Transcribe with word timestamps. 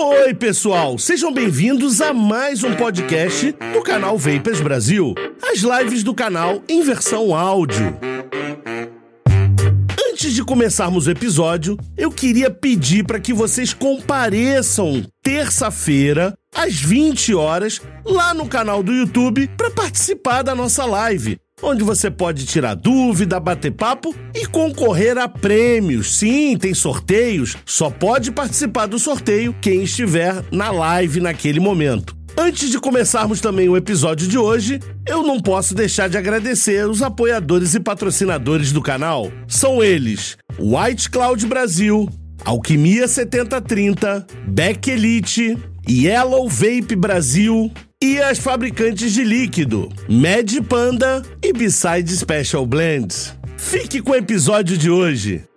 Oi, 0.00 0.32
pessoal, 0.32 0.96
sejam 0.96 1.32
bem-vindos 1.32 2.00
a 2.00 2.14
mais 2.14 2.62
um 2.62 2.72
podcast 2.76 3.50
do 3.72 3.82
canal 3.82 4.16
Vapers 4.16 4.60
Brasil. 4.60 5.12
As 5.42 5.58
lives 5.58 6.04
do 6.04 6.14
canal 6.14 6.62
em 6.68 6.84
versão 6.84 7.34
áudio. 7.34 7.98
Antes 10.08 10.32
de 10.34 10.44
começarmos 10.44 11.08
o 11.08 11.10
episódio, 11.10 11.76
eu 11.96 12.12
queria 12.12 12.48
pedir 12.48 13.04
para 13.04 13.18
que 13.18 13.34
vocês 13.34 13.74
compareçam 13.74 15.04
terça-feira 15.20 16.32
às 16.54 16.74
20 16.74 17.34
horas 17.34 17.82
lá 18.04 18.32
no 18.32 18.46
canal 18.46 18.84
do 18.84 18.92
YouTube 18.92 19.50
para 19.56 19.68
participar 19.68 20.42
da 20.42 20.54
nossa 20.54 20.84
live 20.84 21.40
onde 21.62 21.82
você 21.82 22.10
pode 22.10 22.46
tirar 22.46 22.74
dúvida, 22.74 23.40
bater 23.40 23.72
papo 23.72 24.14
e 24.34 24.46
concorrer 24.46 25.18
a 25.18 25.28
prêmios. 25.28 26.16
Sim, 26.16 26.56
tem 26.56 26.74
sorteios, 26.74 27.56
só 27.64 27.90
pode 27.90 28.30
participar 28.30 28.86
do 28.86 28.98
sorteio 28.98 29.54
quem 29.60 29.82
estiver 29.82 30.42
na 30.50 30.70
live 30.70 31.20
naquele 31.20 31.60
momento. 31.60 32.16
Antes 32.36 32.70
de 32.70 32.78
começarmos 32.78 33.40
também 33.40 33.68
o 33.68 33.76
episódio 33.76 34.28
de 34.28 34.38
hoje, 34.38 34.78
eu 35.04 35.24
não 35.24 35.40
posso 35.40 35.74
deixar 35.74 36.08
de 36.08 36.16
agradecer 36.16 36.88
os 36.88 37.02
apoiadores 37.02 37.74
e 37.74 37.80
patrocinadores 37.80 38.70
do 38.70 38.80
canal. 38.80 39.32
São 39.48 39.82
eles: 39.82 40.36
White 40.56 41.10
Cloud 41.10 41.44
Brasil, 41.46 42.08
Alquimia 42.44 43.08
7030, 43.08 44.24
Beck 44.46 44.88
Elite, 44.88 45.58
Yellow 45.88 46.48
Vape 46.48 46.94
Brasil, 46.94 47.72
e 48.00 48.20
as 48.20 48.38
fabricantes 48.38 49.12
de 49.12 49.24
líquido, 49.24 49.88
Mad 50.08 50.52
Panda 50.68 51.20
e 51.42 51.52
Beside 51.52 52.16
Special 52.16 52.64
Blends. 52.64 53.34
Fique 53.56 54.00
com 54.00 54.12
o 54.12 54.14
episódio 54.14 54.78
de 54.78 54.88
hoje. 54.88 55.47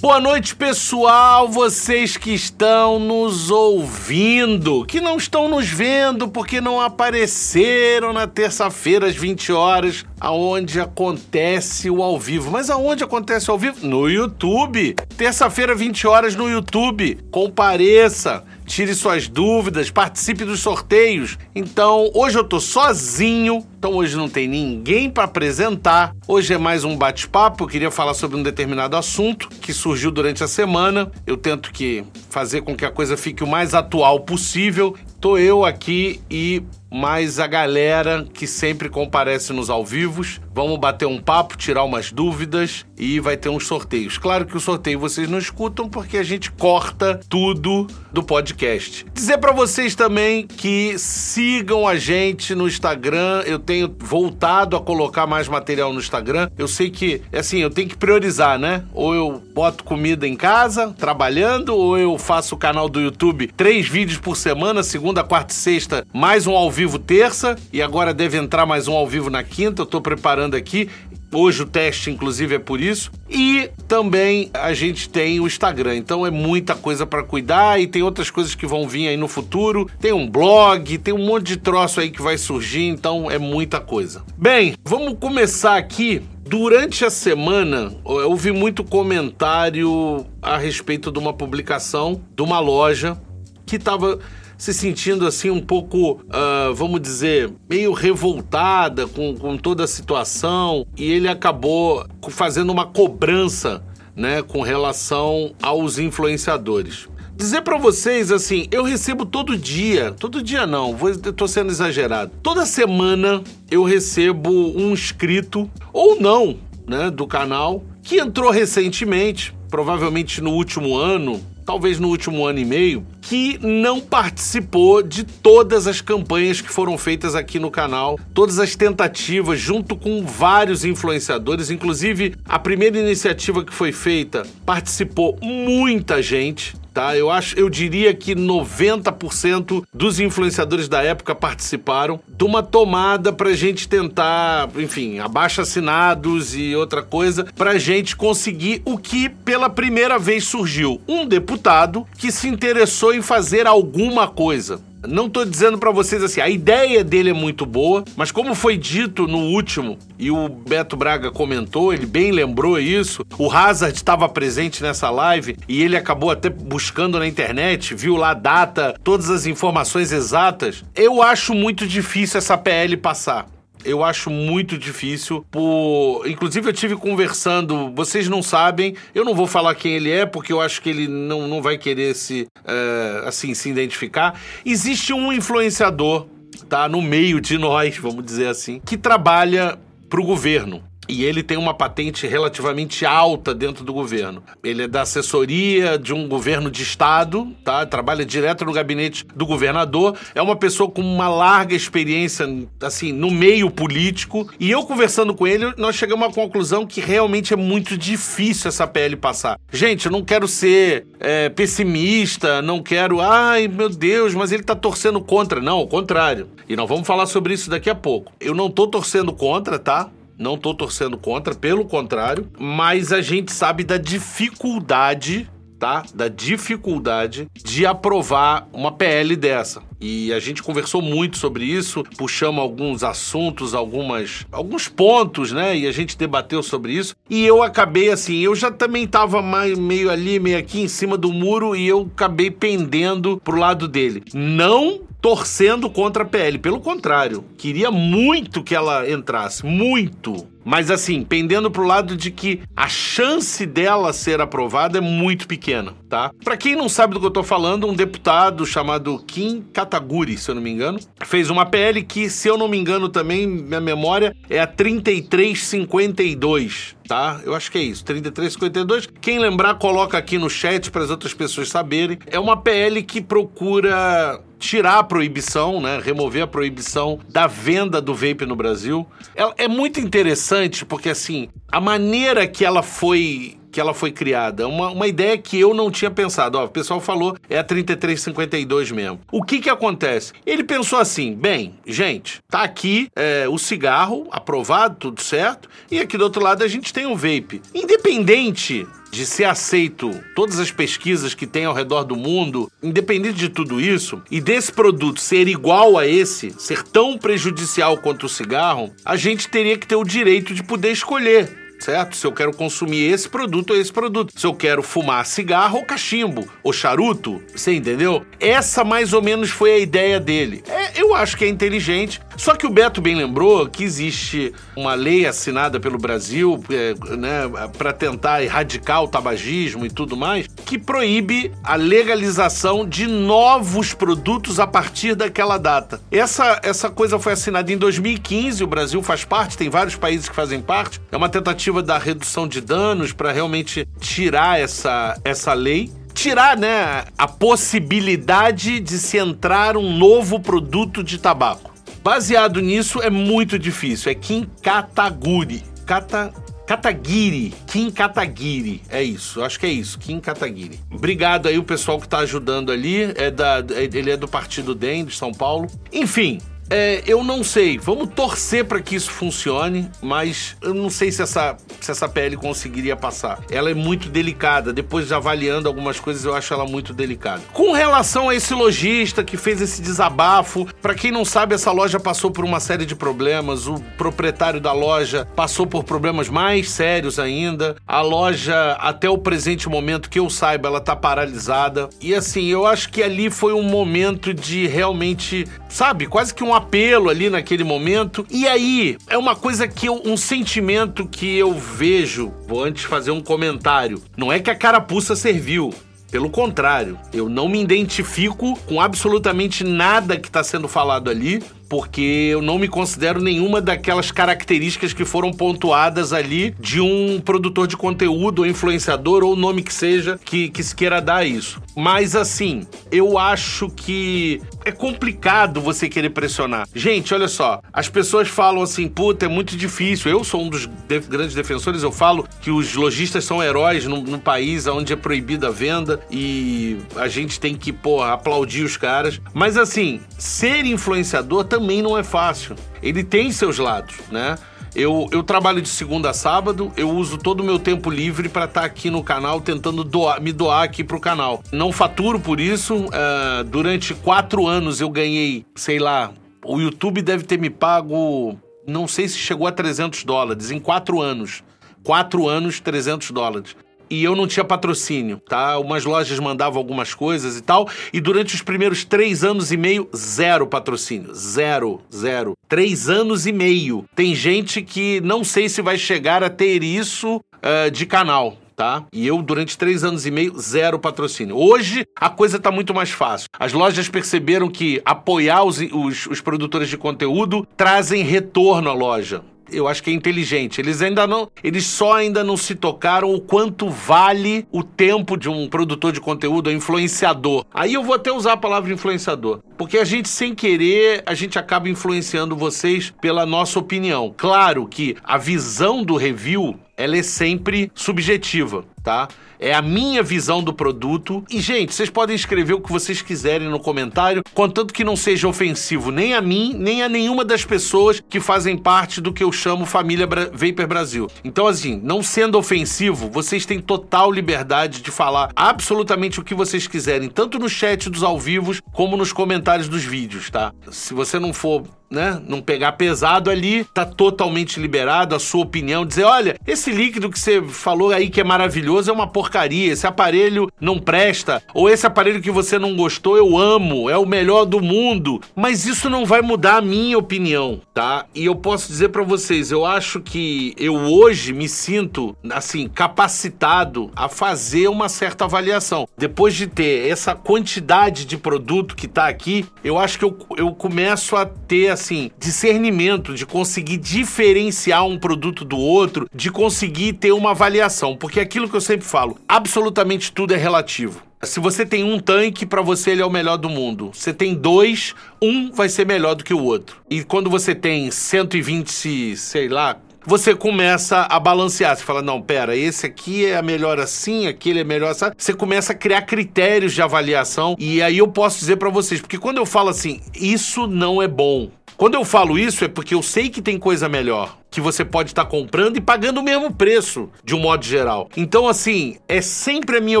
Boa 0.00 0.20
noite, 0.20 0.54
pessoal, 0.54 1.48
vocês 1.48 2.16
que 2.16 2.32
estão 2.32 3.00
nos 3.00 3.50
ouvindo, 3.50 4.86
que 4.86 5.00
não 5.00 5.16
estão 5.16 5.48
nos 5.48 5.68
vendo 5.68 6.28
porque 6.28 6.60
não 6.60 6.80
apareceram 6.80 8.12
na 8.12 8.24
terça-feira 8.24 9.08
às 9.08 9.16
20 9.16 9.50
horas, 9.50 10.04
aonde 10.20 10.78
acontece 10.80 11.90
o 11.90 12.00
ao 12.00 12.16
vivo. 12.16 12.48
Mas 12.48 12.70
aonde 12.70 13.02
acontece 13.02 13.50
o 13.50 13.54
ao 13.54 13.58
vivo? 13.58 13.84
No 13.84 14.08
YouTube. 14.08 14.94
Terça-feira, 15.16 15.74
20 15.74 16.06
horas 16.06 16.36
no 16.36 16.48
YouTube. 16.48 17.18
Compareça 17.32 18.44
tire 18.68 18.94
suas 18.94 19.26
dúvidas, 19.26 19.90
participe 19.90 20.44
dos 20.44 20.60
sorteios. 20.60 21.38
Então, 21.54 22.10
hoje 22.14 22.38
eu 22.38 22.44
tô 22.44 22.60
sozinho, 22.60 23.66
então 23.78 23.94
hoje 23.94 24.14
não 24.14 24.28
tem 24.28 24.46
ninguém 24.46 25.10
para 25.10 25.24
apresentar. 25.24 26.14
Hoje 26.28 26.52
é 26.52 26.58
mais 26.58 26.84
um 26.84 26.94
bate-papo. 26.94 27.64
Eu 27.64 27.68
queria 27.68 27.90
falar 27.90 28.12
sobre 28.12 28.36
um 28.36 28.42
determinado 28.42 28.94
assunto 28.94 29.48
que 29.48 29.72
surgiu 29.72 30.10
durante 30.10 30.44
a 30.44 30.48
semana. 30.48 31.10
Eu 31.26 31.36
tento 31.36 31.72
que 31.72 32.04
fazer 32.28 32.60
com 32.60 32.76
que 32.76 32.84
a 32.84 32.90
coisa 32.90 33.16
fique 33.16 33.42
o 33.42 33.46
mais 33.46 33.74
atual 33.74 34.20
possível. 34.20 34.94
Tô 35.18 35.38
eu 35.38 35.64
aqui 35.64 36.20
e 36.30 36.62
mais 36.92 37.40
a 37.40 37.46
galera 37.46 38.26
que 38.32 38.46
sempre 38.46 38.88
comparece 38.88 39.52
nos 39.52 39.70
ao 39.70 39.84
vivos. 39.84 40.40
Vamos 40.54 40.78
bater 40.78 41.06
um 41.06 41.18
papo, 41.18 41.56
tirar 41.56 41.84
umas 41.84 42.10
dúvidas 42.10 42.84
e 42.96 43.20
vai 43.20 43.36
ter 43.36 43.48
uns 43.48 43.66
sorteios. 43.66 44.18
Claro 44.18 44.44
que 44.44 44.56
o 44.56 44.60
sorteio 44.60 44.98
vocês 44.98 45.28
não 45.28 45.38
escutam 45.38 45.88
porque 45.88 46.18
a 46.18 46.22
gente 46.22 46.50
corta 46.50 47.20
tudo 47.28 47.86
do 48.12 48.22
podcast. 48.22 49.06
Dizer 49.12 49.38
para 49.38 49.52
vocês 49.52 49.94
também 49.94 50.46
que 50.46 50.98
sigam 50.98 51.86
a 51.86 51.96
gente 51.96 52.54
no 52.54 52.66
Instagram. 52.66 53.42
Eu 53.46 53.58
tenho 53.58 53.94
voltado 53.98 54.76
a 54.76 54.80
colocar 54.80 55.26
mais 55.26 55.46
material 55.46 55.92
no 55.92 56.00
Instagram. 56.00 56.50
Eu 56.58 56.66
sei 56.66 56.90
que, 56.90 57.22
assim, 57.32 57.58
eu 57.58 57.70
tenho 57.70 57.88
que 57.88 57.96
priorizar, 57.96 58.58
né? 58.58 58.84
Ou 58.92 59.14
eu 59.14 59.42
boto 59.54 59.84
comida 59.84 60.26
em 60.26 60.34
casa, 60.34 60.94
trabalhando, 60.98 61.76
ou 61.76 61.96
eu 61.98 62.18
faço 62.18 62.54
o 62.54 62.58
canal 62.58 62.88
do 62.88 63.00
YouTube 63.00 63.48
três 63.56 63.88
vídeos 63.88 64.18
por 64.18 64.36
semana, 64.36 64.82
segunda, 64.82 65.22
quarta 65.22 65.52
e 65.52 65.56
sexta, 65.56 66.06
mais 66.12 66.46
um 66.46 66.54
ao 66.54 66.70
vivo 66.70 66.98
terça 66.98 67.56
e 67.72 67.80
agora 67.80 68.12
deve 68.12 68.36
entrar 68.36 68.66
mais 68.66 68.88
um 68.88 68.94
ao 68.94 69.06
vivo 69.06 69.30
na 69.30 69.42
quinta. 69.42 69.82
Eu 69.82 69.86
tô 69.86 70.00
preparando 70.00 70.47
aqui. 70.56 70.88
Hoje 71.32 71.62
o 71.62 71.66
teste, 71.66 72.10
inclusive, 72.10 72.54
é 72.54 72.58
por 72.58 72.80
isso. 72.80 73.12
E 73.28 73.70
também 73.86 74.50
a 74.54 74.72
gente 74.72 75.08
tem 75.08 75.38
o 75.40 75.46
Instagram. 75.46 75.96
Então 75.96 76.26
é 76.26 76.30
muita 76.30 76.74
coisa 76.74 77.04
para 77.04 77.22
cuidar 77.22 77.78
e 77.78 77.86
tem 77.86 78.02
outras 78.02 78.30
coisas 78.30 78.54
que 78.54 78.66
vão 78.66 78.88
vir 78.88 79.08
aí 79.08 79.16
no 79.16 79.28
futuro. 79.28 79.88
Tem 80.00 80.12
um 80.12 80.28
blog, 80.28 80.96
tem 80.98 81.12
um 81.12 81.26
monte 81.26 81.48
de 81.48 81.56
troço 81.58 82.00
aí 82.00 82.10
que 82.10 82.22
vai 82.22 82.38
surgir. 82.38 82.84
Então 82.84 83.30
é 83.30 83.38
muita 83.38 83.78
coisa. 83.78 84.24
Bem, 84.36 84.74
vamos 84.84 85.16
começar 85.18 85.76
aqui 85.76 86.22
Durante 86.48 87.04
a 87.04 87.10
semana, 87.10 87.92
eu 88.06 88.34
vi 88.34 88.52
muito 88.52 88.82
comentário 88.82 90.24
a 90.40 90.56
respeito 90.56 91.12
de 91.12 91.18
uma 91.18 91.34
publicação 91.34 92.22
de 92.34 92.42
uma 92.42 92.58
loja 92.58 93.20
que 93.66 93.76
estava 93.76 94.18
se 94.58 94.74
sentindo 94.74 95.24
assim 95.24 95.50
um 95.50 95.60
pouco, 95.60 96.14
uh, 96.14 96.74
vamos 96.74 97.00
dizer, 97.00 97.50
meio 97.70 97.92
revoltada 97.92 99.06
com, 99.06 99.36
com 99.36 99.56
toda 99.56 99.84
a 99.84 99.86
situação 99.86 100.84
e 100.96 101.04
ele 101.10 101.28
acabou 101.28 102.04
fazendo 102.28 102.70
uma 102.70 102.84
cobrança, 102.84 103.82
né, 104.16 104.42
com 104.42 104.60
relação 104.60 105.52
aos 105.62 105.96
influenciadores. 105.96 107.08
Dizer 107.36 107.62
para 107.62 107.78
vocês 107.78 108.32
assim, 108.32 108.66
eu 108.72 108.82
recebo 108.82 109.24
todo 109.24 109.56
dia, 109.56 110.10
todo 110.10 110.42
dia 110.42 110.66
não, 110.66 110.96
vou, 110.96 111.16
tô 111.16 111.46
sendo 111.46 111.70
exagerado. 111.70 112.32
Toda 112.42 112.66
semana 112.66 113.44
eu 113.70 113.84
recebo 113.84 114.50
um 114.50 114.90
inscrito 114.92 115.70
ou 115.92 116.20
não, 116.20 116.58
né, 116.84 117.12
do 117.12 117.28
canal 117.28 117.84
que 118.02 118.16
entrou 118.16 118.50
recentemente, 118.50 119.54
provavelmente 119.70 120.40
no 120.40 120.50
último 120.50 120.96
ano, 120.96 121.40
talvez 121.68 122.00
no 122.00 122.08
último 122.08 122.46
ano 122.46 122.58
e 122.58 122.64
meio, 122.64 123.04
que 123.20 123.58
não 123.62 124.00
participou 124.00 125.02
de 125.02 125.22
todas 125.22 125.86
as 125.86 126.00
campanhas 126.00 126.62
que 126.62 126.72
foram 126.72 126.96
feitas 126.96 127.34
aqui 127.34 127.58
no 127.58 127.70
canal, 127.70 128.18
todas 128.32 128.58
as 128.58 128.74
tentativas, 128.74 129.60
junto 129.60 129.94
com 129.94 130.24
vários 130.24 130.82
influenciadores, 130.82 131.70
inclusive 131.70 132.36
a 132.46 132.58
primeira 132.58 132.98
iniciativa 132.98 133.62
que 133.62 133.74
foi 133.74 133.92
feita 133.92 134.46
participou 134.64 135.38
muita 135.42 136.22
gente 136.22 136.74
tá? 136.98 137.16
Eu 137.16 137.30
acho, 137.30 137.56
eu 137.56 137.70
diria 137.70 138.12
que 138.12 138.34
90% 138.34 139.84
dos 139.94 140.18
influenciadores 140.18 140.88
da 140.88 141.00
época 141.00 141.32
participaram 141.32 142.18
de 142.26 142.42
uma 142.42 142.60
tomada 142.60 143.32
pra 143.32 143.52
gente 143.52 143.88
tentar, 143.88 144.68
enfim, 144.76 145.20
abaixo 145.20 145.60
assinados 145.60 146.56
e 146.56 146.74
outra 146.74 147.00
coisa, 147.00 147.46
pra 147.54 147.78
gente 147.78 148.16
conseguir 148.16 148.82
o 148.84 148.98
que 148.98 149.28
pela 149.28 149.70
primeira 149.70 150.18
vez 150.18 150.42
surgiu, 150.42 151.00
um 151.06 151.24
deputado 151.24 152.04
que 152.18 152.32
se 152.32 152.48
interessou 152.48 153.14
em 153.14 153.22
fazer 153.22 153.68
alguma 153.68 154.26
coisa. 154.26 154.80
Não 155.06 155.28
tô 155.28 155.44
dizendo 155.44 155.78
para 155.78 155.90
vocês 155.90 156.22
assim, 156.22 156.40
a 156.40 156.48
ideia 156.48 157.04
dele 157.04 157.30
é 157.30 157.34
muito 157.34 157.64
boa, 157.64 158.04
mas 158.16 158.32
como 158.32 158.54
foi 158.54 158.76
dito 158.76 159.26
no 159.28 159.38
último, 159.38 159.96
e 160.18 160.30
o 160.30 160.48
Beto 160.48 160.96
Braga 160.96 161.30
comentou, 161.30 161.92
ele 161.92 162.06
bem 162.06 162.32
lembrou 162.32 162.80
isso, 162.80 163.24
o 163.38 163.50
Hazard 163.50 163.94
estava 163.96 164.28
presente 164.28 164.82
nessa 164.82 165.08
live 165.10 165.56
e 165.68 165.82
ele 165.82 165.96
acabou 165.96 166.30
até 166.30 166.50
buscando 166.50 167.18
na 167.18 167.26
internet, 167.26 167.94
viu 167.94 168.16
lá 168.16 168.30
a 168.30 168.34
data, 168.34 168.94
todas 169.04 169.30
as 169.30 169.46
informações 169.46 170.10
exatas. 170.10 170.84
Eu 170.94 171.22
acho 171.22 171.54
muito 171.54 171.86
difícil 171.86 172.38
essa 172.38 172.58
PL 172.58 172.96
passar 172.96 173.46
eu 173.84 174.04
acho 174.04 174.30
muito 174.30 174.76
difícil. 174.76 175.44
Por... 175.50 176.22
Inclusive, 176.26 176.68
eu 176.68 176.72
tive 176.72 176.96
conversando, 176.96 177.92
vocês 177.94 178.28
não 178.28 178.42
sabem, 178.42 178.94
eu 179.14 179.24
não 179.24 179.34
vou 179.34 179.46
falar 179.46 179.74
quem 179.74 179.92
ele 179.92 180.10
é, 180.10 180.26
porque 180.26 180.52
eu 180.52 180.60
acho 180.60 180.82
que 180.82 180.90
ele 180.90 181.08
não, 181.08 181.48
não 181.48 181.62
vai 181.62 181.78
querer 181.78 182.14
se, 182.14 182.48
uh, 182.58 183.26
assim, 183.26 183.54
se 183.54 183.68
identificar. 183.68 184.40
Existe 184.64 185.12
um 185.12 185.32
influenciador, 185.32 186.26
tá? 186.68 186.88
No 186.88 187.02
meio 187.02 187.40
de 187.40 187.58
nós, 187.58 187.96
vamos 187.98 188.24
dizer 188.24 188.48
assim, 188.48 188.80
que 188.84 188.96
trabalha 188.96 189.78
para 190.08 190.20
o 190.20 190.24
governo 190.24 190.87
e 191.08 191.24
ele 191.24 191.42
tem 191.42 191.56
uma 191.56 191.72
patente 191.72 192.26
relativamente 192.26 193.06
alta 193.06 193.54
dentro 193.54 193.84
do 193.84 193.92
governo. 193.92 194.42
Ele 194.62 194.82
é 194.82 194.88
da 194.88 195.02
assessoria 195.02 195.98
de 195.98 196.12
um 196.12 196.28
governo 196.28 196.70
de 196.70 196.82
estado, 196.82 197.52
tá? 197.64 197.86
Trabalha 197.86 198.24
direto 198.24 198.64
no 198.64 198.72
gabinete 198.72 199.24
do 199.34 199.46
governador. 199.46 200.16
É 200.34 200.42
uma 200.42 200.56
pessoa 200.56 200.90
com 200.90 201.00
uma 201.00 201.28
larga 201.28 201.74
experiência, 201.74 202.46
assim, 202.82 203.12
no 203.12 203.30
meio 203.30 203.70
político. 203.70 204.50
E 204.60 204.70
eu 204.70 204.84
conversando 204.84 205.34
com 205.34 205.46
ele, 205.46 205.72
nós 205.76 205.96
chegamos 205.96 206.28
à 206.28 206.32
conclusão 206.32 206.86
que 206.86 207.00
realmente 207.00 207.54
é 207.54 207.56
muito 207.56 207.96
difícil 207.96 208.68
essa 208.68 208.86
PL 208.86 209.16
passar. 209.16 209.58
Gente, 209.72 210.06
eu 210.06 210.12
não 210.12 210.22
quero 210.22 210.46
ser 210.46 211.06
é, 211.18 211.48
pessimista, 211.48 212.60
não 212.60 212.82
quero, 212.82 213.20
ai 213.20 213.68
meu 213.68 213.88
Deus, 213.88 214.34
mas 214.34 214.52
ele 214.52 214.62
tá 214.62 214.74
torcendo 214.74 215.20
contra. 215.20 215.60
Não, 215.60 215.78
ao 215.78 215.86
contrário. 215.86 216.48
E 216.68 216.76
nós 216.76 216.88
vamos 216.88 217.06
falar 217.06 217.26
sobre 217.26 217.54
isso 217.54 217.70
daqui 217.70 217.88
a 217.88 217.94
pouco. 217.94 218.32
Eu 218.40 218.54
não 218.54 218.70
tô 218.70 218.86
torcendo 218.86 219.32
contra, 219.32 219.78
tá? 219.78 220.10
Não 220.38 220.54
estou 220.54 220.72
torcendo 220.72 221.18
contra, 221.18 221.52
pelo 221.52 221.84
contrário, 221.84 222.48
mas 222.56 223.12
a 223.12 223.20
gente 223.20 223.50
sabe 223.50 223.82
da 223.82 223.96
dificuldade 223.96 225.50
tá? 225.78 226.04
Da 226.14 226.28
dificuldade 226.28 227.48
de 227.54 227.86
aprovar 227.86 228.68
uma 228.72 228.92
PL 228.92 229.36
dessa. 229.36 229.82
E 230.00 230.32
a 230.32 230.38
gente 230.38 230.62
conversou 230.62 231.02
muito 231.02 231.38
sobre 231.38 231.64
isso, 231.64 232.04
puxamos 232.16 232.60
alguns 232.60 233.02
assuntos, 233.02 233.74
algumas, 233.74 234.46
alguns 234.52 234.88
pontos, 234.88 235.50
né? 235.50 235.76
E 235.76 235.86
a 235.86 235.92
gente 235.92 236.16
debateu 236.16 236.62
sobre 236.62 236.92
isso. 236.92 237.16
E 237.28 237.44
eu 237.44 237.62
acabei 237.62 238.10
assim, 238.10 238.38
eu 238.38 238.54
já 238.54 238.70
também 238.70 239.06
tava 239.06 239.42
mais, 239.42 239.76
meio 239.76 240.10
ali, 240.10 240.38
meio 240.38 240.58
aqui 240.58 240.80
em 240.80 240.88
cima 240.88 241.16
do 241.16 241.32
muro 241.32 241.74
e 241.74 241.86
eu 241.86 242.08
acabei 242.14 242.50
pendendo 242.50 243.38
pro 243.38 243.58
lado 243.58 243.88
dele. 243.88 244.22
Não 244.32 245.00
torcendo 245.20 245.90
contra 245.90 246.22
a 246.22 246.26
PL. 246.26 246.58
Pelo 246.58 246.80
contrário, 246.80 247.44
queria 247.56 247.90
muito 247.90 248.62
que 248.62 248.74
ela 248.74 249.10
entrasse, 249.10 249.64
muito. 249.66 250.46
Mas 250.68 250.90
assim, 250.90 251.24
pendendo 251.24 251.70
pro 251.70 251.86
lado 251.86 252.14
de 252.14 252.30
que 252.30 252.60
a 252.76 252.90
chance 252.90 253.64
dela 253.64 254.12
ser 254.12 254.38
aprovada 254.38 254.98
é 254.98 255.00
muito 255.00 255.48
pequena, 255.48 255.94
tá? 256.10 256.30
Para 256.44 256.58
quem 256.58 256.76
não 256.76 256.90
sabe 256.90 257.14
do 257.14 257.20
que 257.20 257.24
eu 257.24 257.30
tô 257.30 257.42
falando, 257.42 257.86
um 257.86 257.94
deputado 257.94 258.66
chamado 258.66 259.18
Kim 259.26 259.64
Kataguri, 259.72 260.36
se 260.36 260.50
eu 260.50 260.54
não 260.54 260.60
me 260.60 260.68
engano, 260.68 261.00
fez 261.24 261.48
uma 261.48 261.64
PL 261.64 262.02
que, 262.02 262.28
se 262.28 262.48
eu 262.48 262.58
não 262.58 262.68
me 262.68 262.76
engano 262.76 263.08
também, 263.08 263.46
minha 263.46 263.80
memória 263.80 264.36
é 264.50 264.60
a 264.60 264.66
3352 264.66 266.97
tá? 267.08 267.40
Eu 267.42 267.54
acho 267.54 267.72
que 267.72 267.78
é 267.78 267.82
isso, 267.82 268.04
3352. 268.04 269.08
Quem 269.20 269.38
lembrar, 269.38 269.74
coloca 269.76 270.18
aqui 270.18 270.36
no 270.36 270.50
chat 270.50 270.90
para 270.90 271.02
as 271.02 271.10
outras 271.10 271.32
pessoas 271.32 271.70
saberem. 271.70 272.18
É 272.26 272.38
uma 272.38 272.56
PL 272.56 273.02
que 273.02 273.20
procura 273.20 274.40
tirar 274.58 274.98
a 274.98 275.02
proibição, 275.02 275.80
né, 275.80 276.00
remover 276.04 276.42
a 276.42 276.46
proibição 276.46 277.18
da 277.28 277.46
venda 277.46 278.00
do 278.00 278.14
vape 278.14 278.44
no 278.44 278.54
Brasil. 278.54 279.06
Ela 279.34 279.54
é 279.56 279.66
muito 279.66 280.00
interessante 280.00 280.84
porque 280.84 281.08
assim, 281.08 281.48
a 281.70 281.80
maneira 281.80 282.46
que 282.46 282.64
ela 282.64 282.82
foi 282.82 283.57
que 283.78 283.80
ela 283.80 283.94
foi 283.94 284.10
criada. 284.10 284.66
Uma, 284.66 284.90
uma 284.90 285.06
ideia 285.06 285.38
que 285.38 285.56
eu 285.56 285.72
não 285.72 285.88
tinha 285.88 286.10
pensado. 286.10 286.58
Ó, 286.58 286.64
o 286.64 286.68
pessoal 286.68 287.00
falou, 287.00 287.36
é 287.48 287.60
a 287.60 287.62
3352 287.62 288.90
mesmo. 288.90 289.20
O 289.30 289.40
que 289.40 289.60
que 289.60 289.70
acontece? 289.70 290.32
Ele 290.44 290.64
pensou 290.64 290.98
assim, 290.98 291.32
bem, 291.32 291.78
gente, 291.86 292.40
tá 292.50 292.64
aqui 292.64 293.08
é, 293.14 293.48
o 293.48 293.56
cigarro, 293.56 294.26
aprovado, 294.32 294.96
tudo 294.98 295.22
certo, 295.22 295.68
e 295.88 296.00
aqui 296.00 296.18
do 296.18 296.24
outro 296.24 296.42
lado 296.42 296.64
a 296.64 296.66
gente 296.66 296.92
tem 296.92 297.06
o 297.06 297.14
vape. 297.14 297.62
Independente 297.72 298.84
de 299.10 299.24
ser 299.24 299.44
aceito 299.44 300.10
todas 300.34 300.58
as 300.58 300.70
pesquisas 300.70 301.34
que 301.34 301.46
tem 301.46 301.64
ao 301.64 301.72
redor 301.72 302.02
do 302.02 302.16
mundo, 302.16 302.70
independente 302.82 303.38
de 303.38 303.48
tudo 303.48 303.80
isso, 303.80 304.20
e 304.30 304.40
desse 304.40 304.72
produto 304.72 305.20
ser 305.20 305.48
igual 305.48 305.96
a 305.96 306.06
esse, 306.06 306.50
ser 306.58 306.82
tão 306.82 307.16
prejudicial 307.16 307.96
quanto 307.98 308.26
o 308.26 308.28
cigarro, 308.28 308.92
a 309.04 309.16
gente 309.16 309.48
teria 309.48 309.78
que 309.78 309.86
ter 309.86 309.96
o 309.96 310.04
direito 310.04 310.52
de 310.52 310.62
poder 310.62 310.90
escolher 310.90 311.48
certo? 311.78 312.16
Se 312.16 312.26
eu 312.26 312.32
quero 312.32 312.52
consumir 312.52 313.12
esse 313.12 313.28
produto 313.28 313.70
ou 313.70 313.76
esse 313.76 313.92
produto. 313.92 314.32
Se 314.36 314.46
eu 314.46 314.54
quero 314.54 314.82
fumar 314.82 315.24
cigarro 315.26 315.78
ou 315.78 315.84
cachimbo, 315.84 316.48
ou 316.62 316.72
charuto, 316.72 317.42
você 317.54 317.74
entendeu? 317.74 318.24
Essa 318.40 318.84
mais 318.84 319.12
ou 319.12 319.22
menos 319.22 319.50
foi 319.50 319.72
a 319.72 319.78
ideia 319.78 320.20
dele. 320.20 320.62
É, 320.68 321.00
eu 321.00 321.14
acho 321.14 321.36
que 321.36 321.44
é 321.44 321.48
inteligente. 321.48 322.20
Só 322.38 322.54
que 322.54 322.66
o 322.66 322.70
Beto 322.70 323.00
bem 323.02 323.16
lembrou 323.16 323.68
que 323.68 323.82
existe 323.82 324.54
uma 324.76 324.94
lei 324.94 325.26
assinada 325.26 325.80
pelo 325.80 325.98
Brasil 325.98 326.62
é, 326.70 326.94
né, 327.16 327.50
para 327.76 327.92
tentar 327.92 328.44
erradicar 328.44 329.02
o 329.02 329.08
tabagismo 329.08 329.84
e 329.84 329.90
tudo 329.90 330.16
mais, 330.16 330.46
que 330.64 330.78
proíbe 330.78 331.50
a 331.64 331.74
legalização 331.74 332.88
de 332.88 333.08
novos 333.08 333.92
produtos 333.92 334.60
a 334.60 334.68
partir 334.68 335.16
daquela 335.16 335.58
data. 335.58 336.00
Essa, 336.12 336.60
essa 336.62 336.88
coisa 336.88 337.18
foi 337.18 337.32
assinada 337.32 337.72
em 337.72 337.76
2015, 337.76 338.62
o 338.62 338.68
Brasil 338.68 339.02
faz 339.02 339.24
parte, 339.24 339.58
tem 339.58 339.68
vários 339.68 339.96
países 339.96 340.28
que 340.28 340.34
fazem 340.34 340.60
parte. 340.60 341.00
É 341.10 341.16
uma 341.16 341.28
tentativa 341.28 341.82
da 341.82 341.98
redução 341.98 342.46
de 342.46 342.60
danos 342.60 343.12
para 343.12 343.32
realmente 343.32 343.84
tirar 343.98 344.60
essa, 344.60 345.18
essa 345.24 345.52
lei 345.52 345.90
tirar, 346.14 346.56
né, 346.56 347.04
a 347.16 347.28
possibilidade 347.28 348.80
de 348.80 348.98
se 348.98 349.18
entrar 349.18 349.76
um 349.76 349.96
novo 349.96 350.40
produto 350.40 351.04
de 351.04 351.16
tabaco. 351.16 351.67
Baseado 352.02 352.60
nisso, 352.60 353.00
é 353.00 353.10
muito 353.10 353.58
difícil. 353.58 354.10
É 354.10 354.14
Kim 354.14 354.48
Kataguri. 354.62 355.62
Kata... 355.84 356.32
Kataguiri, 356.68 357.54
Kim 357.66 357.90
Kataguiri, 357.90 358.82
é 358.90 359.02
isso, 359.02 359.42
acho 359.42 359.58
que 359.58 359.64
é 359.64 359.70
isso, 359.70 359.98
Kim 359.98 360.20
Kataguiri. 360.20 360.78
Obrigado 360.92 361.48
aí 361.48 361.56
o 361.56 361.64
pessoal 361.64 361.98
que 361.98 362.06
tá 362.06 362.18
ajudando 362.18 362.70
ali, 362.70 363.04
é 363.16 363.30
da, 363.30 363.64
ele 363.74 364.10
é 364.10 364.18
do 364.18 364.28
Partido 364.28 364.74
DEM 364.74 365.06
de 365.06 365.16
São 365.16 365.32
Paulo. 365.32 365.66
Enfim, 365.90 366.42
é, 366.70 367.02
eu 367.06 367.24
não 367.24 367.42
sei. 367.42 367.78
Vamos 367.78 368.10
torcer 368.14 368.64
para 368.64 368.80
que 368.80 368.94
isso 368.94 369.10
funcione, 369.10 369.90
mas 370.02 370.56
eu 370.62 370.74
não 370.74 370.90
sei 370.90 371.10
se 371.10 371.22
essa, 371.22 371.56
se 371.80 371.90
essa 371.90 372.08
pele 372.08 372.36
conseguiria 372.36 372.96
passar. 372.96 373.40
Ela 373.50 373.70
é 373.70 373.74
muito 373.74 374.08
delicada. 374.08 374.72
Depois 374.72 375.08
de 375.08 375.14
avaliando 375.14 375.68
algumas 375.68 375.98
coisas, 375.98 376.24
eu 376.24 376.34
acho 376.34 376.52
ela 376.52 376.66
muito 376.66 376.92
delicada. 376.92 377.42
Com 377.52 377.72
relação 377.72 378.28
a 378.28 378.34
esse 378.34 378.52
lojista 378.54 379.24
que 379.24 379.36
fez 379.36 379.60
esse 379.60 379.80
desabafo, 379.80 380.66
para 380.82 380.94
quem 380.94 381.10
não 381.10 381.24
sabe, 381.24 381.54
essa 381.54 381.72
loja 381.72 381.98
passou 381.98 382.30
por 382.30 382.44
uma 382.44 382.60
série 382.60 382.84
de 382.84 382.94
problemas. 382.94 383.66
O 383.66 383.80
proprietário 383.96 384.60
da 384.60 384.72
loja 384.72 385.26
passou 385.34 385.66
por 385.66 385.84
problemas 385.84 386.28
mais 386.28 386.70
sérios 386.70 387.18
ainda. 387.18 387.76
A 387.86 388.00
loja, 388.00 388.72
até 388.80 389.08
o 389.08 389.18
presente 389.18 389.68
momento 389.68 390.10
que 390.10 390.18
eu 390.18 390.28
saiba, 390.28 390.68
ela 390.68 390.80
tá 390.80 390.94
paralisada. 390.94 391.88
E 392.00 392.14
assim, 392.14 392.46
eu 392.46 392.66
acho 392.66 392.90
que 392.90 393.02
ali 393.02 393.30
foi 393.30 393.52
um 393.52 393.62
momento 393.62 394.34
de 394.34 394.66
realmente, 394.66 395.46
sabe, 395.68 396.06
quase 396.06 396.34
que 396.34 396.44
um 396.44 396.54
apelo 396.58 397.08
ali 397.08 397.30
naquele 397.30 397.64
momento. 397.64 398.26
E 398.30 398.46
aí, 398.46 398.96
é 399.08 399.16
uma 399.16 399.34
coisa 399.34 399.66
que 399.66 399.86
eu, 399.86 400.02
um 400.04 400.16
sentimento 400.16 401.06
que 401.06 401.36
eu 401.36 401.52
vejo, 401.54 402.32
vou 402.46 402.62
antes 402.62 402.84
fazer 402.84 403.10
um 403.10 403.20
comentário. 403.20 404.02
Não 404.16 404.32
é 404.32 404.38
que 404.38 404.50
a 404.50 404.54
carapuça 404.54 405.16
serviu, 405.16 405.72
pelo 406.10 406.30
contrário, 406.30 406.98
eu 407.12 407.28
não 407.28 407.48
me 407.48 407.60
identifico 407.60 408.58
com 408.66 408.80
absolutamente 408.80 409.62
nada 409.64 410.18
que 410.18 410.28
está 410.28 410.42
sendo 410.42 410.66
falado 410.68 411.10
ali 411.10 411.42
porque 411.68 412.30
eu 412.32 412.40
não 412.40 412.58
me 412.58 412.66
considero 412.66 413.20
nenhuma 413.20 413.60
daquelas 413.60 414.10
características 414.10 414.92
que 414.92 415.04
foram 415.04 415.30
pontuadas 415.32 416.12
ali 416.12 416.54
de 416.58 416.80
um 416.80 417.20
produtor 417.20 417.66
de 417.66 417.76
conteúdo, 417.76 418.40
ou 418.40 418.46
influenciador, 418.46 419.22
ou 419.22 419.36
nome 419.36 419.62
que 419.62 419.72
seja, 419.72 420.18
que, 420.24 420.48
que 420.48 420.62
se 420.62 420.74
queira 420.74 421.00
dar 421.00 421.26
isso. 421.26 421.60
Mas 421.76 422.16
assim, 422.16 422.66
eu 422.90 423.18
acho 423.18 423.68
que 423.68 424.40
é 424.64 424.72
complicado 424.72 425.60
você 425.60 425.88
querer 425.88 426.10
pressionar. 426.10 426.66
Gente, 426.74 427.12
olha 427.12 427.28
só, 427.28 427.60
as 427.72 427.88
pessoas 427.88 428.28
falam 428.28 428.62
assim, 428.62 428.88
puta, 428.88 429.26
é 429.26 429.28
muito 429.28 429.56
difícil. 429.56 430.10
Eu 430.10 430.24
sou 430.24 430.42
um 430.42 430.48
dos 430.48 430.66
de 430.66 431.00
grandes 431.00 431.34
defensores, 431.34 431.82
eu 431.82 431.92
falo 431.92 432.26
que 432.40 432.50
os 432.50 432.74
lojistas 432.74 433.24
são 433.24 433.42
heróis 433.42 433.84
no, 433.84 434.00
no 434.00 434.18
país 434.18 434.66
onde 434.66 434.92
é 434.92 434.96
proibida 434.96 435.48
a 435.48 435.50
venda 435.50 436.00
e 436.10 436.78
a 436.96 437.08
gente 437.08 437.38
tem 437.38 437.54
que, 437.54 437.72
pô, 437.72 438.02
aplaudir 438.02 438.62
os 438.62 438.76
caras. 438.76 439.20
Mas 439.34 439.56
assim, 439.56 440.00
ser 440.16 440.64
influenciador 440.64 441.44
também 441.44 441.57
também 441.58 441.82
não 441.82 441.98
é 441.98 442.04
fácil. 442.04 442.54
Ele 442.80 443.02
tem 443.02 443.32
seus 443.32 443.58
lados, 443.58 443.96
né? 444.12 444.38
Eu, 444.76 445.08
eu 445.10 445.24
trabalho 445.24 445.60
de 445.60 445.68
segunda 445.68 446.10
a 446.10 446.14
sábado, 446.14 446.70
eu 446.76 446.88
uso 446.90 447.18
todo 447.18 447.40
o 447.40 447.44
meu 447.44 447.58
tempo 447.58 447.90
livre 447.90 448.28
para 448.28 448.44
estar 448.44 448.60
tá 448.60 448.66
aqui 448.66 448.90
no 448.90 449.02
canal 449.02 449.40
tentando 449.40 449.82
doar, 449.82 450.20
me 450.20 450.30
doar 450.30 450.62
aqui 450.62 450.84
pro 450.84 451.00
canal. 451.00 451.42
Não 451.50 451.72
faturo 451.72 452.20
por 452.20 452.38
isso. 452.38 452.76
Uh, 452.76 453.44
durante 453.44 453.92
quatro 453.92 454.46
anos 454.46 454.80
eu 454.80 454.88
ganhei, 454.88 455.44
sei 455.56 455.80
lá, 455.80 456.12
o 456.44 456.60
YouTube 456.60 457.02
deve 457.02 457.24
ter 457.24 457.38
me 457.38 457.50
pago, 457.50 458.38
não 458.66 458.86
sei 458.86 459.08
se 459.08 459.18
chegou 459.18 459.46
a 459.46 459.52
300 459.52 460.04
dólares 460.04 460.52
em 460.52 460.60
quatro 460.60 461.00
anos. 461.00 461.42
Quatro 461.82 462.28
anos, 462.28 462.60
300 462.60 463.10
dólares 463.10 463.56
e 463.90 464.04
eu 464.04 464.14
não 464.14 464.26
tinha 464.26 464.44
patrocínio, 464.44 465.20
tá? 465.28 465.58
Umas 465.58 465.84
lojas 465.84 466.18
mandavam 466.18 466.58
algumas 466.58 466.94
coisas 466.94 467.36
e 467.36 467.42
tal, 467.42 467.68
e 467.92 468.00
durante 468.00 468.34
os 468.34 468.42
primeiros 468.42 468.84
três 468.84 469.24
anos 469.24 469.52
e 469.52 469.56
meio, 469.56 469.88
zero 469.96 470.46
patrocínio. 470.46 471.14
Zero, 471.14 471.80
zero. 471.94 472.34
Três 472.48 472.88
anos 472.88 473.26
e 473.26 473.32
meio. 473.32 473.84
Tem 473.94 474.14
gente 474.14 474.62
que 474.62 475.00
não 475.00 475.22
sei 475.24 475.48
se 475.48 475.62
vai 475.62 475.78
chegar 475.78 476.22
a 476.22 476.30
ter 476.30 476.62
isso 476.62 477.16
uh, 477.16 477.70
de 477.70 477.86
canal. 477.86 478.36
Tá? 478.56 478.84
E 478.92 479.06
eu, 479.06 479.22
durante 479.22 479.56
três 479.56 479.84
anos 479.84 480.04
e 480.04 480.10
meio, 480.10 480.36
zero 480.36 480.80
patrocínio. 480.80 481.36
Hoje, 481.36 481.86
a 481.94 482.10
coisa 482.10 482.38
está 482.38 482.50
muito 482.50 482.74
mais 482.74 482.90
fácil. 482.90 483.28
As 483.38 483.52
lojas 483.52 483.88
perceberam 483.88 484.48
que 484.48 484.82
apoiar 484.84 485.44
os, 485.44 485.58
os, 485.60 486.06
os 486.06 486.20
produtores 486.20 486.68
de 486.68 486.76
conteúdo 486.76 487.46
trazem 487.56 488.02
retorno 488.02 488.68
à 488.68 488.72
loja 488.72 489.22
eu 489.50 489.68
acho 489.68 489.82
que 489.82 489.90
é 489.90 489.92
inteligente. 489.92 490.60
Eles 490.60 490.82
ainda 490.82 491.06
não, 491.06 491.30
eles 491.42 491.64
só 491.64 491.94
ainda 491.94 492.22
não 492.24 492.36
se 492.36 492.54
tocaram 492.54 493.12
o 493.14 493.20
quanto 493.20 493.68
vale 493.68 494.46
o 494.50 494.62
tempo 494.62 495.16
de 495.16 495.28
um 495.28 495.48
produtor 495.48 495.92
de 495.92 496.00
conteúdo, 496.00 496.50
um 496.50 496.52
influenciador. 496.52 497.44
Aí 497.52 497.74
eu 497.74 497.82
vou 497.82 497.94
até 497.94 498.12
usar 498.12 498.32
a 498.32 498.36
palavra 498.36 498.72
influenciador, 498.72 499.40
porque 499.56 499.78
a 499.78 499.84
gente 499.84 500.08
sem 500.08 500.34
querer, 500.34 501.02
a 501.06 501.14
gente 501.14 501.38
acaba 501.38 501.68
influenciando 501.68 502.36
vocês 502.36 502.92
pela 503.00 503.24
nossa 503.24 503.58
opinião. 503.58 504.14
Claro 504.16 504.66
que 504.66 504.96
a 505.02 505.18
visão 505.18 505.82
do 505.82 505.96
review 505.96 506.58
ela 506.76 506.96
é 506.96 507.02
sempre 507.02 507.72
subjetiva 507.74 508.64
tá? 508.88 509.06
É 509.38 509.54
a 509.54 509.62
minha 509.62 510.02
visão 510.02 510.42
do 510.42 510.52
produto. 510.52 511.24
E, 511.30 511.40
gente, 511.40 511.74
vocês 511.74 511.90
podem 511.90 512.16
escrever 512.16 512.54
o 512.54 512.60
que 512.60 512.72
vocês 512.72 513.00
quiserem 513.02 513.48
no 513.48 513.60
comentário, 513.60 514.22
contanto 514.34 514.74
que 514.74 514.84
não 514.84 514.96
seja 514.96 515.28
ofensivo 515.28 515.90
nem 515.90 516.14
a 516.14 516.20
mim, 516.20 516.54
nem 516.56 516.82
a 516.82 516.88
nenhuma 516.88 517.24
das 517.24 517.44
pessoas 517.44 518.02
que 518.08 518.20
fazem 518.20 518.56
parte 518.56 519.00
do 519.00 519.12
que 519.12 519.22
eu 519.22 519.30
chamo 519.30 519.64
Família 519.64 520.06
Bra 520.06 520.28
Vapor 520.32 520.66
Brasil. 520.66 521.08
Então, 521.22 521.46
assim, 521.46 521.80
não 521.82 522.02
sendo 522.02 522.38
ofensivo, 522.38 523.08
vocês 523.08 523.46
têm 523.46 523.60
total 523.60 524.10
liberdade 524.10 524.82
de 524.82 524.90
falar 524.90 525.30
absolutamente 525.36 526.20
o 526.20 526.24
que 526.24 526.34
vocês 526.34 526.66
quiserem, 526.66 527.08
tanto 527.08 527.38
no 527.38 527.48
chat 527.48 527.88
dos 527.88 528.02
ao 528.02 528.18
vivos 528.18 528.60
como 528.72 528.96
nos 528.96 529.12
comentários 529.12 529.68
dos 529.68 529.84
vídeos, 529.84 530.30
tá? 530.30 530.52
Se 530.70 530.94
você 530.94 531.18
não 531.18 531.32
for 531.32 531.64
né? 531.90 532.20
Não 532.26 532.40
pegar 532.40 532.72
pesado 532.72 533.30
ali, 533.30 533.64
tá 533.64 533.84
totalmente 533.84 534.60
liberado 534.60 535.14
a 535.14 535.18
sua 535.18 535.42
opinião, 535.42 535.86
dizer, 535.86 536.04
olha, 536.04 536.36
esse 536.46 536.70
líquido 536.70 537.10
que 537.10 537.18
você 537.18 537.42
falou 537.42 537.92
aí 537.92 538.08
que 538.08 538.20
é 538.20 538.24
maravilhoso 538.24 538.90
é 538.90 538.92
uma 538.92 539.06
porcaria, 539.06 539.72
esse 539.72 539.86
aparelho 539.86 540.50
não 540.60 540.78
presta, 540.78 541.42
ou 541.54 541.68
esse 541.68 541.86
aparelho 541.86 542.20
que 542.20 542.30
você 542.30 542.58
não 542.58 542.76
gostou 542.76 543.16
eu 543.16 543.38
amo, 543.38 543.88
é 543.88 543.96
o 543.96 544.06
melhor 544.06 544.44
do 544.44 544.60
mundo. 544.60 545.20
Mas 545.34 545.66
isso 545.66 545.88
não 545.88 546.04
vai 546.04 546.20
mudar 546.20 546.56
a 546.56 546.62
minha 546.62 546.98
opinião, 546.98 547.60
tá? 547.72 548.06
E 548.14 548.24
eu 548.24 548.34
posso 548.34 548.68
dizer 548.68 548.88
para 548.90 549.02
vocês, 549.02 549.50
eu 549.50 549.64
acho 549.64 550.00
que 550.00 550.54
eu 550.56 550.74
hoje 550.74 551.32
me 551.32 551.48
sinto 551.48 552.16
assim 552.30 552.68
capacitado 552.68 553.90
a 553.96 554.08
fazer 554.08 554.68
uma 554.68 554.88
certa 554.88 555.24
avaliação. 555.24 555.88
Depois 555.96 556.34
de 556.34 556.46
ter 556.46 556.88
essa 556.88 557.14
quantidade 557.14 558.04
de 558.04 558.16
produto 558.16 558.76
que 558.76 558.88
tá 558.88 559.08
aqui, 559.08 559.46
eu 559.62 559.78
acho 559.78 559.98
que 559.98 560.04
eu, 560.04 560.18
eu 560.36 560.52
começo 560.52 561.16
a 561.16 561.24
ter 561.24 561.77
assim, 561.78 562.10
discernimento, 562.18 563.14
de 563.14 563.24
conseguir 563.24 563.76
diferenciar 563.76 564.84
um 564.86 564.98
produto 564.98 565.44
do 565.44 565.56
outro, 565.56 566.08
de 566.14 566.30
conseguir 566.30 566.94
ter 566.94 567.12
uma 567.12 567.30
avaliação. 567.30 567.96
Porque 567.96 568.20
aquilo 568.20 568.48
que 568.48 568.56
eu 568.56 568.60
sempre 568.60 568.86
falo, 568.86 569.18
absolutamente 569.28 570.12
tudo 570.12 570.34
é 570.34 570.36
relativo. 570.36 571.02
Se 571.22 571.40
você 571.40 571.66
tem 571.66 571.82
um 571.82 571.98
tanque, 571.98 572.46
para 572.46 572.62
você 572.62 572.92
ele 572.92 573.02
é 573.02 573.06
o 573.06 573.10
melhor 573.10 573.36
do 573.36 573.48
mundo. 573.48 573.90
Você 573.92 574.12
tem 574.12 574.34
dois, 574.34 574.94
um 575.20 575.50
vai 575.50 575.68
ser 575.68 575.84
melhor 575.84 576.14
do 576.14 576.22
que 576.22 576.32
o 576.32 576.42
outro. 576.42 576.80
E 576.88 577.02
quando 577.02 577.28
você 577.28 577.56
tem 577.56 577.90
120, 577.90 579.16
sei 579.16 579.48
lá, 579.48 579.78
você 580.08 580.34
começa 580.34 581.02
a 581.02 581.20
balancear. 581.20 581.76
Você 581.76 581.82
fala, 581.82 582.00
não, 582.00 582.22
pera, 582.22 582.56
esse 582.56 582.86
aqui 582.86 583.26
é 583.26 583.42
melhor 583.42 583.78
assim, 583.78 584.26
aquele 584.26 584.60
é 584.60 584.64
melhor 584.64 584.92
assim. 584.92 585.06
Você 585.16 585.34
começa 585.34 585.72
a 585.72 585.76
criar 585.76 586.02
critérios 586.02 586.72
de 586.72 586.80
avaliação. 586.80 587.56
E 587.58 587.82
aí 587.82 587.98
eu 587.98 588.08
posso 588.08 588.38
dizer 588.38 588.56
para 588.56 588.70
vocês, 588.70 589.00
porque 589.00 589.18
quando 589.18 589.36
eu 589.36 589.44
falo 589.44 589.68
assim, 589.68 590.00
isso 590.14 590.66
não 590.66 591.02
é 591.02 591.06
bom, 591.08 591.50
quando 591.78 591.94
eu 591.94 592.04
falo 592.04 592.36
isso 592.36 592.64
é 592.64 592.68
porque 592.68 592.92
eu 592.92 593.04
sei 593.04 593.28
que 593.28 593.40
tem 593.40 593.56
coisa 593.56 593.88
melhor 593.88 594.36
que 594.50 594.60
você 594.60 594.84
pode 594.84 595.10
estar 595.10 595.24
tá 595.24 595.30
comprando 595.30 595.76
e 595.76 595.80
pagando 595.80 596.18
o 596.18 596.22
mesmo 596.24 596.52
preço, 596.52 597.08
de 597.22 597.36
um 597.36 597.38
modo 597.38 597.64
geral. 597.64 598.08
Então, 598.16 598.48
assim, 598.48 598.96
é 599.06 599.20
sempre 599.20 599.76
a 599.76 599.80
minha 599.80 600.00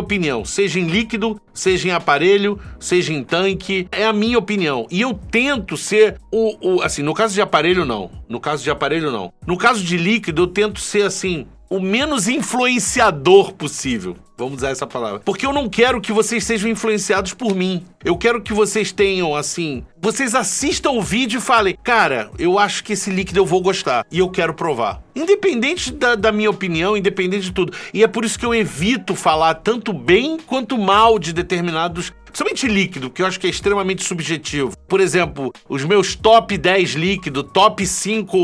opinião, 0.00 0.44
seja 0.44 0.80
em 0.80 0.88
líquido, 0.88 1.40
seja 1.54 1.86
em 1.86 1.92
aparelho, 1.92 2.58
seja 2.80 3.12
em 3.12 3.22
tanque, 3.22 3.86
é 3.92 4.04
a 4.04 4.12
minha 4.12 4.36
opinião. 4.38 4.88
E 4.90 5.00
eu 5.00 5.14
tento 5.14 5.76
ser 5.76 6.16
o, 6.32 6.78
o 6.78 6.82
assim, 6.82 7.02
no 7.04 7.14
caso 7.14 7.34
de 7.34 7.40
aparelho 7.40 7.84
não, 7.84 8.10
no 8.28 8.40
caso 8.40 8.64
de 8.64 8.70
aparelho 8.72 9.12
não. 9.12 9.32
No 9.46 9.56
caso 9.56 9.84
de 9.84 9.96
líquido, 9.96 10.42
eu 10.42 10.46
tento 10.48 10.80
ser 10.80 11.02
assim, 11.02 11.46
o 11.68 11.80
menos 11.80 12.28
influenciador 12.28 13.52
possível. 13.52 14.16
Vamos 14.36 14.58
usar 14.58 14.70
essa 14.70 14.86
palavra. 14.86 15.20
Porque 15.24 15.44
eu 15.44 15.52
não 15.52 15.68
quero 15.68 16.00
que 16.00 16.12
vocês 16.12 16.44
sejam 16.44 16.70
influenciados 16.70 17.34
por 17.34 17.56
mim. 17.56 17.84
Eu 18.04 18.16
quero 18.16 18.40
que 18.40 18.52
vocês 18.52 18.92
tenham, 18.92 19.34
assim. 19.34 19.84
Vocês 20.00 20.32
assistam 20.32 20.92
o 20.92 21.02
vídeo 21.02 21.38
e 21.38 21.40
falem, 21.40 21.76
cara, 21.82 22.30
eu 22.38 22.56
acho 22.56 22.84
que 22.84 22.92
esse 22.92 23.10
líquido 23.10 23.40
eu 23.40 23.44
vou 23.44 23.60
gostar. 23.60 24.06
E 24.12 24.20
eu 24.20 24.30
quero 24.30 24.54
provar. 24.54 25.02
Independente 25.14 25.92
da, 25.92 26.14
da 26.14 26.30
minha 26.30 26.50
opinião, 26.50 26.96
independente 26.96 27.46
de 27.46 27.52
tudo. 27.52 27.72
E 27.92 28.04
é 28.04 28.06
por 28.06 28.24
isso 28.24 28.38
que 28.38 28.46
eu 28.46 28.54
evito 28.54 29.16
falar 29.16 29.54
tanto 29.54 29.92
bem 29.92 30.38
quanto 30.46 30.78
mal 30.78 31.18
de 31.18 31.32
determinados 31.32 32.12
Principalmente 32.38 32.68
líquido, 32.68 33.10
que 33.10 33.20
eu 33.20 33.26
acho 33.26 33.40
que 33.40 33.48
é 33.48 33.50
extremamente 33.50 34.04
subjetivo. 34.04 34.72
Por 34.86 35.00
exemplo, 35.00 35.52
os 35.68 35.82
meus 35.82 36.14
top 36.14 36.56
10 36.56 36.90
líquido, 36.92 37.42
top 37.42 37.84
5 37.84 38.38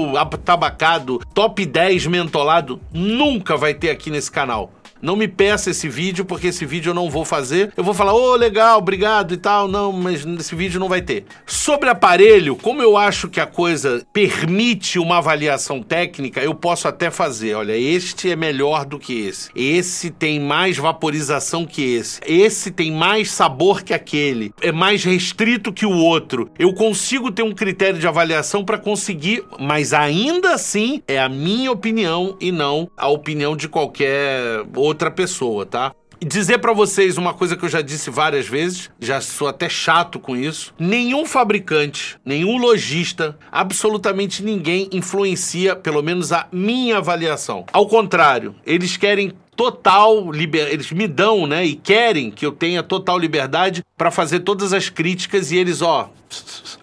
tabacado, 0.45 1.21
top 1.33 1.65
10 1.65 2.09
mentolado, 2.09 2.81
nunca 2.93 3.57
vai 3.57 3.73
ter 3.73 3.91
aqui 3.91 4.11
nesse 4.11 4.33
canal. 4.33 4.73
Não 5.04 5.16
me 5.16 5.28
peça 5.28 5.70
esse 5.70 5.87
vídeo, 5.87 6.25
porque 6.25 6.46
esse 6.46 6.64
vídeo 6.64 6.88
eu 6.88 6.94
não 6.94 7.11
vou 7.11 7.26
fazer. 7.26 7.70
Eu 7.76 7.84
vou 7.84 7.92
falar, 7.92 8.14
ô, 8.14 8.32
oh, 8.32 8.37
legal, 8.37 8.78
obrigado 8.78 9.34
e 9.34 9.37
tal. 9.37 9.68
Não, 9.68 9.92
mas 9.92 10.25
esse 10.25 10.54
vídeo 10.54 10.80
não 10.80 10.88
vai 10.88 11.02
ter. 11.02 11.26
Sobre 11.44 11.90
aparelho, 11.90 12.56
como 12.56 12.80
eu 12.80 12.96
acho 12.96 13.28
que 13.28 13.38
a 13.38 13.44
coisa 13.46 14.02
permite 14.14 14.99
uma 14.99 15.18
avaliação 15.18 15.82
técnica, 15.82 16.40
eu 16.40 16.54
posso 16.54 16.88
até 16.88 17.11
fazer. 17.11 17.54
Olha, 17.54 17.76
este 17.76 18.30
é 18.30 18.34
melhor 18.34 18.87
do 18.87 18.99
que 18.99 19.26
esse. 19.26 19.50
Esse 19.54 20.11
tem 20.11 20.40
mais 20.40 20.78
vaporização 20.78 21.66
que 21.66 21.82
esse. 21.82 22.18
Esse 22.26 22.70
tem 22.70 22.90
mais 22.90 23.30
sabor 23.30 23.82
que 23.82 23.92
aquele. 23.92 24.54
É 24.62 24.73
mais 24.73 25.04
restrito 25.04 25.70
que 25.70 25.84
o 25.84 25.94
outro. 25.94 26.50
Eu 26.58 26.73
consigo 26.73 27.30
ter 27.30 27.42
um 27.42 27.52
critério 27.52 28.00
de 28.00 28.08
avaliação 28.08 28.64
para 28.64 28.78
conseguir, 28.78 29.44
mas 29.61 29.92
ainda 29.92 30.54
assim 30.54 31.02
é 31.06 31.20
a 31.20 31.28
minha 31.28 31.70
opinião 31.70 32.38
e 32.40 32.50
não 32.50 32.88
a 32.96 33.08
opinião 33.08 33.54
de 33.54 33.68
qualquer 33.68 34.64
outro 34.75 34.94
outra 34.95 35.11
pessoa, 35.11 35.67
tá? 35.67 35.93
dizer 36.25 36.59
para 36.59 36.73
vocês 36.73 37.19
uma 37.19 37.35
coisa 37.35 37.57
que 37.57 37.65
eu 37.65 37.69
já 37.69 37.83
disse 37.83 38.09
várias 38.09 38.49
vezes, 38.49 38.91
já 38.99 39.21
sou 39.21 39.47
até 39.47 39.69
chato 39.69 40.19
com 40.19 40.35
isso. 40.35 40.73
Nenhum 40.79 41.27
fabricante, 41.27 42.19
nenhum 42.25 42.57
lojista, 42.57 43.37
absolutamente 43.53 44.43
ninguém 44.43 44.89
influencia, 44.93 45.77
pelo 45.77 46.03
menos 46.03 46.33
a 46.33 46.47
minha 46.51 46.99
avaliação. 46.99 47.67
Ao 47.73 47.87
contrário, 47.87 48.55
eles 48.65 48.97
querem 48.97 49.33
total 49.55 50.31
liber... 50.31 50.69
eles 50.69 50.91
me 50.91 51.07
dão, 51.07 51.47
né, 51.47 51.65
e 51.65 51.75
querem 51.75 52.31
que 52.31 52.47
eu 52.47 52.53
tenha 52.53 52.83
total 52.83 53.19
liberdade 53.19 53.83
para 53.97 54.11
fazer 54.11 54.41
todas 54.41 54.73
as 54.73 54.89
críticas 54.89 55.53
e 55.53 55.57
eles, 55.57 55.83
ó, 55.83 56.11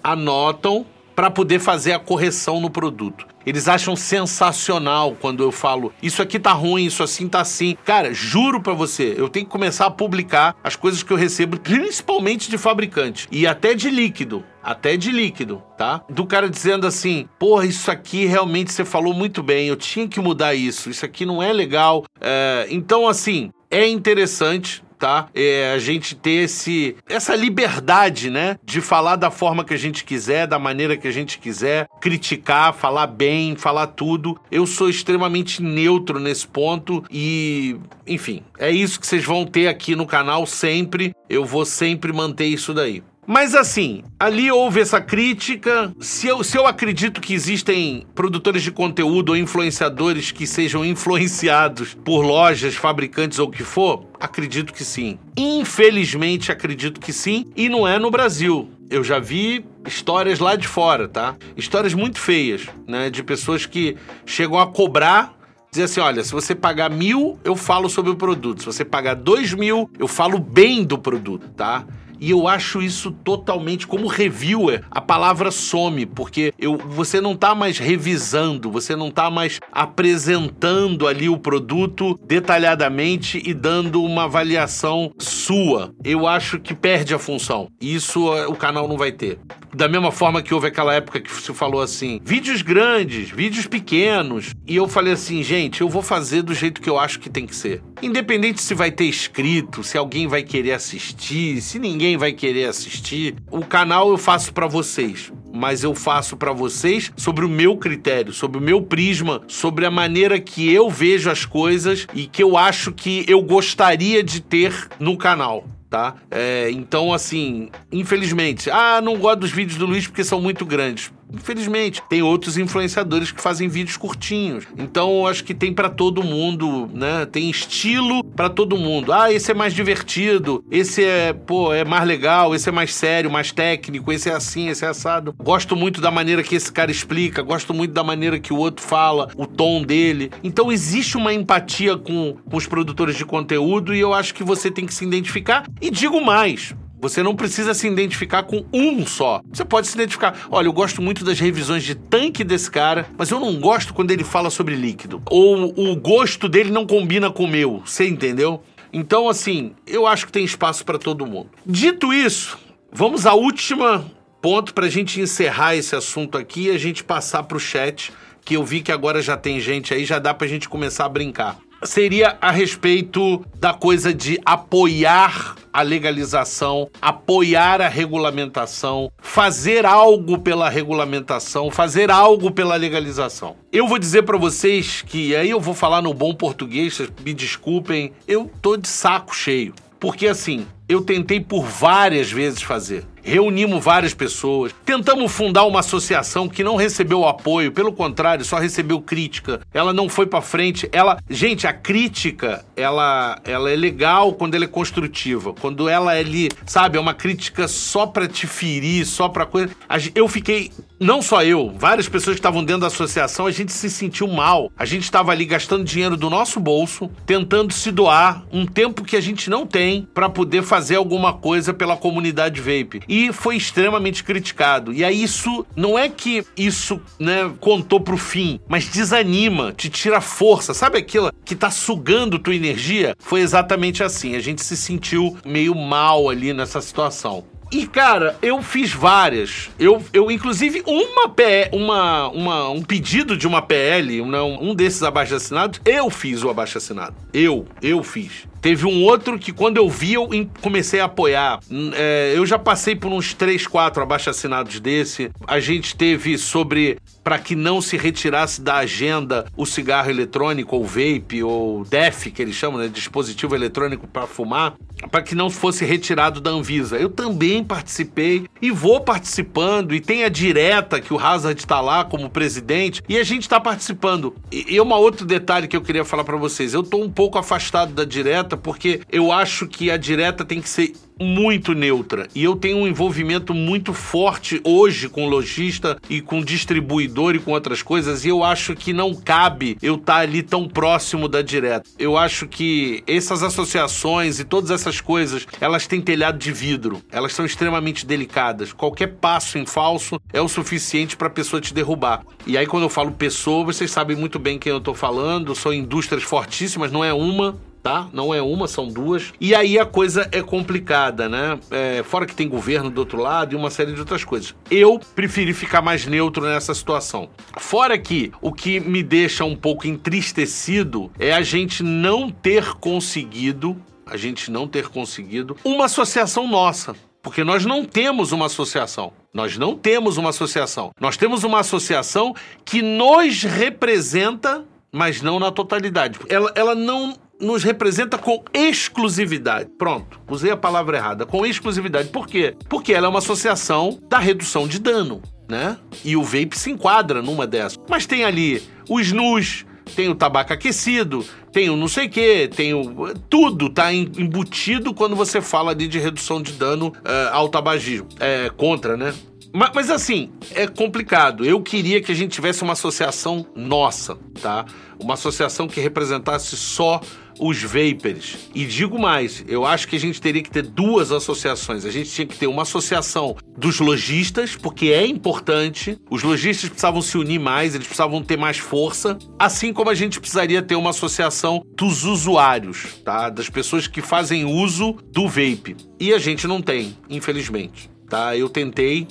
anotam 0.04 0.86
para 1.16 1.30
poder 1.32 1.60
fazer 1.60 1.94
a 1.94 2.00
correção 2.00 2.62
no 2.62 2.70
produto. 2.70 3.31
Eles 3.46 3.68
acham 3.68 3.96
sensacional 3.96 5.16
quando 5.20 5.44
eu 5.44 5.52
falo 5.52 5.94
isso 6.02 6.22
aqui 6.22 6.40
tá 6.40 6.52
ruim, 6.52 6.86
isso 6.86 7.04
assim 7.04 7.28
tá 7.28 7.42
assim. 7.42 7.78
Cara, 7.86 8.14
juro 8.14 8.62
para 8.62 8.74
você, 8.74 9.16
eu 9.18 9.30
tenho 9.30 9.46
que 9.46 9.52
começar 9.52 9.86
a 9.86 9.92
publicar 9.92 10.56
as 10.64 10.76
coisas 10.76 11.04
que 11.04 11.12
eu 11.12 11.18
recebo, 11.18 11.60
principalmente 11.60 12.50
de 12.50 12.58
fabricante 12.58 13.28
e 13.32 13.46
até 13.48 13.74
de 13.74 13.90
líquido. 13.90 14.44
Até 14.64 14.96
de 14.96 15.12
líquido, 15.12 15.64
tá? 15.76 16.04
Do 16.08 16.24
cara 16.24 16.48
dizendo 16.48 16.86
assim: 16.86 17.28
porra, 17.40 17.66
isso 17.66 17.90
aqui 17.90 18.26
realmente 18.26 18.72
você 18.72 18.86
falou 18.86 19.12
muito 19.12 19.42
bem, 19.42 19.68
eu 19.68 19.76
tinha 19.76 20.08
que 20.08 20.20
mudar 20.20 20.54
isso, 20.54 20.90
isso 20.90 21.04
aqui 21.04 21.26
não 21.26 21.42
é 21.42 21.52
legal. 21.52 22.06
É, 22.20 22.68
então, 22.70 23.08
assim, 23.08 23.50
é 23.72 23.88
interessante 23.88 24.84
tá? 25.02 25.28
É 25.34 25.74
a 25.74 25.80
gente 25.80 26.14
ter 26.16 26.44
esse, 26.44 26.96
essa 27.10 27.36
liberdade, 27.36 28.30
né? 28.30 28.58
De 28.64 28.80
falar 28.80 29.16
da 29.16 29.32
forma 29.32 29.66
que 29.66 29.74
a 29.74 29.78
gente 29.78 30.04
quiser, 30.04 30.46
da 30.46 30.60
maneira 30.60 30.96
que 30.96 31.08
a 31.08 31.12
gente 31.12 31.40
quiser, 31.40 31.88
criticar, 32.00 32.72
falar 32.72 33.08
bem, 33.08 33.56
falar 33.56 33.88
tudo. 33.88 34.40
Eu 34.52 34.68
sou 34.68 34.88
extremamente 34.88 35.62
neutro 35.64 36.20
nesse 36.20 36.48
ponto 36.48 37.04
e, 37.10 37.78
enfim, 38.06 38.44
é 38.60 38.70
isso 38.70 39.00
que 39.00 39.08
vocês 39.08 39.26
vão 39.26 39.44
ter 39.44 39.68
aqui 39.68 39.96
no 39.96 40.06
canal 40.06 40.46
sempre. 40.46 41.16
Eu 41.28 41.44
vou 41.44 41.66
sempre 41.66 42.14
manter 42.14 42.46
isso 42.46 42.72
daí. 42.72 43.02
Mas 43.32 43.56
assim, 43.56 44.04
ali 44.20 44.52
houve 44.52 44.82
essa 44.82 45.00
crítica. 45.00 45.96
Se 46.02 46.28
eu, 46.28 46.44
se 46.44 46.58
eu 46.58 46.68
acredito 46.68 47.22
que 47.22 47.34
existem 47.34 48.06
produtores 48.14 48.62
de 48.62 48.72
conteúdo 48.72 49.30
ou 49.30 49.38
influenciadores 49.38 50.32
que 50.32 50.46
sejam 50.46 50.84
influenciados 50.84 51.94
por 51.94 52.24
lojas, 52.24 52.76
fabricantes 52.76 53.40
ou 53.40 53.48
o 53.48 53.50
que 53.50 53.64
for, 53.64 54.06
acredito 54.20 54.74
que 54.74 54.84
sim. 54.84 55.18
Infelizmente, 55.38 56.52
acredito 56.52 57.00
que 57.00 57.14
sim. 57.14 57.46
E 57.56 57.70
não 57.70 57.88
é 57.88 57.98
no 57.98 58.12
Brasil. 58.12 58.70
Eu 58.90 59.02
já 59.02 59.18
vi 59.18 59.64
histórias 59.88 60.40
lá 60.40 60.58
de 60.58 60.68
fora, 60.68 61.08
tá? 61.08 61.38
Histórias 61.56 61.94
muito 61.94 62.20
feias, 62.20 62.68
né? 62.86 63.10
De 63.10 63.24
pessoas 63.24 63.66
que 63.66 63.96
chegam 64.26 64.60
a 64.60 64.68
cobrar 64.68 65.40
dizer 65.72 65.86
assim: 65.86 66.02
olha, 66.02 66.22
se 66.22 66.34
você 66.34 66.54
pagar 66.54 66.90
mil, 66.90 67.40
eu 67.46 67.56
falo 67.56 67.90
sobre 67.90 68.12
o 68.12 68.16
produto. 68.18 68.60
Se 68.60 68.66
você 68.66 68.84
pagar 68.84 69.14
dois 69.14 69.54
mil, 69.54 69.90
eu 69.98 70.08
falo 70.08 70.38
bem 70.38 70.84
do 70.84 70.98
produto, 70.98 71.48
tá? 71.56 71.86
E 72.22 72.30
eu 72.30 72.48
acho 72.48 72.84
isso 72.84 73.10
totalmente 73.10 73.88
como 73.88 74.06
reviewer, 74.06 74.84
a 74.92 75.02
palavra 75.02 75.50
some, 75.50 76.06
porque 76.06 76.54
eu, 76.60 76.78
você 76.78 77.20
não 77.20 77.32
está 77.32 77.56
mais 77.56 77.80
revisando, 77.80 78.70
você 78.70 78.96
não 78.96 79.08
está 79.08 79.32
mais 79.32 79.60
apresentando 79.72 81.08
ali 81.08 81.28
o 81.28 81.40
produto 81.40 82.20
detalhadamente 82.24 83.42
e 83.44 83.56
dando 83.56 84.04
uma 84.04 84.26
avaliação 84.26 85.12
sua. 85.18 85.92
Eu 86.04 86.28
acho 86.28 86.60
que 86.60 86.76
perde 86.76 87.16
a 87.16 87.20
função. 87.20 87.70
Isso 87.82 88.32
eh, 88.36 88.46
o 88.46 88.54
canal 88.54 88.88
não 88.88 88.98
vai 88.98 89.12
ter. 89.12 89.40
Da 89.74 89.88
mesma 89.88 90.12
forma 90.12 90.42
que 90.42 90.54
houve 90.54 90.68
aquela 90.68 90.94
época 90.94 91.20
que 91.20 91.32
se 91.32 91.54
falou 91.54 91.82
assim: 91.82 92.20
vídeos 92.24 92.62
grandes, 92.62 93.30
vídeos 93.30 93.66
pequenos. 93.66 94.54
E 94.68 94.76
eu 94.76 94.88
falei 94.88 95.14
assim, 95.14 95.42
gente, 95.42 95.82
eu 95.82 95.90
vou 95.90 96.02
fazer 96.02 96.42
do 96.42 96.54
jeito 96.54 96.82
que 96.82 96.90
eu 96.90 97.00
acho 97.00 97.20
que 97.20 97.30
tem 97.30 97.48
que 97.48 97.56
ser. 97.56 97.82
Independente 98.02 98.62
se 98.62 98.74
vai 98.74 98.92
ter 98.92 99.06
escrito, 99.06 99.84
se 99.84 99.98
alguém 99.98 100.28
vai 100.28 100.44
querer 100.44 100.74
assistir, 100.74 101.62
se 101.62 101.80
ninguém 101.80 102.11
vai 102.18 102.34
querer 102.34 102.66
assistir, 102.66 103.36
o 103.50 103.66
canal 103.66 104.10
eu 104.10 104.18
faço 104.18 104.54
para 104.54 104.68
vocês. 104.68 105.32
mas 105.54 105.84
eu 105.84 105.94
faço 105.94 106.38
para 106.38 106.54
vocês 106.54 107.12
sobre 107.18 107.44
o 107.44 107.50
meu 107.50 107.76
critério, 107.76 108.32
sobre 108.32 108.58
o 108.58 108.62
meu 108.62 108.82
prisma, 108.82 109.42
sobre 109.48 109.86
a 109.86 109.92
maneira 109.92 110.40
que 110.40 110.72
eu 110.72 110.90
vejo 110.90 111.30
as 111.30 111.46
coisas 111.46 112.08
e 112.14 112.26
que 112.26 112.42
eu 112.42 112.58
acho 112.58 112.94
que 112.94 113.26
eu 113.28 113.42
gostaria 113.42 114.24
de 114.24 114.42
ter 114.42 114.88
no 114.98 115.18
canal 115.18 115.66
tá? 115.92 116.16
É, 116.32 116.72
então, 116.72 117.14
assim, 117.14 117.70
infelizmente, 117.92 118.72
ah, 118.72 119.02
não 119.02 119.18
gosto 119.18 119.42
dos 119.42 119.52
vídeos 119.52 119.78
do 119.78 119.86
Luiz 119.86 120.08
porque 120.08 120.24
são 120.24 120.40
muito 120.40 120.66
grandes. 120.66 121.12
Infelizmente, 121.34 122.02
tem 122.10 122.22
outros 122.22 122.58
influenciadores 122.58 123.32
que 123.32 123.42
fazem 123.42 123.68
vídeos 123.68 123.98
curtinhos. 123.98 124.66
Então, 124.78 125.26
acho 125.26 125.44
que 125.44 125.54
tem 125.54 125.74
para 125.74 125.90
todo 125.90 126.24
mundo, 126.24 126.90
né? 126.94 127.26
Tem 127.26 127.50
estilo 127.50 128.24
para 128.24 128.50
todo 128.50 128.78
mundo. 128.78 129.14
Ah, 129.14 129.32
esse 129.32 129.52
é 129.52 129.54
mais 129.54 129.74
divertido, 129.74 130.64
esse 130.70 131.04
é, 131.04 131.34
pô, 131.34 131.74
é 131.74 131.84
mais 131.84 132.06
legal, 132.06 132.54
esse 132.54 132.70
é 132.70 132.72
mais 132.72 132.94
sério, 132.94 133.32
mais 133.32 133.52
técnico, 133.52 134.12
esse 134.12 134.30
é 134.30 134.34
assim, 134.34 134.70
esse 134.70 134.86
é 134.86 134.88
assado. 134.88 135.34
Gosto 135.38 135.76
muito 135.76 136.02
da 136.02 136.12
maneira 136.12 136.44
que 136.44 136.56
esse 136.56 136.72
cara 136.72 136.92
explica, 136.92 137.42
gosto 137.42 137.74
muito 137.74 137.94
da 137.94 138.04
maneira 138.04 138.40
que 138.40 138.54
o 138.54 138.58
outro 138.58 138.86
fala, 138.86 139.30
o 139.36 139.46
tom 139.46 139.82
dele. 139.84 140.32
Então, 140.44 140.72
existe 140.72 141.18
uma 141.18 141.34
empatia 141.34 141.98
com, 141.98 142.36
com 142.50 142.58
os 142.58 142.68
produtores 142.68 143.16
de 143.16 143.26
conteúdo 143.26 143.94
e 143.94 144.00
eu 144.00 144.14
acho 144.14 144.34
que 144.34 144.44
você 144.44 144.70
tem 144.70 144.86
que 144.86 144.94
se 144.94 145.06
identificar. 145.06 145.66
E 145.82 145.90
digo 145.90 146.22
mais, 146.22 146.76
você 147.02 147.24
não 147.24 147.36
precisa 147.36 147.74
se 147.74 147.88
identificar 147.88 148.44
com 148.44 148.64
um 148.72 149.06
só. 149.08 149.42
Você 149.52 149.66
pode 149.66 149.88
se 149.88 149.96
identificar. 149.96 150.48
Olha, 150.52 150.68
eu 150.68 150.74
gosto 150.74 151.02
muito 151.02 151.26
das 151.26 151.40
revisões 151.40 151.84
de 151.84 151.96
tanque 151.96 152.44
desse 152.44 152.70
cara, 152.70 153.10
mas 153.18 153.32
eu 153.32 153.40
não 153.40 153.60
gosto 153.60 153.92
quando 153.92 154.12
ele 154.12 154.24
fala 154.24 154.52
sobre 154.52 154.76
líquido. 154.76 155.22
Ou 155.32 155.74
o 155.76 155.96
gosto 155.96 156.48
dele 156.48 156.70
não 156.70 156.86
combina 156.86 157.32
com 157.32 157.46
o 157.46 157.48
meu. 157.48 157.82
Você 157.84 158.08
entendeu? 158.08 158.62
Então, 158.94 159.28
assim, 159.28 159.74
eu 159.88 160.06
acho 160.06 160.28
que 160.28 160.32
tem 160.32 160.46
espaço 160.46 160.86
para 160.86 161.00
todo 161.00 161.26
mundo. 161.26 161.50
Dito 161.66 162.14
isso, 162.14 162.60
vamos 162.92 163.26
à 163.26 163.34
última 163.34 164.06
ponto 164.40 164.74
para 164.74 164.86
a 164.86 164.90
gente 164.90 165.20
encerrar 165.20 165.76
esse 165.76 165.96
assunto 165.96 166.38
aqui 166.38 166.68
e 166.68 166.72
a 166.72 166.78
gente 166.78 167.04
passar 167.04 167.44
para 167.44 167.58
o 167.58 167.60
chat, 167.60 168.12
que 168.44 168.56
eu 168.56 168.64
vi 168.64 168.82
que 168.82 168.92
agora 168.92 169.22
já 169.22 169.38
tem 169.38 169.60
gente 169.60 169.94
aí, 169.94 170.04
já 170.06 170.20
dá 170.20 170.34
para 170.34 170.46
a 170.46 170.50
gente 170.50 170.70
começar 170.70 171.06
a 171.06 171.10
brincar 171.10 171.58
seria 171.84 172.38
a 172.42 172.52
respeito 172.52 173.44
da 173.60 173.74
coisa 173.74 174.14
de 174.14 174.40
apoiar 174.46 175.56
a 175.74 175.82
legalização, 175.82 176.90
apoiar 177.02 177.82
a 177.82 177.88
regulamentação, 177.88 179.12
fazer 179.18 179.86
algo 179.86 180.40
pela 180.40 180.70
regulamentação, 180.70 181.72
fazer 181.72 182.12
algo 182.12 182.52
pela 182.52 182.76
legalização. 182.76 183.56
Eu 183.72 183.88
vou 183.88 183.98
dizer 183.98 184.24
para 184.24 184.38
vocês 184.38 185.02
que 185.02 185.36
aí 185.36 185.50
eu 185.50 185.60
vou 185.60 185.74
falar 185.74 186.02
no 186.02 186.14
bom 186.14 186.34
português, 186.34 187.02
me 187.24 187.34
desculpem, 187.34 188.12
eu 188.28 188.52
tô 188.62 188.76
de 188.76 188.88
saco 188.88 189.36
cheio. 189.36 189.74
Porque 190.00 190.28
assim, 190.28 190.66
eu 190.92 191.02
tentei 191.02 191.40
por 191.40 191.64
várias 191.66 192.32
vezes 192.32 192.62
fazer. 192.62 193.06
Reunimos 193.24 193.84
várias 193.84 194.14
pessoas, 194.14 194.74
tentamos 194.84 195.32
fundar 195.32 195.66
uma 195.66 195.80
associação 195.80 196.50
que 196.50 196.64
não 196.64 196.76
recebeu 196.76 197.28
apoio, 197.28 197.72
pelo 197.72 197.94
contrário, 197.94 198.44
só 198.44 198.58
recebeu 198.58 199.00
crítica. 199.00 199.62
Ela 199.72 199.94
não 199.94 200.10
foi 200.10 200.26
para 200.26 200.42
frente. 200.42 200.90
Ela, 200.92 201.20
gente, 201.30 201.68
a 201.68 201.74
crítica, 201.74 202.66
ela, 202.76 203.40
ela 203.44 203.70
é 203.70 203.76
legal 203.76 204.34
quando 204.34 204.56
ela 204.56 204.66
é 204.66 204.68
construtiva. 204.68 205.54
Quando 205.54 205.88
ela 205.88 206.16
é 206.16 206.20
ali, 206.20 206.50
sabe, 206.66 206.98
é 206.98 207.02
uma 207.02 207.14
crítica 207.14 207.68
só 207.68 208.08
para 208.08 208.28
te 208.28 208.48
ferir, 208.48 209.06
só 209.06 209.30
para 209.30 209.46
coisa. 209.46 209.72
Eu 210.16 210.28
fiquei 210.28 210.72
não 211.00 211.20
só 211.20 211.44
eu, 211.44 211.74
várias 211.76 212.08
pessoas 212.08 212.36
que 212.36 212.40
estavam 212.40 212.64
dentro 212.64 212.82
da 212.82 212.88
associação, 212.88 213.48
a 213.48 213.52
gente 213.52 213.72
se 213.72 213.90
sentiu 213.90 214.28
mal. 214.28 214.72
A 214.78 214.86
gente 214.86 215.04
estava 215.04 215.32
ali 215.32 215.46
gastando 215.46 215.84
dinheiro 215.84 216.16
do 216.16 216.30
nosso 216.30 216.60
bolso, 216.60 217.10
tentando 217.26 217.74
se 217.74 217.92
doar 217.92 218.44
um 218.52 218.68
tempo 218.68 219.04
que 219.04 219.16
a 219.16 219.22
gente 219.22 219.50
não 219.50 219.66
tem 219.66 220.08
para 220.14 220.30
poder 220.30 220.62
fazer 220.62 220.81
alguma 220.96 221.34
coisa 221.34 221.74
pela 221.74 221.98
comunidade 221.98 222.60
vape 222.60 223.02
e 223.08 223.32
foi 223.32 223.56
extremamente 223.56 224.24
criticado. 224.24 224.94
E 224.94 225.04
aí 225.04 225.22
isso 225.22 225.66
não 225.76 225.98
é 225.98 226.10
que 226.10 226.46
isso, 226.58 227.00
né, 227.20 227.52
contou 227.60 228.00
pro 228.00 228.18
fim, 228.18 228.60
mas 228.68 228.88
desanima, 228.88 229.74
te 229.74 229.90
tira 229.90 230.22
força. 230.22 230.74
Sabe 230.74 230.98
aquilo 230.98 231.32
que 231.46 231.56
tá 231.56 231.70
sugando 231.70 232.40
tua 232.40 232.56
energia? 232.56 233.16
Foi 233.20 233.42
exatamente 233.42 234.04
assim. 234.04 234.36
A 234.36 234.40
gente 234.40 234.64
se 234.64 234.76
sentiu 234.76 235.38
meio 235.46 235.76
mal 235.76 236.30
ali 236.30 236.54
nessa 236.54 236.82
situação. 236.82 237.44
E, 237.72 237.88
cara, 237.88 238.36
eu 238.42 238.62
fiz 238.62 238.92
várias. 238.92 239.70
Eu, 239.80 240.04
eu 240.12 240.30
inclusive, 240.30 240.84
uma, 240.86 241.30
PE, 241.30 241.70
uma, 241.72 242.28
uma 242.28 242.70
um 242.70 242.84
pedido 242.84 243.38
de 243.38 243.48
uma 243.48 243.62
PL, 243.62 244.22
um, 244.22 244.72
um 244.72 244.76
desses 244.76 245.02
abaixo 245.02 245.36
assinados, 245.36 245.80
eu 245.86 246.10
fiz 246.10 246.44
o 246.44 246.50
abaixo 246.50 246.78
assinado. 246.78 247.16
Eu, 247.34 247.66
eu 247.82 248.04
fiz. 248.04 248.46
Teve 248.62 248.86
um 248.86 249.04
outro 249.04 249.40
que, 249.40 249.52
quando 249.52 249.78
eu 249.78 249.90
vi, 249.90 250.14
eu 250.14 250.30
comecei 250.62 251.00
a 251.00 251.06
apoiar. 251.06 251.60
É, 251.94 252.34
eu 252.36 252.46
já 252.46 252.60
passei 252.60 252.96
por 252.96 253.12
uns 253.12 253.34
3, 253.34 253.66
4 253.66 254.04
abaixo-assinados 254.04 254.80
desse. 254.80 255.32
A 255.48 255.60
gente 255.60 255.96
teve 255.96 256.38
sobre 256.38 257.00
para 257.24 257.40
que 257.40 257.56
não 257.56 257.82
se 257.82 257.98
retirasse 257.98 258.62
da 258.62 258.78
agenda 258.78 259.46
o 259.56 259.66
cigarro 259.66 260.10
eletrônico, 260.10 260.76
ou 260.76 260.86
vape, 260.86 261.44
ou 261.44 261.84
DEF, 261.86 262.32
que 262.32 262.42
eles 262.42 262.56
chamam, 262.56 262.80
né? 262.80 262.88
Dispositivo 262.88 263.56
eletrônico 263.56 264.08
para 264.08 264.28
fumar, 264.28 264.76
para 265.10 265.22
que 265.22 265.36
não 265.36 265.50
fosse 265.50 265.86
retirado 265.86 266.40
da 266.40 266.52
Anvisa. 266.52 266.98
Eu 266.98 267.10
também 267.10 267.64
participei 267.64 268.46
e 268.62 268.72
vou 268.72 269.02
participando, 269.02 269.94
e 269.94 270.00
tem 270.00 270.24
a 270.24 270.30
direta 270.30 271.00
que 271.00 271.14
o 271.14 271.20
Hazard 271.20 271.60
está 271.60 271.82
lá 271.82 272.04
como 272.04 272.30
presidente, 272.30 273.02
e 273.08 273.18
a 273.18 273.24
gente 273.24 273.44
está 273.44 273.60
participando. 273.60 274.36
E, 274.52 274.76
e 274.76 274.82
um 274.82 274.92
outro 274.92 275.26
detalhe 275.26 275.68
que 275.68 275.76
eu 275.76 275.82
queria 275.82 276.06
falar 276.06 276.24
para 276.24 276.38
vocês: 276.38 276.74
eu 276.74 276.82
estou 276.82 277.04
um 277.04 277.10
pouco 277.10 277.38
afastado 277.38 277.94
da 277.94 278.06
direta, 278.06 278.56
porque 278.58 279.02
eu 279.12 279.32
acho 279.32 279.68
que 279.68 279.90
a 279.90 279.98
direta 279.98 280.46
tem 280.46 280.62
que 280.62 280.70
ser 280.70 280.94
muito 281.22 281.74
neutra. 281.74 282.28
E 282.34 282.44
eu 282.44 282.56
tenho 282.56 282.78
um 282.78 282.88
envolvimento 282.88 283.54
muito 283.54 283.94
forte 283.94 284.60
hoje 284.64 285.08
com 285.08 285.28
lojista 285.28 285.98
e 286.10 286.22
com 286.22 286.44
distribuidor 286.44 287.36
e 287.36 287.40
com 287.40 287.52
outras 287.52 287.82
coisas, 287.82 288.26
e 288.26 288.30
eu 288.30 288.44
acho 288.44 288.76
que 288.76 288.94
não 288.94 289.14
cabe 289.14 289.78
eu 289.82 289.96
estar 289.96 290.16
tá 290.16 290.20
ali 290.20 290.42
tão 290.42 290.68
próximo 290.68 291.28
da 291.28 291.42
direta. 291.42 291.90
Eu 291.98 292.18
acho 292.18 292.48
que 292.48 293.04
essas 293.08 293.44
associações 293.44 294.40
e 294.40 294.44
todas 294.44 294.72
essas 294.72 295.00
coisas, 295.00 295.48
elas 295.60 295.88
têm 295.88 296.02
telhado 296.02 296.38
de 296.38 296.52
vidro. 296.52 297.02
Elas 297.12 297.34
são 297.34 297.46
extremamente 297.46 298.06
delicadas. 298.06 298.74
Qualquer 298.74 299.08
passo 299.08 299.58
em 299.58 299.66
falso 299.66 300.20
é 300.34 300.42
o 300.42 300.48
suficiente 300.48 301.16
para 301.16 301.28
a 301.28 301.32
pessoa 301.32 301.62
te 301.62 301.74
derrubar. 301.74 302.24
E 302.46 302.58
aí 302.58 302.66
quando 302.66 302.84
eu 302.84 302.90
falo 302.90 303.12
pessoa, 303.12 303.66
vocês 303.66 303.92
sabem 303.92 304.16
muito 304.16 304.40
bem 304.40 304.58
quem 304.58 304.72
eu 304.72 304.78
estou 304.78 304.96
falando, 304.96 305.56
são 305.56 305.74
indústrias 305.74 306.24
fortíssimas, 306.24 306.92
não 306.92 307.04
é 307.04 307.14
uma, 307.14 307.58
tá? 307.82 308.08
Não 308.14 308.34
é 308.34 308.42
uma, 308.42 308.68
são 308.68 308.88
duas. 308.88 309.34
E 309.40 309.56
aí 309.56 309.78
a 309.78 309.86
coisa 309.86 310.28
é 310.32 310.42
complicada, 310.42 311.28
né? 311.28 311.60
É, 311.70 312.04
fora 312.04 312.26
que 312.26 312.36
tem 312.36 312.48
governo 312.48 312.90
do 312.90 313.00
outro 313.00 313.20
lado 313.20 313.54
e 313.54 313.56
uma 313.56 313.70
série 313.70 313.94
de 313.94 314.00
outras 314.00 314.24
coisas. 314.24 314.56
Eu 314.70 315.00
preferi 315.16 315.54
ficar 315.54 315.82
mais 315.82 316.06
neutro 316.06 316.44
nessa 316.44 316.74
situação. 316.74 317.30
Fora 317.58 317.98
que 317.98 318.32
o 318.42 318.52
que 318.52 318.80
me 318.80 319.04
deixa 319.04 319.44
um 319.44 319.56
pouco 319.56 319.88
entristecido 319.88 321.12
é 321.20 321.34
a 321.34 321.42
gente 321.42 321.84
não 321.84 322.30
ter 322.30 322.74
conseguido, 322.76 323.76
a 324.06 324.18
gente 324.18 324.52
não 324.52 324.68
ter 324.68 324.88
conseguido 324.88 325.58
uma 325.64 325.86
associação 325.86 326.48
nossa. 326.48 326.96
Porque 327.22 327.44
nós 327.44 327.66
não 327.66 327.86
temos 327.86 328.32
uma 328.32 328.48
associação. 328.48 329.14
Nós 329.34 329.58
não 329.58 329.76
temos 329.76 330.18
uma 330.18 330.30
associação. 330.30 330.92
Nós 331.00 331.18
temos 331.18 331.44
uma 331.44 331.60
associação 331.60 332.34
que 332.66 332.82
nos 332.82 333.44
representa, 333.44 334.66
mas 334.92 335.22
não 335.22 335.40
na 335.40 335.52
totalidade. 335.52 336.20
Ela, 336.28 336.52
ela 336.56 336.74
não 336.74 337.16
nos 337.42 337.64
representa 337.64 338.18
com 338.18 338.44
exclusividade. 338.54 339.70
Pronto, 339.78 340.20
usei 340.30 340.52
a 340.52 340.58
palavra 340.58 340.98
errada. 340.98 341.26
Com 341.26 341.46
exclusividade. 341.46 342.10
Por 342.10 342.28
quê? 342.28 342.56
Porque 342.70 342.94
ela 342.94 343.08
é 343.08 343.10
uma 343.10 343.20
associação 343.20 344.00
da 344.08 344.20
redução 344.20 344.68
de 344.68 344.80
dano, 344.80 345.22
né? 345.50 345.78
E 346.06 346.16
o 346.16 346.24
vape 346.24 346.58
se 346.58 346.72
enquadra 346.72 347.22
numa 347.22 347.48
dessas. 347.48 347.80
Mas 347.90 348.06
tem 348.06 348.24
ali 348.24 348.62
os 348.90 349.08
snus, 349.08 349.66
tem 349.96 350.08
o 350.10 350.16
tabaco 350.16 350.54
aquecido, 350.54 351.26
tem 351.52 351.70
o 351.70 351.76
não 351.76 351.88
sei 351.88 352.08
o 352.08 352.10
que, 352.10 352.48
tem 352.48 352.74
o. 352.74 353.14
Tudo 353.30 353.70
tá 353.70 353.94
embutido 353.94 354.94
quando 354.94 355.16
você 355.16 355.42
fala 355.42 355.72
ali 355.72 355.88
de 355.88 356.00
redução 356.00 356.42
de 356.42 356.54
dano 356.54 356.88
uh, 356.88 357.34
ao 357.34 357.50
tabagismo. 357.50 358.08
É, 358.20 358.50
contra, 358.56 358.96
né? 358.96 359.14
Mas, 359.54 359.72
mas, 359.76 359.90
assim, 359.90 360.32
é 360.56 360.66
complicado. 360.66 361.46
Eu 361.46 361.62
queria 361.62 362.02
que 362.02 362.12
a 362.12 362.16
gente 362.16 362.32
tivesse 362.32 362.64
uma 362.64 362.74
associação 362.74 363.46
nossa, 363.56 364.18
tá? 364.42 364.66
Uma 365.00 365.16
associação 365.16 365.68
que 365.68 365.82
representasse 365.82 366.56
só 366.56 367.02
os 367.42 367.64
vapers. 367.64 368.38
E 368.54 368.64
digo 368.66 369.00
mais, 369.00 369.44
eu 369.48 369.66
acho 369.66 369.88
que 369.88 369.96
a 369.96 370.00
gente 370.00 370.22
teria 370.22 370.44
que 370.44 370.52
ter 370.52 370.62
duas 370.62 371.12
associações. 371.12 371.84
A 371.86 371.90
gente 371.90 372.12
tinha 372.12 372.28
que 372.28 372.38
ter 372.38 372.46
uma 372.46 372.62
associação 372.62 373.36
dos 373.58 373.80
lojistas, 373.80 374.56
porque 374.56 374.88
é 374.90 375.08
importante. 375.08 375.98
Os 376.08 376.22
lojistas 376.22 376.70
precisavam 376.70 377.02
se 377.02 377.18
unir 377.18 377.40
mais, 377.40 377.74
eles 377.74 377.88
precisavam 377.88 378.22
ter 378.22 378.38
mais 378.38 378.60
força, 378.60 379.18
assim 379.40 379.74
como 379.74 379.90
a 379.90 379.96
gente 379.96 380.20
precisaria 380.20 380.62
ter 380.62 380.76
uma 380.76 380.92
associação 380.92 381.66
dos 381.76 382.04
usuários, 382.04 383.00
tá? 383.04 383.28
Das 383.30 383.50
pessoas 383.50 383.88
que 383.88 384.04
fazem 384.04 384.46
uso 384.46 384.94
do 385.12 385.28
vape. 385.28 385.76
E 386.00 386.14
a 386.14 386.20
gente 386.20 386.46
não 386.46 386.62
tem, 386.62 386.96
infelizmente, 387.10 387.90
tá? 388.08 388.38
Eu 388.38 388.50
tentei, 388.50 389.08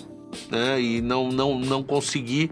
né, 0.49 0.81
e 0.81 1.01
não 1.01 1.33
não 1.33 1.59
não 1.59 1.83
consegui. 1.83 2.49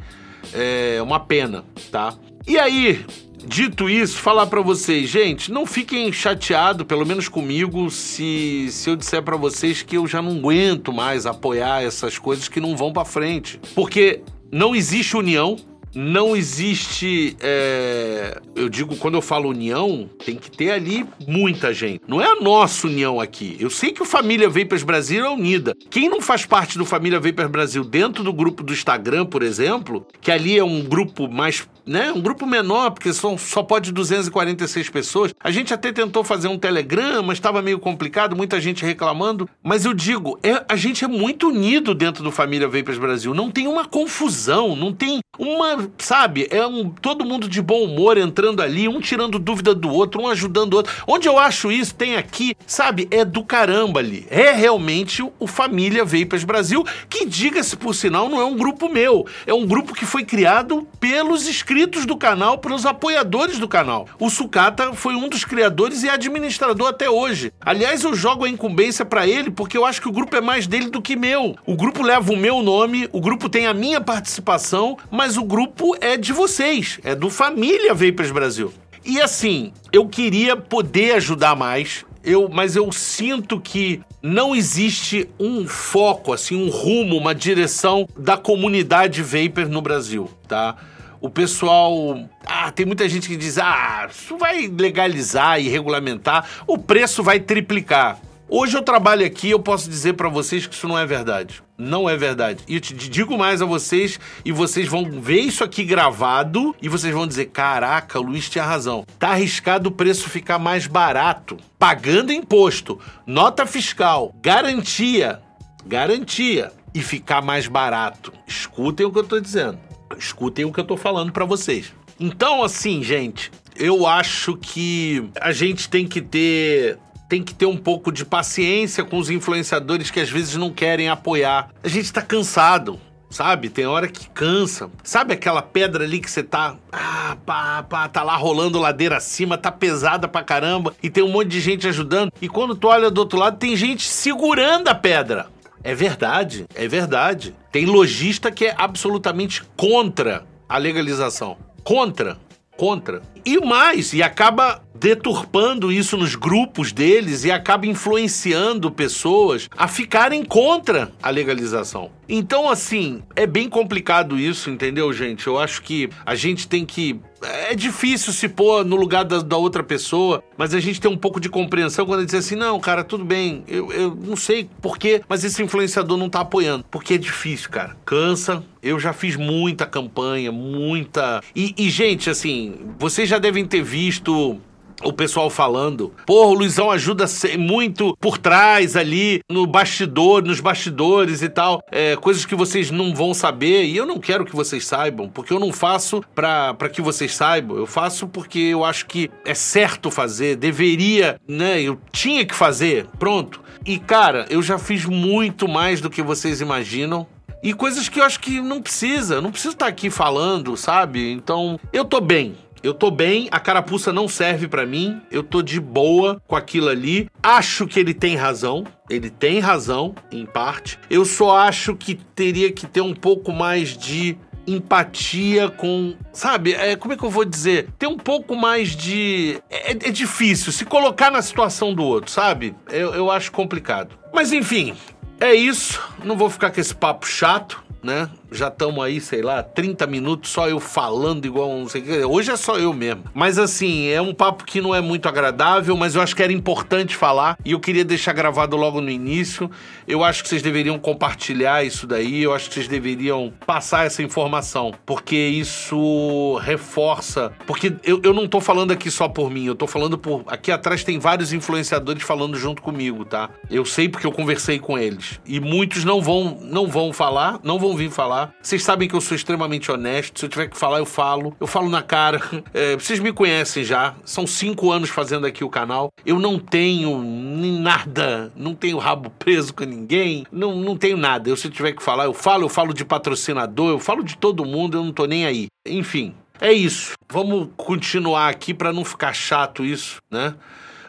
É 0.53 1.01
uma 1.03 1.21
pena, 1.21 1.65
tá? 1.93 2.17
E 2.47 2.59
aí, 2.59 3.05
Dito 3.47 3.89
isso, 3.89 4.19
falar 4.19 4.47
para 4.47 4.61
vocês, 4.61 5.09
gente, 5.09 5.51
não 5.51 5.65
fiquem 5.65 6.13
chateados, 6.13 6.87
pelo 6.87 7.07
menos 7.07 7.29
comigo, 7.29 7.91
se, 7.91 8.69
se 8.71 8.91
eu 8.91 8.97
disser 8.97 9.23
para 9.23 9.37
vocês 9.37 9.83
que 9.83 9.97
eu 9.97 10.07
já 10.07 10.21
não 10.21 10.39
aguento 10.39 10.93
mais 10.93 11.25
apoiar 11.25 11.83
essas 11.83 12.19
coisas 12.19 12.49
que 12.49 12.61
não 12.61 12.77
vão 12.77 12.93
para 12.93 13.05
frente. 13.05 13.61
Porque 13.75 14.21
não 14.51 14.75
existe 14.75 15.17
união, 15.17 15.57
não 15.99 16.37
existe. 16.37 17.37
É... 17.41 18.41
Eu 18.55 18.69
digo, 18.69 18.95
quando 18.97 19.15
eu 19.15 19.23
falo 19.23 19.49
união, 19.49 20.09
tem 20.25 20.37
que 20.37 20.49
ter 20.49 20.71
ali 20.71 21.05
muita 21.27 21.75
gente. 21.75 22.01
Não 22.07 22.21
é 22.21 22.27
a 22.27 22.37
nossa 22.37 22.87
união 22.87 23.21
aqui. 23.21 23.57
Eu 23.59 23.69
sei 23.69 23.91
que 23.91 24.01
o 24.01 24.05
Família 24.05 24.49
Vapers 24.49 24.85
Brasil 24.85 25.27
é 25.27 25.29
unida. 25.29 25.75
Quem 25.91 26.09
não 26.09 26.21
faz 26.21 26.47
parte 26.47 26.79
do 26.79 26.85
Família 26.85 27.19
Vapers 27.19 27.51
Brasil 27.51 27.83
dentro 27.83 28.23
do 28.23 28.33
grupo 28.33 28.63
do 28.63 28.73
Instagram, 28.73 29.27
por 29.27 29.43
exemplo, 29.43 30.07
que 30.21 30.31
ali 30.31 30.57
é 30.57 30.63
um 30.63 30.83
grupo 30.83 31.29
mais 31.29 31.67
né? 31.89 32.13
Um 32.13 32.21
grupo 32.21 32.47
menor, 32.47 32.91
porque 32.91 33.13
são, 33.13 33.39
só 33.39 33.63
pode 33.63 33.91
246 33.91 34.91
pessoas. 34.91 35.35
A 35.43 35.51
gente 35.51 35.73
até 35.73 35.91
tentou 35.91 36.23
fazer 36.23 36.47
um 36.47 36.59
Telegram, 36.59 37.23
mas 37.23 37.39
estava 37.39 37.63
meio 37.63 37.79
complicado, 37.79 38.37
muita 38.37 38.61
gente 38.61 38.85
reclamando. 38.85 39.49
Mas 39.63 39.87
eu 39.87 39.95
digo, 39.95 40.39
é, 40.43 40.65
a 40.69 40.77
gente 40.77 41.05
é 41.05 41.09
muito 41.09 41.49
unido 41.49 41.95
dentro 41.95 42.23
do 42.23 42.31
Família 42.31 42.69
Vapers 42.69 42.99
Brasil. 42.99 43.33
Não 43.33 43.51
tem 43.51 43.67
uma 43.67 43.87
confusão, 43.87 44.77
não 44.77 44.93
tem 44.93 45.21
uma, 45.39 45.88
sabe? 45.99 46.47
É 46.51 46.67
um 46.67 46.91
todo 46.91 47.25
mundo 47.25 47.49
de 47.49 47.63
bom 47.63 47.85
humor 47.85 48.19
entrando 48.19 48.61
ali, 48.61 48.89
um 48.89 49.01
tirando 49.01 49.39
dúvida 49.39 49.75
do 49.75 49.91
outro, 49.91 50.23
um 50.23 50.29
ajudando 50.29 50.75
o 50.75 50.77
outro. 50.77 50.93
Onde 51.07 51.29
eu 51.29 51.39
acho 51.39 51.71
isso, 51.71 51.95
tem 51.95 52.17
aqui, 52.17 52.55
sabe? 52.67 53.09
É 53.11 53.25
do 53.25 53.43
caramba 53.43 54.01
ali. 54.01 54.27
É 54.31 54.53
realmente 54.53 55.23
o 55.39 55.47
Família 55.47 56.05
Vapers 56.05 56.45
Brasil, 56.45 56.85
que 57.09 57.27
diga-se 57.27 57.77
por 57.77 57.95
sinal, 57.95 58.29
não 58.29 58.41
é 58.41 58.45
um 58.45 58.57
grupo 58.57 58.89
meu. 58.89 59.27
É 59.47 59.55
um 59.55 59.67
grupo 59.67 59.95
que 59.95 60.05
foi 60.05 60.25
criado 60.25 60.87
pelos 61.01 61.49
inscritos 61.49 62.05
do 62.05 62.17
canal, 62.17 62.59
pelos 62.59 62.87
apoiadores 62.87 63.59
do 63.59 63.69
canal. 63.69 64.07
O 64.19 64.31
Sucata 64.31 64.93
foi 64.93 65.15
um 65.15 65.29
dos 65.29 65.45
criadores 65.45 66.03
e 66.03 66.09
administrador 66.09 66.89
até 66.89 67.09
hoje. 67.09 67.53
Aliás, 67.61 68.03
eu 68.05 68.15
jogo 68.15 68.45
a 68.45 68.49
incumbência 68.49 69.05
para 69.05 69.27
ele 69.27 69.51
porque 69.51 69.77
eu 69.77 69.85
acho 69.85 70.01
que 70.01 70.09
o 70.09 70.13
grupo 70.13 70.37
é 70.37 70.41
mais 70.41 70.67
dele 70.67 70.91
do 70.91 71.03
que 71.03 71.17
meu. 71.17 71.57
O 71.67 71.77
grupo 71.77 72.03
leva 72.03 72.33
o 72.33 72.37
meu 72.37 72.63
nome, 72.63 73.09
o 73.13 73.21
grupo 73.21 73.49
tem 73.49 73.67
a 73.67 73.75
minha 73.75 74.01
participação, 74.01 74.97
mas 75.11 75.37
o 75.37 75.45
grupo 75.45 75.68
é 76.01 76.17
de 76.17 76.33
vocês, 76.33 76.99
é 77.05 77.15
do 77.15 77.31
Família 77.31 77.95
Vapers 77.95 78.31
Brasil. 78.31 78.73
E 79.05 79.21
assim, 79.21 79.73
eu 79.93 80.07
queria 80.07 80.57
poder 80.57 81.13
ajudar 81.15 81.57
mais, 81.57 82.05
eu, 82.25 82.49
mas 82.49 82.77
eu 82.77 82.91
sinto 82.93 83.61
que 83.61 84.01
não 84.23 84.55
existe 84.55 85.29
um 85.39 85.67
foco, 85.67 86.33
assim, 86.33 86.57
um 86.57 86.69
rumo, 86.69 87.17
uma 87.17 87.35
direção 87.35 88.07
da 88.17 88.37
comunidade 88.37 89.23
vapor 89.23 89.69
no 89.69 89.81
Brasil, 89.81 90.29
tá? 90.47 90.77
o 91.21 91.29
pessoal. 91.29 92.29
Ah, 92.47 92.71
tem 92.71 92.87
muita 92.87 93.09
gente 93.09 93.29
que 93.29 93.37
diz: 93.37 93.59
ah, 93.59 94.09
isso 94.11 94.37
vai 94.37 94.67
legalizar 94.67 95.61
e 95.61 95.69
regulamentar, 95.69 96.47
o 96.67 96.79
preço 96.79 97.23
vai 97.23 97.41
triplicar. 97.41 98.19
Hoje 98.51 98.77
eu 98.77 98.83
trabalho 98.83 99.27
aqui, 99.27 99.51
eu 99.51 99.61
posso 99.61 99.91
dizer 99.91 100.15
para 100.15 100.29
vocês 100.29 100.67
que 100.67 100.75
isso 100.75 100.89
não 100.89 100.99
é 100.99 101.05
verdade. 101.05 101.63
Não 101.77 102.09
é 102.09 102.17
verdade. 102.17 102.65
E 102.67 102.77
eu 102.77 102.81
te 102.81 102.95
digo 102.95 103.37
mais 103.37 103.61
a 103.61 103.67
vocês, 103.67 104.19
e 104.45 104.51
vocês 104.51 104.89
vão 104.89 105.21
ver 105.21 105.41
isso 105.41 105.63
aqui 105.63 105.85
gravado 105.85 106.75
e 106.81 106.89
vocês 106.89 107.13
vão 107.13 107.27
dizer: 107.27 107.47
caraca, 107.47 108.19
o 108.19 108.23
Luiz 108.23 108.49
tinha 108.49 108.65
razão. 108.65 109.05
Tá 109.19 109.29
arriscado 109.31 109.91
o 109.91 109.93
preço 109.93 110.31
ficar 110.31 110.59
mais 110.59 110.87
barato, 110.87 111.59
pagando 111.79 112.33
imposto, 112.33 112.99
nota 113.27 113.67
fiscal, 113.67 114.35
garantia, 114.41 115.41
garantia 115.85 116.73
e 116.95 117.03
ficar 117.03 117.43
mais 117.43 117.67
barato. 117.67 118.33
Escutem 118.47 119.05
o 119.05 119.13
que 119.13 119.19
eu 119.19 119.25
tô 119.25 119.39
dizendo 119.39 119.79
escutem 120.17 120.65
o 120.65 120.73
que 120.73 120.81
eu 120.81 120.85
tô 120.85 120.97
falando 120.97 121.33
para 121.33 121.45
vocês. 121.45 121.93
Então, 122.19 122.63
assim, 122.63 123.03
gente, 123.03 123.51
eu 123.77 124.07
acho 124.07 124.57
que 124.57 125.29
a 125.41 125.53
gente 125.53 125.89
tem 125.89 126.07
que 126.07 126.21
ter 126.21 126.99
tem 127.29 127.43
que 127.43 127.55
ter 127.55 127.67
um 127.67 127.77
pouco 127.77 128.11
de 128.11 128.25
paciência 128.25 129.05
com 129.05 129.19
os 129.19 129.29
influenciadores 129.29 130.11
que 130.11 130.19
às 130.19 130.31
vezes 130.31 130.57
não 130.57 130.73
querem 130.73 131.09
apoiar. 131.09 131.69
A 131.83 131.89
gente 131.89 132.13
tá 132.13 132.23
cansado, 132.23 132.99
sabe? 133.29 133.69
Tem 133.69 133.87
hora 133.87 134.09
que 134.09 134.29
cansa. 134.31 134.91
Sabe 135.03 135.35
aquela 135.35 135.61
pedra 135.61 136.05
ali 136.05 136.21
que 136.21 136.31
você 136.31 136.43
tá, 136.43 136.77
ah, 136.91 137.37
pá, 137.45 137.83
pá, 137.83 138.09
tá 138.09 138.23
lá 138.23 138.37
rolando 138.37 138.79
ladeira 138.79 139.19
acima, 139.19 139.59
tá 139.59 139.71
pesada 139.71 140.27
pra 140.27 140.43
caramba 140.43 140.95
e 141.03 141.11
tem 141.11 141.23
um 141.23 141.31
monte 141.31 141.49
de 141.49 141.61
gente 141.61 141.87
ajudando. 141.87 142.33
E 142.41 142.49
quando 142.49 142.75
tu 142.75 142.89
olha 142.89 143.11
do 143.11 143.19
outro 143.19 143.39
lado, 143.39 143.59
tem 143.59 143.77
gente 143.77 144.09
segurando 144.09 144.89
a 144.89 144.95
pedra. 144.95 145.47
É 145.85 145.95
verdade, 145.95 146.67
é 146.75 146.89
verdade. 146.89 147.55
Tem 147.71 147.87
lojista 147.87 148.51
que 148.51 148.67
é 148.67 148.75
absolutamente 148.77 149.63
contra 149.77 150.45
a 150.69 150.77
legalização. 150.77 151.57
Contra, 151.85 152.39
contra. 152.77 153.23
E 153.45 153.59
mais, 153.65 154.13
e 154.13 154.23
acaba 154.23 154.83
deturpando 154.99 155.93
isso 155.93 156.17
nos 156.17 156.35
grupos 156.35 156.93
deles 156.93 157.45
e 157.45 157.51
acaba 157.51 157.87
influenciando 157.87 158.91
pessoas 158.91 159.69
a 159.77 159.87
ficarem 159.87 160.45
contra 160.45 161.13
a 161.23 161.31
legalização. 161.31 162.11
Então, 162.29 162.69
assim, 162.69 163.23
é 163.35 163.47
bem 163.47 163.69
complicado 163.69 164.39
isso, 164.39 164.69
entendeu, 164.69 165.11
gente? 165.13 165.47
Eu 165.47 165.59
acho 165.59 165.83
que 165.83 166.11
a 166.27 166.35
gente 166.35 166.69
tem 166.69 166.85
que. 166.85 167.19
É 167.41 167.75
difícil 167.75 168.33
se 168.33 168.49
pôr 168.49 168.85
no 168.85 168.97
lugar 168.97 169.25
da, 169.25 169.39
da 169.39 169.57
outra 169.57 169.83
pessoa, 169.83 170.43
mas 170.57 170.75
a 170.75 170.81
gente 170.81 171.01
tem 171.01 171.11
um 171.11 171.17
pouco 171.17 171.41
de 171.41 171.49
compreensão 171.49 172.05
quando 172.05 172.27
diz 172.27 172.35
assim: 172.35 172.55
não, 172.55 172.79
cara, 172.81 173.03
tudo 173.03 173.25
bem, 173.25 173.65
eu, 173.67 173.91
eu 173.93 174.15
não 174.15 174.37
sei 174.37 174.69
porquê, 174.83 175.23
mas 175.27 175.43
esse 175.43 175.63
influenciador 175.63 176.19
não 176.19 176.29
tá 176.29 176.41
apoiando. 176.41 176.85
Porque 176.91 177.15
é 177.15 177.19
difícil, 177.19 177.71
cara. 177.71 177.97
Cansa. 178.05 178.63
Eu 178.83 179.01
já 179.01 179.13
fiz 179.13 179.35
muita 179.35 179.87
campanha, 179.87 180.53
muita. 180.53 181.43
E, 181.57 181.75
e 181.77 181.89
gente, 181.91 182.29
assim, 182.31 182.75
vocês 182.99 183.29
já 183.29 183.39
devem 183.39 183.65
ter 183.65 183.83
visto 183.83 184.61
o 185.03 185.13
pessoal 185.13 185.49
falando, 185.49 186.13
porra, 186.27 186.49
o 186.49 186.55
Luizão 186.55 186.91
ajuda 186.91 187.25
muito 187.59 188.17
por 188.21 188.37
trás 188.37 188.97
ali, 188.97 189.41
no 189.49 189.67
bastidor, 189.67 190.43
nos 190.43 190.61
bastidores 190.61 191.43
e 191.43 191.49
tal, 191.49 191.83
é, 191.91 192.17
coisas 192.17 192.45
que 192.45 192.55
vocês 192.55 192.91
não 192.91 193.15
vão 193.15 193.33
saber 193.33 193.85
e 193.85 193.97
eu 193.97 194.05
não 194.05 194.19
quero 194.19 194.45
que 194.45 194.57
vocês 194.57 194.87
saibam, 194.87 195.29
porque 195.29 195.53
eu 195.53 195.61
não 195.61 195.73
faço 195.73 196.23
para 196.35 196.89
que 196.93 197.01
vocês 197.01 197.35
saibam, 197.35 197.77
eu 197.77 197.87
faço 197.87 198.27
porque 198.27 198.59
eu 198.59 198.85
acho 198.85 199.07
que 199.07 199.31
é 199.45 199.55
certo 199.55 200.11
fazer, 200.11 200.57
deveria, 200.57 201.41
né, 201.47 201.81
eu 201.81 201.99
tinha 202.11 202.45
que 202.45 202.55
fazer, 202.55 203.07
pronto. 203.19 203.61
E 203.87 203.99
cara, 203.99 204.47
eu 204.51 204.63
já 204.63 204.79
fiz 204.79 205.05
muito 205.05 205.69
mais 205.69 206.01
do 206.01 206.11
que 206.11 206.23
vocês 206.23 206.61
imaginam. 206.61 207.27
E 207.63 207.75
coisas 207.75 208.09
que 208.09 208.21
eu 208.21 208.25
acho 208.25 208.39
que 208.39 208.61
não 208.61 208.81
precisa, 208.81 209.41
não 209.41 209.51
preciso 209.51 209.75
estar 209.75 209.89
aqui 209.89 210.11
falando, 210.11 210.77
sabe? 210.77 211.33
Então, 211.33 211.79
eu 211.93 212.05
tô 212.05 212.21
bem. 212.21 212.55
Eu 212.83 212.95
tô 212.95 213.11
bem, 213.11 213.49
a 213.51 213.59
carapuça 213.59 214.13
não 214.13 214.29
serve 214.29 214.69
para 214.69 214.87
mim, 214.87 215.21
eu 215.31 215.43
tô 215.43 215.63
de 215.63 215.81
boa 215.81 216.41
com 216.47 216.57
aquilo 216.57 216.89
ali. 216.89 217.29
Acho 217.43 217.87
que 217.87 217.99
ele 217.99 218.15
tem 218.15 218.37
razão, 218.37 218.85
ele 219.11 219.31
tem 219.31 219.59
razão, 219.59 220.15
em 220.31 220.47
parte. 220.47 220.99
Eu 221.11 221.25
só 221.25 221.57
acho 221.57 221.97
que 221.97 222.15
teria 222.15 222.73
que 222.73 222.87
ter 222.87 223.01
um 223.01 223.15
pouco 223.15 223.53
mais 223.53 223.97
de 223.97 224.37
empatia 224.67 225.69
com. 225.69 226.15
Sabe? 226.33 226.75
É, 226.75 226.95
como 226.95 227.15
é 227.15 227.17
que 227.17 227.25
eu 227.25 227.31
vou 227.31 227.45
dizer? 227.45 227.89
Ter 227.99 228.07
um 228.07 228.19
pouco 228.19 228.55
mais 228.55 228.95
de. 228.95 229.61
É, 229.71 229.93
é 229.93 230.11
difícil 230.11 230.73
se 230.73 230.85
colocar 230.85 231.31
na 231.31 231.43
situação 231.43 231.95
do 231.95 232.05
outro, 232.05 232.31
sabe? 232.31 232.75
Eu, 232.91 233.15
eu 233.15 233.31
acho 233.31 233.51
complicado. 233.51 234.17
Mas 234.33 234.53
enfim, 234.53 234.95
é 235.41 235.55
isso. 235.55 236.01
Não 236.25 236.37
vou 236.37 236.51
ficar 236.51 236.71
com 236.71 236.81
esse 236.81 236.95
papo 236.95 237.27
chato 237.27 237.83
né? 238.03 238.29
Já 238.51 238.69
estamos 238.69 239.05
aí, 239.05 239.21
sei 239.21 239.43
lá, 239.43 239.63
30 239.63 240.07
minutos 240.07 240.51
só 240.51 240.69
eu 240.69 240.81
falando 240.81 241.45
igual 241.45 241.69
não 241.79 241.89
sei 241.89 242.01
o 242.01 242.05
que. 242.05 242.25
Hoje 242.25 242.51
é 242.51 242.57
só 242.57 242.79
eu 242.79 242.93
mesmo. 242.93 243.25
Mas 243.35 243.59
assim, 243.59 244.09
é 244.09 244.21
um 244.21 244.33
papo 244.33 244.65
que 244.65 244.81
não 244.81 244.95
é 244.95 245.01
muito 245.01 245.29
agradável, 245.29 245.97
mas 245.97 246.15
eu 246.15 246.23
acho 246.23 246.35
que 246.35 246.43
era 246.43 246.53
importante 246.53 247.15
falar 247.15 247.59
e 247.65 247.73
eu 247.73 247.81
queria 247.81 248.05
deixar 248.05 248.33
gravado 248.33 248.77
logo 248.77 249.01
no 249.01 249.11
início. 249.11 249.71
Eu 250.07 250.25
acho 250.25 250.43
que 250.43 250.49
vocês 250.49 250.63
deveriam 250.63 250.99
compartilhar 250.99 251.85
isso 251.85 252.07
daí, 252.07 252.43
eu 252.43 252.55
acho 252.55 252.69
que 252.69 252.75
vocês 252.75 252.89
deveriam 252.89 253.53
passar 253.67 254.07
essa 254.07 254.23
informação, 254.23 254.95
porque 255.05 255.37
isso 255.37 256.59
reforça. 256.63 257.53
Porque 257.67 257.95
eu, 258.03 258.21
eu 258.23 258.33
não 258.33 258.49
tô 258.49 258.61
falando 258.61 258.93
aqui 258.93 259.11
só 259.11 259.29
por 259.29 259.51
mim, 259.51 259.67
eu 259.67 259.75
tô 259.75 259.87
falando 259.87 260.17
por. 260.17 260.45
Aqui 260.47 260.73
atrás 260.73 261.05
tem 261.05 261.19
vários 261.19 261.53
influenciadores 261.53 262.23
falando 262.23 262.57
junto 262.57 262.81
comigo, 262.81 263.25
tá? 263.25 263.51
Eu 263.71 263.85
sei 263.85 264.09
porque 264.09 264.27
eu 264.27 264.33
conversei 264.33 264.79
com 264.79 264.99
eles. 264.99 265.39
E 265.45 265.61
muitos 265.61 266.05
não 266.09 266.23
vão, 266.23 266.59
não 266.63 266.87
vão 266.87 267.13
falar, 267.13 267.61
não 267.63 267.79
vão 267.79 267.95
vir 267.95 268.11
falar. 268.11 268.55
Vocês 268.63 268.83
sabem 268.83 269.07
que 269.07 269.15
eu 269.15 269.21
sou 269.21 269.37
extremamente 269.37 269.93
honesto. 269.93 270.41
Se 270.41 270.47
eu 270.47 270.49
tiver 270.49 270.69
que 270.69 270.77
falar, 270.77 271.01
eu 271.01 271.05
falo. 271.05 271.55
Eu 271.61 271.67
falo 271.67 271.89
na 271.89 272.03
cara. 272.03 272.41
É, 272.75 272.95
vocês 272.95 273.19
me 273.19 273.33
conhecem 273.33 273.83
já. 273.83 274.15
São 274.25 274.47
cinco 274.47 274.93
anos 274.93 275.09
fazendo 275.09 275.47
aqui 275.47 275.65
o 275.65 275.71
canal. 275.71 276.11
Eu 276.25 276.39
não 276.39 276.59
tenho 276.59 277.19
nada. 277.19 278.53
Não 278.55 278.75
tenho 278.75 278.99
rabo 278.99 279.31
preso 279.31 279.75
com 279.75 279.85
ninguém. 279.85 280.47
Não, 280.53 280.77
não 280.77 280.97
tenho 280.97 281.17
nada. 281.17 281.49
Eu, 281.49 281.57
se 281.57 281.67
eu 281.67 281.71
tiver 281.71 281.93
que 281.93 282.03
falar, 282.03 282.25
eu 282.25 282.35
falo. 282.35 282.65
Eu 282.65 282.69
falo 282.69 282.93
de 282.93 283.05
patrocinador. 283.05 283.91
Eu 283.91 283.99
falo 283.99 284.23
de 284.23 284.37
todo 284.37 284.65
mundo. 284.65 284.99
Eu 284.99 285.05
não 285.05 285.13
tô 285.13 285.25
nem 285.25 285.45
aí. 285.47 285.67
Enfim, 285.87 286.35
é 286.61 286.73
isso. 286.73 287.15
Vamos 287.31 287.69
continuar 287.77 288.49
aqui 288.49 288.73
para 288.75 288.93
não 288.93 289.05
ficar 289.05 289.33
chato 289.33 289.85
isso, 289.85 290.19
né? 290.31 290.55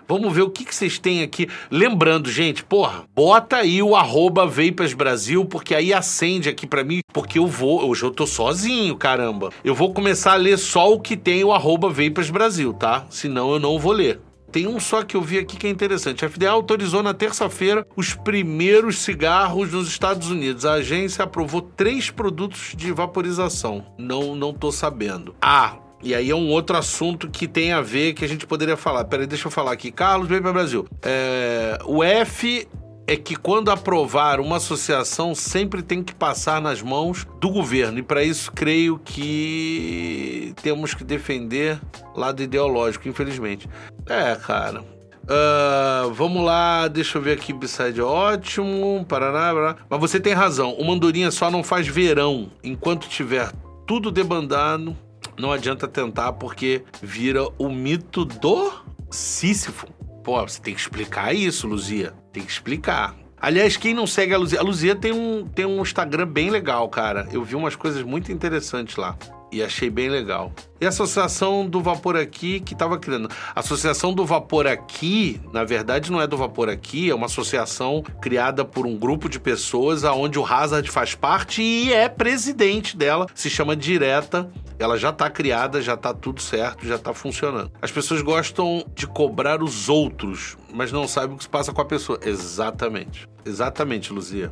Vamos 0.09 0.33
ver 0.33 0.41
o 0.41 0.49
que, 0.49 0.65
que 0.65 0.73
vocês 0.73 0.97
têm 0.97 1.21
aqui. 1.21 1.47
Lembrando, 1.69 2.31
gente, 2.31 2.63
porra, 2.63 3.03
bota 3.15 3.57
aí 3.57 3.83
o 3.83 3.95
arroba 3.95 4.43
Vapers 4.43 4.95
Brasil, 4.95 5.45
porque 5.45 5.75
aí 5.75 5.93
acende 5.93 6.49
aqui 6.49 6.65
para 6.65 6.83
mim, 6.83 7.01
porque 7.13 7.37
eu 7.37 7.45
vou. 7.45 7.87
Hoje 7.87 8.01
eu 8.01 8.09
tô 8.09 8.25
sozinho, 8.25 8.97
caramba. 8.97 9.51
Eu 9.63 9.75
vou 9.75 9.93
começar 9.93 10.33
a 10.33 10.37
ler 10.37 10.57
só 10.57 10.91
o 10.91 10.99
que 10.99 11.15
tem 11.15 11.43
o 11.43 11.53
arroba 11.53 11.89
Vapers 11.89 12.31
Brasil, 12.31 12.73
tá? 12.73 13.05
Senão 13.11 13.53
eu 13.53 13.59
não 13.59 13.77
vou 13.77 13.91
ler. 13.91 14.19
Tem 14.51 14.65
um 14.65 14.79
só 14.79 15.03
que 15.03 15.15
eu 15.15 15.21
vi 15.21 15.37
aqui 15.37 15.55
que 15.55 15.67
é 15.67 15.69
interessante. 15.69 16.25
A 16.25 16.29
FDA 16.29 16.49
autorizou 16.49 17.03
na 17.03 17.13
terça-feira 17.13 17.85
os 17.95 18.15
primeiros 18.15 18.97
cigarros 18.97 19.71
nos 19.71 19.87
Estados 19.87 20.31
Unidos. 20.31 20.65
A 20.65 20.73
agência 20.73 21.23
aprovou 21.23 21.61
três 21.61 22.09
produtos 22.09 22.73
de 22.75 22.91
vaporização. 22.91 23.85
Não, 23.95 24.35
não 24.35 24.55
tô 24.55 24.71
sabendo. 24.71 25.35
Ah, 25.39 25.77
e 26.01 26.15
aí 26.15 26.29
é 26.29 26.35
um 26.35 26.49
outro 26.49 26.77
assunto 26.77 27.29
que 27.29 27.47
tem 27.47 27.71
a 27.73 27.81
ver 27.81 28.13
que 28.13 28.23
a 28.23 28.27
gente 28.27 28.47
poderia 28.47 28.77
falar. 28.77 29.03
Peraí, 29.05 29.27
deixa 29.27 29.47
eu 29.47 29.51
falar 29.51 29.73
aqui. 29.73 29.91
Carlos, 29.91 30.27
vem 30.27 30.41
para 30.41 30.53
Brasil. 30.53 30.87
É, 31.01 31.77
o 31.85 32.03
F 32.03 32.67
é 33.05 33.15
que 33.15 33.35
quando 33.35 33.71
aprovar 33.71 34.39
uma 34.39 34.57
associação 34.57 35.33
sempre 35.33 35.81
tem 35.81 36.03
que 36.03 36.13
passar 36.13 36.61
nas 36.61 36.81
mãos 36.81 37.27
do 37.39 37.49
governo. 37.49 37.97
E 37.99 38.03
para 38.03 38.23
isso 38.23 38.51
creio 38.51 38.99
que 38.99 40.53
temos 40.61 40.93
que 40.93 41.03
defender 41.03 41.81
lado 42.15 42.41
ideológico, 42.41 43.09
infelizmente. 43.09 43.67
É, 44.05 44.35
cara. 44.35 44.81
Uh, 44.81 46.11
vamos 46.13 46.43
lá, 46.43 46.87
deixa 46.87 47.17
eu 47.17 47.21
ver 47.21 47.33
aqui. 47.33 47.51
Beside 47.51 48.01
ótimo. 48.01 49.05
Paraná, 49.09 49.53
paraná. 49.53 49.75
Mas 49.89 49.99
você 49.99 50.19
tem 50.19 50.33
razão. 50.33 50.73
O 50.73 50.85
Mandurinha 50.85 51.29
só 51.29 51.51
não 51.51 51.63
faz 51.63 51.87
verão 51.87 52.51
enquanto 52.63 53.09
tiver 53.09 53.51
tudo 53.85 54.11
debandado 54.11 54.95
não 55.39 55.51
adianta 55.53 55.87
tentar 55.87 56.33
porque 56.33 56.83
vira 57.01 57.47
o 57.57 57.69
mito 57.69 58.25
do 58.25 58.71
Sísifo. 59.09 59.87
Pô, 60.23 60.41
você 60.41 60.61
tem 60.61 60.75
que 60.75 60.81
explicar 60.81 61.33
isso, 61.33 61.65
Luzia. 61.65 62.13
Tem 62.31 62.43
que 62.43 62.51
explicar. 62.51 63.15
Aliás, 63.41 63.77
quem 63.77 63.93
não 63.93 64.05
segue 64.05 64.33
a 64.33 64.37
Luzia, 64.37 64.59
a 64.59 64.63
Luzia 64.63 64.95
tem 64.95 65.13
um, 65.13 65.47
tem 65.47 65.65
um 65.65 65.81
Instagram 65.81 66.27
bem 66.27 66.49
legal, 66.49 66.89
cara. 66.89 67.27
Eu 67.31 67.41
vi 67.41 67.55
umas 67.55 67.75
coisas 67.75 68.03
muito 68.03 68.31
interessantes 68.33 68.97
lá 68.97 69.17
e 69.49 69.63
achei 69.63 69.89
bem 69.89 70.09
legal. 70.09 70.51
E 70.81 70.85
a 70.85 70.89
Associação 70.89 71.67
do 71.67 71.81
Vapor 71.81 72.15
Aqui 72.15 72.61
que 72.61 72.71
estava 72.71 72.97
criando. 72.97 73.29
A 73.53 73.59
Associação 73.59 74.13
do 74.13 74.25
Vapor 74.25 74.65
Aqui, 74.65 75.41
na 75.51 75.65
verdade, 75.65 76.09
não 76.09 76.21
é 76.21 76.27
do 76.27 76.37
Vapor 76.37 76.69
Aqui, 76.69 77.09
é 77.09 77.15
uma 77.15 77.25
associação 77.25 78.01
criada 78.21 78.63
por 78.63 78.85
um 78.85 78.95
grupo 78.95 79.27
de 79.27 79.41
pessoas 79.41 80.05
aonde 80.05 80.39
o 80.39 80.45
Hazard 80.45 80.89
faz 80.89 81.13
parte 81.13 81.61
e 81.61 81.91
é 81.91 82.07
presidente 82.07 82.95
dela, 82.95 83.27
se 83.35 83.49
chama 83.49 83.75
Direta. 83.75 84.49
Ela 84.79 84.97
já 84.97 85.09
está 85.09 85.29
criada, 85.29 85.81
já 85.81 85.95
está 85.95 86.13
tudo 86.13 86.41
certo, 86.41 86.87
já 86.87 86.95
está 86.95 87.13
funcionando. 87.13 87.69
As 87.81 87.91
pessoas 87.91 88.21
gostam 88.21 88.85
de 88.95 89.05
cobrar 89.05 89.61
os 89.61 89.89
outros, 89.89 90.57
mas 90.73 90.93
não 90.93 91.05
sabem 91.05 91.35
o 91.35 91.37
que 91.37 91.43
se 91.43 91.49
passa 91.49 91.73
com 91.73 91.81
a 91.81 91.85
pessoa. 91.85 92.17
Exatamente. 92.23 93.27
Exatamente, 93.45 94.13
Luzia. 94.13 94.49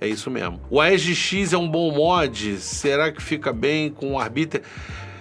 É 0.00 0.08
isso 0.08 0.28
mesmo. 0.28 0.60
O 0.68 0.80
AEGX 0.80 1.52
é 1.52 1.56
um 1.56 1.68
bom 1.68 1.92
mod? 1.92 2.56
Será 2.58 3.12
que 3.12 3.22
fica 3.22 3.52
bem 3.52 3.90
com 3.90 4.14
o 4.14 4.18
Arbiter? 4.18 4.62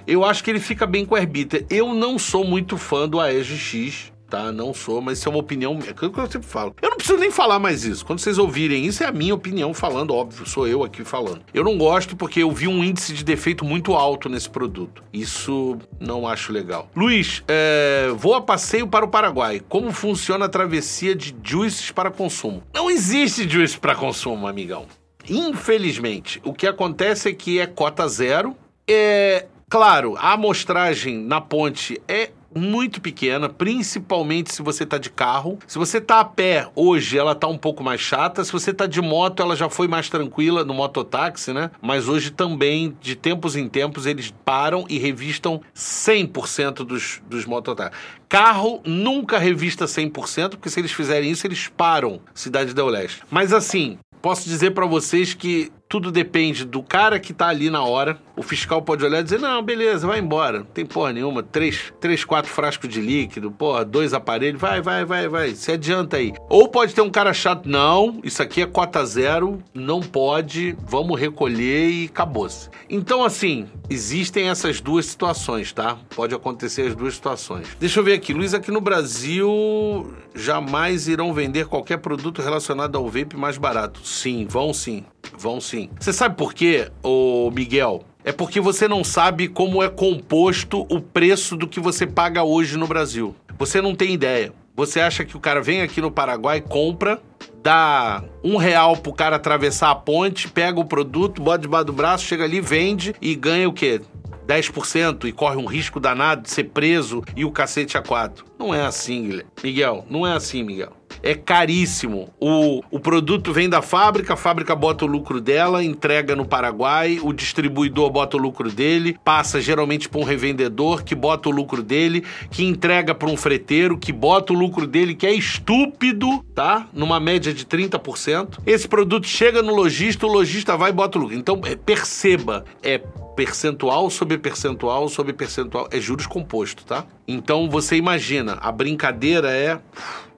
Eu 0.08 0.24
acho 0.24 0.44
que 0.44 0.50
ele 0.50 0.60
fica 0.60 0.88
bem 0.88 1.06
com 1.06 1.16
o 1.16 1.18
Arbiter. 1.18 1.66
Eu 1.70 1.94
não 1.94 2.18
sou 2.18 2.46
muito 2.46 2.78
fã 2.78 3.08
do 3.08 3.20
AEGX 3.20 4.12
tá? 4.30 4.52
Não 4.52 4.74
sou, 4.74 5.02
mas 5.02 5.20
isso 5.20 5.28
é 5.28 5.32
uma 5.32 5.40
opinião. 5.40 5.80
É 5.86 5.92
aquilo 5.92 6.12
que 6.12 6.20
eu 6.20 6.30
sempre 6.30 6.48
falo. 6.48 6.76
Eu 6.82 6.90
não 6.90 6.98
preciso 6.98 7.18
nem 7.18 7.32
falar 7.32 7.60
mais 7.60 7.84
isso. 7.84 8.06
Quando 8.06 8.20
vocês 8.20 8.38
ouvirem 8.38 8.86
isso, 8.86 9.04
é 9.04 9.08
a 9.08 9.12
minha 9.12 9.34
opinião 9.34 9.74
falando, 9.74 10.14
óbvio, 10.14 10.46
sou 10.46 10.68
eu 10.68 10.84
aqui 10.84 11.04
falando. 11.04 11.42
Eu 11.54 11.64
não 11.64 11.78
gosto 11.78 12.16
porque 12.16 12.44
eu 12.44 12.52
vi 12.52 12.68
um 12.68 12.84
índice 12.84 13.14
de 13.14 13.24
defeito 13.24 13.66
muito 13.66 13.94
alto 13.94 14.30
nesse 14.30 14.50
produto. 14.50 15.04
Isso 15.12 15.78
não 16.00 16.28
acho 16.28 16.52
legal. 16.52 16.90
Luiz, 16.96 17.44
é, 17.48 18.12
vou 18.16 18.36
a 18.36 18.42
passeio 18.42 18.88
para 18.88 19.06
o 19.06 19.10
Paraguai. 19.10 19.62
Como 19.68 19.92
funciona 19.92 20.46
a 20.46 20.50
travessia 20.50 21.16
de 21.16 21.36
juices 21.44 21.92
para 21.92 22.12
consumo? 22.12 22.64
Não 22.74 22.90
existe 22.90 23.50
juice 23.50 23.78
para 23.78 23.96
consumo, 23.96 24.48
amigão. 24.48 24.86
Infelizmente, 25.30 26.42
o 26.44 26.54
que 26.54 26.68
acontece 26.68 27.30
é 27.30 27.34
que 27.34 27.60
é 27.60 27.66
cota 27.66 28.08
zero. 28.08 28.56
É, 28.90 29.46
claro, 29.70 30.16
a 30.18 30.34
amostragem 30.34 31.18
na 31.18 31.40
ponte 31.40 32.02
é 32.08 32.32
muito 32.56 33.00
pequena, 33.00 33.48
principalmente 33.48 34.54
se 34.54 34.62
você 34.62 34.86
tá 34.86 34.98
de 34.98 35.10
carro. 35.10 35.60
Se 35.68 35.78
você 35.78 36.02
tá 36.02 36.20
a 36.20 36.26
pé, 36.26 36.68
hoje 36.76 37.18
ela 37.18 37.36
tá 37.36 37.48
um 37.48 37.58
pouco 37.58 37.84
mais 37.84 38.02
chata. 38.02 38.44
Se 38.44 38.52
você 38.52 38.74
tá 38.74 38.88
de 38.88 39.02
moto, 39.02 39.44
ela 39.44 39.56
já 39.56 39.70
foi 39.70 39.88
mais 39.88 40.10
tranquila 40.10 40.66
no 40.66 40.74
mototáxi, 40.74 41.54
né? 41.54 41.70
Mas 41.82 42.08
hoje 42.08 42.32
também, 42.32 42.98
de 43.00 43.16
tempos 43.16 43.56
em 43.56 43.70
tempos, 43.70 44.06
eles 44.06 44.34
param 44.44 44.86
e 44.90 44.98
revistam 44.98 45.62
100% 45.76 46.86
dos, 46.86 47.22
dos 47.30 47.46
mototáxis. 47.46 48.00
Carro 48.28 48.82
nunca 48.84 49.38
revista 49.38 49.86
100%, 49.86 50.52
porque 50.52 50.70
se 50.70 50.80
eles 50.80 50.92
fizerem 50.92 51.30
isso, 51.30 51.46
eles 51.46 51.68
param 51.68 52.20
Cidade 52.34 52.74
do 52.74 52.86
Leste. 52.86 53.22
Mas 53.30 53.54
assim, 53.54 54.00
posso 54.22 54.50
dizer 54.50 54.72
para 54.72 54.86
vocês 54.86 55.34
que 55.34 55.72
tudo 55.90 56.12
depende 56.12 56.66
do 56.66 56.84
cara 56.84 57.20
que 57.20 57.34
tá 57.34 57.48
ali 57.48 57.70
na 57.70 57.84
hora. 57.84 58.18
O 58.36 58.44
fiscal 58.44 58.82
pode 58.82 59.04
olhar 59.04 59.20
e 59.20 59.24
dizer: 59.24 59.40
não, 59.40 59.64
beleza, 59.64 60.06
vai 60.06 60.20
embora. 60.20 60.60
Não 60.60 60.66
tem 60.66 60.86
porra 60.86 61.14
nenhuma. 61.14 61.42
Três, 61.42 61.94
três 62.00 62.24
quatro 62.24 62.52
frascos 62.52 62.90
de 62.90 63.02
líquido, 63.02 63.52
porra, 63.52 63.84
dois 63.84 64.14
aparelhos, 64.14 64.60
vai, 64.60 64.82
vai, 64.82 65.06
vai, 65.06 65.28
vai. 65.28 65.56
Se 65.56 65.72
adianta 65.72 66.18
aí. 66.18 66.34
Ou 66.50 66.68
pode 66.68 66.94
ter 66.94 67.02
um 67.02 67.10
cara 67.10 67.34
chato: 67.34 67.68
não, 67.68 68.20
isso 68.24 68.42
aqui 68.44 68.62
é 68.62 68.66
cota 68.66 69.04
zero, 69.06 69.64
não 69.74 70.02
pode, 70.02 70.76
vamos 70.86 71.20
recolher 71.20 71.90
e 71.90 72.06
acabou-se. 72.06 72.70
Então, 72.90 73.24
assim, 73.24 73.66
existem 73.90 74.50
essas 74.50 74.82
duas 74.82 75.06
situações, 75.06 75.72
tá? 75.72 75.98
Pode 76.16 76.36
acontecer 76.36 76.84
as 76.84 76.96
duas 76.96 77.16
situações. 77.16 77.76
Deixa 77.80 78.00
eu 78.00 78.04
ver 78.04 78.14
aqui. 78.14 78.34
Luiz, 78.34 78.54
aqui 78.54 78.72
no 78.72 78.82
Brasil 78.82 80.14
jamais 80.36 81.08
irão 81.08 81.34
vender 81.34 81.66
qualquer 81.66 81.98
produto 81.98 82.42
relacionado 82.42 82.98
ao 82.98 83.06
vape 83.06 83.36
mais 83.36 83.58
barato. 83.58 84.06
Sim, 84.06 84.46
vão 84.48 84.74
sim. 84.74 85.04
Vão 85.38 85.60
sim. 85.60 85.90
Você 86.00 86.14
sabe 86.14 86.36
por 86.36 86.54
quê, 86.54 86.92
ô 87.02 87.50
Miguel? 87.52 88.04
É 88.24 88.32
porque 88.32 88.60
você 88.60 88.88
não 88.88 89.04
sabe 89.04 89.48
como 89.48 89.82
é 89.82 89.90
composto 89.90 90.86
o 90.90 91.00
preço 91.00 91.56
do 91.56 91.68
que 91.68 91.80
você 91.80 92.06
paga 92.06 92.44
hoje 92.44 92.78
no 92.78 92.86
Brasil. 92.86 93.36
Você 93.58 93.82
não 93.82 93.96
tem 93.96 94.14
ideia. 94.14 94.54
Você 94.76 95.00
acha 95.00 95.26
que 95.26 95.36
o 95.36 95.40
cara 95.40 95.62
vem 95.62 95.82
aqui 95.82 96.00
no 96.02 96.12
Paraguai, 96.12 96.62
compra, 96.62 97.20
dá 97.64 98.24
um 98.44 98.58
real 98.58 98.96
pro 98.96 99.12
cara 99.12 99.38
atravessar 99.38 99.90
a 99.90 99.96
ponte, 99.96 100.48
pega 100.48 100.80
o 100.80 100.86
produto, 100.86 101.42
bota 101.42 101.60
debaixo 101.60 101.86
do 101.86 101.94
braço, 101.94 102.26
chega 102.26 102.44
ali, 102.44 102.62
vende 102.62 103.16
e 103.22 103.34
ganha 103.34 103.68
o 103.68 103.74
quê? 103.74 104.02
10% 104.48 105.26
e 105.26 105.32
corre 105.32 105.58
um 105.58 105.66
risco 105.66 106.00
danado 106.00 106.44
de 106.44 106.50
ser 106.50 106.66
preso 106.66 107.24
e 107.36 107.44
o 107.44 107.52
cacete 107.52 107.98
a 107.98 108.02
quatro. 108.02 108.46
Não 108.58 108.74
é 108.74 108.86
assim, 108.86 109.42
Miguel. 109.64 110.06
Não 110.10 110.26
é 110.26 110.34
assim, 110.34 110.64
Miguel 110.64 110.94
é 111.22 111.36
caríssimo. 111.36 112.30
O, 112.40 112.82
o 112.92 113.00
produto 113.00 113.52
vem 113.54 113.70
da 113.70 113.82
fábrica, 113.82 114.34
a 114.34 114.38
fábrica 114.38 114.76
bota 114.76 115.06
o 115.06 115.08
lucro 115.08 115.42
dela, 115.42 115.84
entrega 115.84 116.36
no 116.36 116.46
Paraguai, 116.46 117.20
o 117.22 117.34
distribuidor 117.34 118.10
bota 118.10 118.38
o 118.38 118.40
lucro 118.40 118.72
dele, 118.72 119.18
passa 119.24 119.60
geralmente 119.60 120.08
para 120.08 120.20
um 120.20 120.24
revendedor 120.24 121.04
que 121.04 121.16
bota 121.16 121.50
o 121.50 121.52
lucro 121.52 121.82
dele, 121.82 122.24
que 122.50 122.64
entrega 122.64 123.14
para 123.14 123.30
um 123.30 123.38
freteiro 123.38 123.98
que 123.98 124.12
bota 124.12 124.54
o 124.54 124.56
lucro 124.56 124.88
dele, 124.88 125.16
que 125.16 125.26
é 125.26 125.34
estúpido, 125.34 126.44
tá? 126.54 126.88
Numa 126.94 127.20
média 127.20 127.54
de 127.54 127.66
30%. 127.66 128.60
Esse 128.66 128.88
produto 128.88 129.28
chega 129.28 129.62
no 129.62 129.76
lojista, 129.76 130.26
o 130.26 130.32
lojista 130.32 130.78
vai 130.78 130.92
e 130.92 130.94
bota 130.94 131.18
o 131.18 131.22
lucro. 131.22 131.36
Então, 131.36 131.62
é, 131.66 131.76
perceba, 131.76 132.66
é 132.82 133.02
percentual 133.38 134.10
sobre 134.10 134.36
percentual 134.40 135.08
sobre 135.08 135.32
percentual, 135.32 135.88
é 135.92 136.00
juros 136.00 136.26
composto, 136.26 136.84
tá? 136.84 137.06
Então 137.28 137.70
você 137.70 137.96
imagina, 137.96 138.47
a 138.54 138.72
brincadeira 138.72 139.50
é 139.52 139.80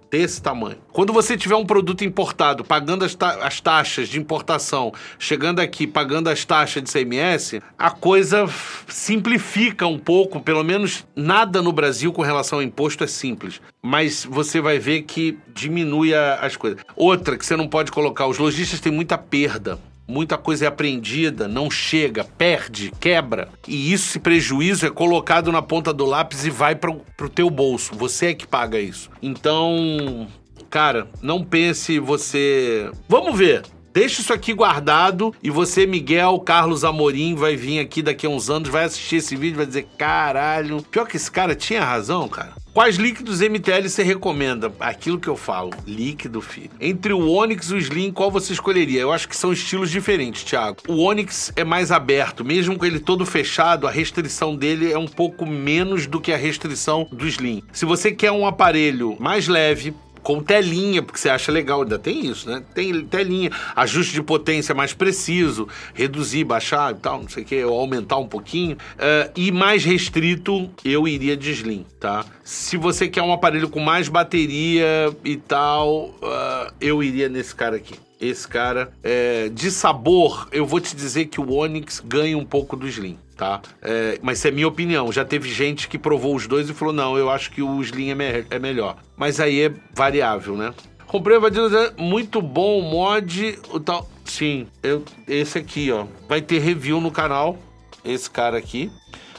desse 0.09 0.41
tamanho. 0.41 0.77
Quando 0.91 1.13
você 1.13 1.37
tiver 1.37 1.55
um 1.55 1.65
produto 1.65 2.03
importado, 2.03 2.63
pagando 2.63 3.05
as, 3.05 3.13
ta 3.15 3.45
as 3.45 3.61
taxas 3.61 4.09
de 4.09 4.19
importação, 4.19 4.91
chegando 5.17 5.59
aqui 5.59 5.85
pagando 5.85 6.29
as 6.29 6.43
taxas 6.43 6.83
de 6.83 6.91
CMS, 6.91 7.61
a 7.77 7.91
coisa 7.91 8.45
simplifica 8.87 9.85
um 9.85 9.99
pouco, 9.99 10.39
pelo 10.39 10.63
menos 10.63 11.05
nada 11.15 11.61
no 11.61 11.71
Brasil 11.71 12.11
com 12.11 12.21
relação 12.21 12.59
ao 12.59 12.63
imposto 12.63 13.03
é 13.03 13.07
simples. 13.07 13.61
Mas 13.81 14.25
você 14.25 14.59
vai 14.59 14.79
ver 14.79 15.03
que 15.03 15.37
diminui 15.53 16.13
as 16.13 16.55
coisas. 16.55 16.79
Outra 16.95 17.37
que 17.37 17.45
você 17.45 17.55
não 17.55 17.67
pode 17.67 17.91
colocar, 17.91 18.27
os 18.27 18.37
lojistas 18.37 18.79
têm 18.79 18.91
muita 18.91 19.17
perda 19.17 19.79
muita 20.09 20.37
coisa 20.37 20.65
é 20.65 20.67
apreendida, 20.67 21.47
não 21.47 21.69
chega, 21.69 22.23
perde, 22.23 22.91
quebra. 22.99 23.47
E 23.67 23.93
isso, 23.93 24.09
esse 24.09 24.19
prejuízo 24.19 24.87
é 24.87 24.89
colocado 24.89 25.51
na 25.51 25.61
ponta 25.61 25.93
do 25.93 26.05
lápis 26.05 26.45
e 26.45 26.49
vai 26.49 26.75
para 26.75 26.91
o 26.91 27.29
teu 27.29 27.49
bolso. 27.49 27.93
Você 27.95 28.27
é 28.27 28.33
que 28.33 28.47
paga 28.47 28.79
isso. 28.79 29.09
Então, 29.21 30.27
cara, 30.69 31.07
não 31.21 31.43
pense 31.43 31.99
você. 31.99 32.89
Vamos 33.07 33.37
ver. 33.37 33.63
Deixa 33.93 34.21
isso 34.21 34.31
aqui 34.31 34.53
guardado 34.53 35.33
e 35.41 35.49
você, 35.49 35.85
Miguel 35.85 36.39
Carlos 36.39 36.83
Amorim, 36.83 37.35
vai 37.35 37.55
vir 37.55 37.79
aqui 37.79 38.01
daqui 38.01 38.25
a 38.25 38.29
uns 38.29 38.49
anos, 38.49 38.69
vai 38.69 38.85
assistir 38.85 39.17
esse 39.17 39.35
vídeo 39.35 39.57
vai 39.57 39.65
dizer: 39.65 39.87
caralho. 39.97 40.81
Pior 40.83 41.05
que 41.05 41.17
esse 41.17 41.29
cara 41.29 41.55
tinha 41.55 41.83
razão, 41.83 42.27
cara. 42.27 42.53
Quais 42.71 42.97
líquidos 42.97 43.41
MTL 43.41 43.89
você 43.89 44.03
recomenda? 44.03 44.71
Aquilo 44.79 45.19
que 45.19 45.27
eu 45.27 45.35
falo, 45.35 45.71
líquido, 45.87 46.39
filho. 46.39 46.69
Entre 46.79 47.11
o 47.11 47.27
Onix 47.29 47.71
e 47.71 47.73
o 47.73 47.77
Slim, 47.77 48.11
qual 48.11 48.29
você 48.29 48.53
escolheria? 48.53 49.01
Eu 49.01 49.11
acho 49.11 49.27
que 49.27 49.35
são 49.35 49.51
estilos 49.51 49.89
diferentes, 49.89 50.43
Thiago. 50.43 50.77
O 50.87 51.03
Onix 51.03 51.51
é 51.55 51.63
mais 51.63 51.91
aberto, 51.91 52.45
mesmo 52.45 52.77
com 52.77 52.85
ele 52.85 52.99
todo 52.99 53.25
fechado, 53.25 53.87
a 53.87 53.91
restrição 53.91 54.55
dele 54.55 54.93
é 54.93 54.97
um 54.97 55.07
pouco 55.07 55.45
menos 55.45 56.05
do 56.05 56.21
que 56.21 56.31
a 56.31 56.37
restrição 56.37 57.07
do 57.11 57.27
Slim. 57.27 57.63
Se 57.73 57.85
você 57.85 58.11
quer 58.11 58.31
um 58.31 58.45
aparelho 58.45 59.17
mais 59.19 59.47
leve, 59.47 59.93
com 60.29 60.43
telinha, 60.43 61.01
porque 61.01 61.19
você 61.19 61.27
acha 61.27 61.51
legal, 61.51 61.81
ainda 61.81 61.97
tem 61.97 62.27
isso, 62.27 62.47
né? 62.47 62.61
Tem 62.75 63.03
telinha, 63.03 63.49
ajuste 63.75 64.13
de 64.13 64.21
potência 64.21 64.75
mais 64.75 64.93
preciso, 64.93 65.67
reduzir, 65.91 66.43
baixar 66.43 66.93
e 66.93 66.99
tal, 66.99 67.23
não 67.23 67.27
sei 67.27 67.41
o 67.41 67.45
que, 67.47 67.63
ou 67.63 67.79
aumentar 67.79 68.17
um 68.17 68.27
pouquinho. 68.27 68.75
Uh, 68.75 69.31
e 69.35 69.51
mais 69.51 69.83
restrito, 69.83 70.69
eu 70.85 71.07
iria 71.07 71.35
de 71.35 71.49
Slim, 71.49 71.83
tá? 71.99 72.23
Se 72.43 72.77
você 72.77 73.07
quer 73.07 73.23
um 73.23 73.33
aparelho 73.33 73.69
com 73.69 73.79
mais 73.79 74.07
bateria 74.07 75.11
e 75.25 75.35
tal, 75.35 76.09
uh, 76.21 76.71
eu 76.79 77.01
iria 77.01 77.27
nesse 77.27 77.55
cara 77.55 77.77
aqui 77.77 77.95
esse 78.21 78.47
cara. 78.47 78.91
É, 79.01 79.49
de 79.49 79.71
sabor, 79.71 80.47
eu 80.51 80.65
vou 80.65 80.79
te 80.79 80.93
dizer 80.95 81.27
que 81.27 81.39
o 81.39 81.53
Onix 81.53 82.03
ganha 82.05 82.37
um 82.37 82.45
pouco 82.45 82.75
do 82.75 82.87
Slim 82.87 83.17
tá? 83.39 83.61
É, 83.81 84.19
mas 84.21 84.37
isso 84.37 84.49
é 84.49 84.51
minha 84.51 84.67
opinião. 84.67 85.09
Já 85.13 85.23
teve 85.23 85.49
gente 85.49 85.87
que 85.87 85.97
provou 85.97 86.35
os 86.35 86.45
dois 86.45 86.69
e 86.69 86.73
falou: 86.73 86.93
não, 86.93 87.17
eu 87.17 87.29
acho 87.29 87.49
que 87.51 87.61
o 87.61 87.81
Slim 87.81 88.09
é, 88.09 88.15
me 88.15 88.45
é 88.49 88.59
melhor. 88.59 88.97
Mas 89.15 89.39
aí 89.39 89.61
é 89.61 89.71
variável, 89.95 90.57
né? 90.57 90.73
Comprei 91.07 91.37
o 91.37 91.41
Vadilo, 91.41 91.69
muito 91.97 92.41
bom 92.41 92.79
o 92.79 92.81
mod, 92.83 93.57
o 93.69 93.79
tal. 93.79 94.07
Sim, 94.25 94.67
eu, 94.83 95.03
esse 95.27 95.57
aqui, 95.57 95.89
ó. 95.89 96.05
Vai 96.27 96.41
ter 96.41 96.59
review 96.59 96.99
no 96.99 97.09
canal. 97.09 97.57
Esse 98.03 98.29
cara 98.29 98.57
aqui. 98.57 98.91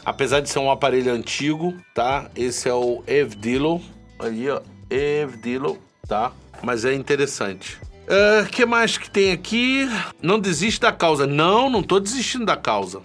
Apesar 0.04 0.40
de 0.40 0.48
ser 0.48 0.58
um 0.58 0.70
aparelho 0.70 1.12
antigo, 1.12 1.74
tá? 1.94 2.30
Esse 2.34 2.68
é 2.68 2.74
o 2.74 3.04
Evdilo. 3.06 3.80
Ali, 4.18 4.50
ó. 4.50 4.60
Evdilo, 4.88 5.78
tá? 6.08 6.32
Mas 6.62 6.84
é 6.84 6.94
interessante. 6.94 7.78
O 8.08 8.42
uh, 8.42 8.46
que 8.50 8.66
mais 8.66 8.98
que 8.98 9.08
tem 9.08 9.30
aqui? 9.30 9.88
Não 10.20 10.40
desiste 10.40 10.80
da 10.80 10.90
causa. 10.90 11.26
Não, 11.26 11.70
não 11.70 11.82
tô 11.82 12.00
desistindo 12.00 12.44
da 12.44 12.56
causa. 12.56 13.00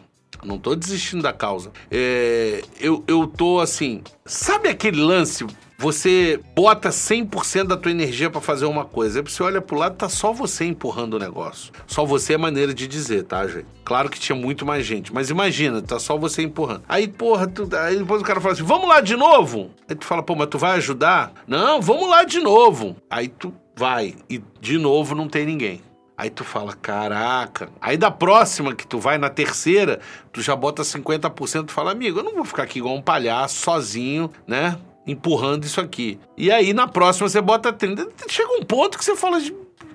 Não 0.45 0.57
tô 0.57 0.75
desistindo 0.75 1.23
da 1.23 1.33
causa. 1.33 1.71
É, 1.91 2.61
eu, 2.79 3.03
eu 3.07 3.27
tô 3.27 3.59
assim. 3.59 4.01
Sabe 4.25 4.69
aquele 4.69 5.01
lance? 5.01 5.45
Você 5.77 6.39
bota 6.55 6.89
100% 6.89 7.65
da 7.65 7.75
tua 7.75 7.91
energia 7.91 8.29
para 8.29 8.39
fazer 8.39 8.65
uma 8.65 8.85
coisa. 8.85 9.19
Aí 9.19 9.23
você 9.23 9.43
olha 9.43 9.61
pro 9.61 9.77
lado, 9.77 9.97
tá 9.97 10.07
só 10.07 10.31
você 10.31 10.63
empurrando 10.65 11.15
o 11.15 11.19
negócio. 11.19 11.73
Só 11.85 12.05
você 12.05 12.33
é 12.33 12.37
maneira 12.37 12.73
de 12.73 12.87
dizer, 12.87 13.23
tá, 13.23 13.45
gente? 13.45 13.65
Claro 13.83 14.09
que 14.09 14.17
tinha 14.17 14.35
muito 14.35 14.65
mais 14.65 14.85
gente, 14.85 15.13
mas 15.13 15.29
imagina, 15.29 15.81
tá 15.81 15.99
só 15.99 16.17
você 16.17 16.43
empurrando. 16.43 16.83
Aí, 16.87 17.07
porra, 17.07 17.45
tu, 17.45 17.67
aí 17.75 17.97
depois 17.97 18.21
o 18.21 18.25
cara 18.25 18.39
fala 18.39 18.53
assim: 18.53 18.63
vamos 18.63 18.87
lá 18.87 19.01
de 19.01 19.17
novo? 19.17 19.69
Aí 19.87 19.95
tu 19.95 20.05
fala, 20.05 20.23
pô, 20.23 20.33
mas 20.33 20.47
tu 20.47 20.57
vai 20.57 20.77
ajudar? 20.77 21.33
Não, 21.45 21.81
vamos 21.81 22.09
lá 22.09 22.23
de 22.23 22.39
novo. 22.39 22.95
Aí 23.09 23.27
tu 23.27 23.53
vai 23.75 24.15
e 24.29 24.41
de 24.61 24.77
novo 24.77 25.13
não 25.13 25.27
tem 25.27 25.45
ninguém. 25.45 25.81
Aí 26.17 26.29
tu 26.29 26.45
fala, 26.45 26.73
caraca. 26.73 27.69
Aí 27.81 27.97
da 27.97 28.09
próxima 28.09 28.73
que 28.73 28.87
tu 28.87 28.99
vai, 28.99 29.17
na 29.17 29.29
terceira, 29.29 29.99
tu 30.31 30.41
já 30.41 30.55
bota 30.55 30.81
50%, 30.81 31.65
tu 31.65 31.73
fala, 31.73 31.91
amigo, 31.91 32.19
eu 32.19 32.23
não 32.23 32.35
vou 32.35 32.45
ficar 32.45 32.63
aqui 32.63 32.79
igual 32.79 32.95
um 32.95 33.01
palhaço, 33.01 33.57
sozinho, 33.57 34.31
né? 34.47 34.77
Empurrando 35.05 35.65
isso 35.65 35.81
aqui. 35.81 36.17
E 36.37 36.49
aí 36.49 36.73
na 36.73 36.87
próxima 36.87 37.27
você 37.27 37.41
bota 37.41 37.73
30%. 37.73 38.07
Chega 38.29 38.53
um 38.53 38.63
ponto 38.63 38.97
que 38.97 39.03
você 39.03 39.15
fala, 39.15 39.41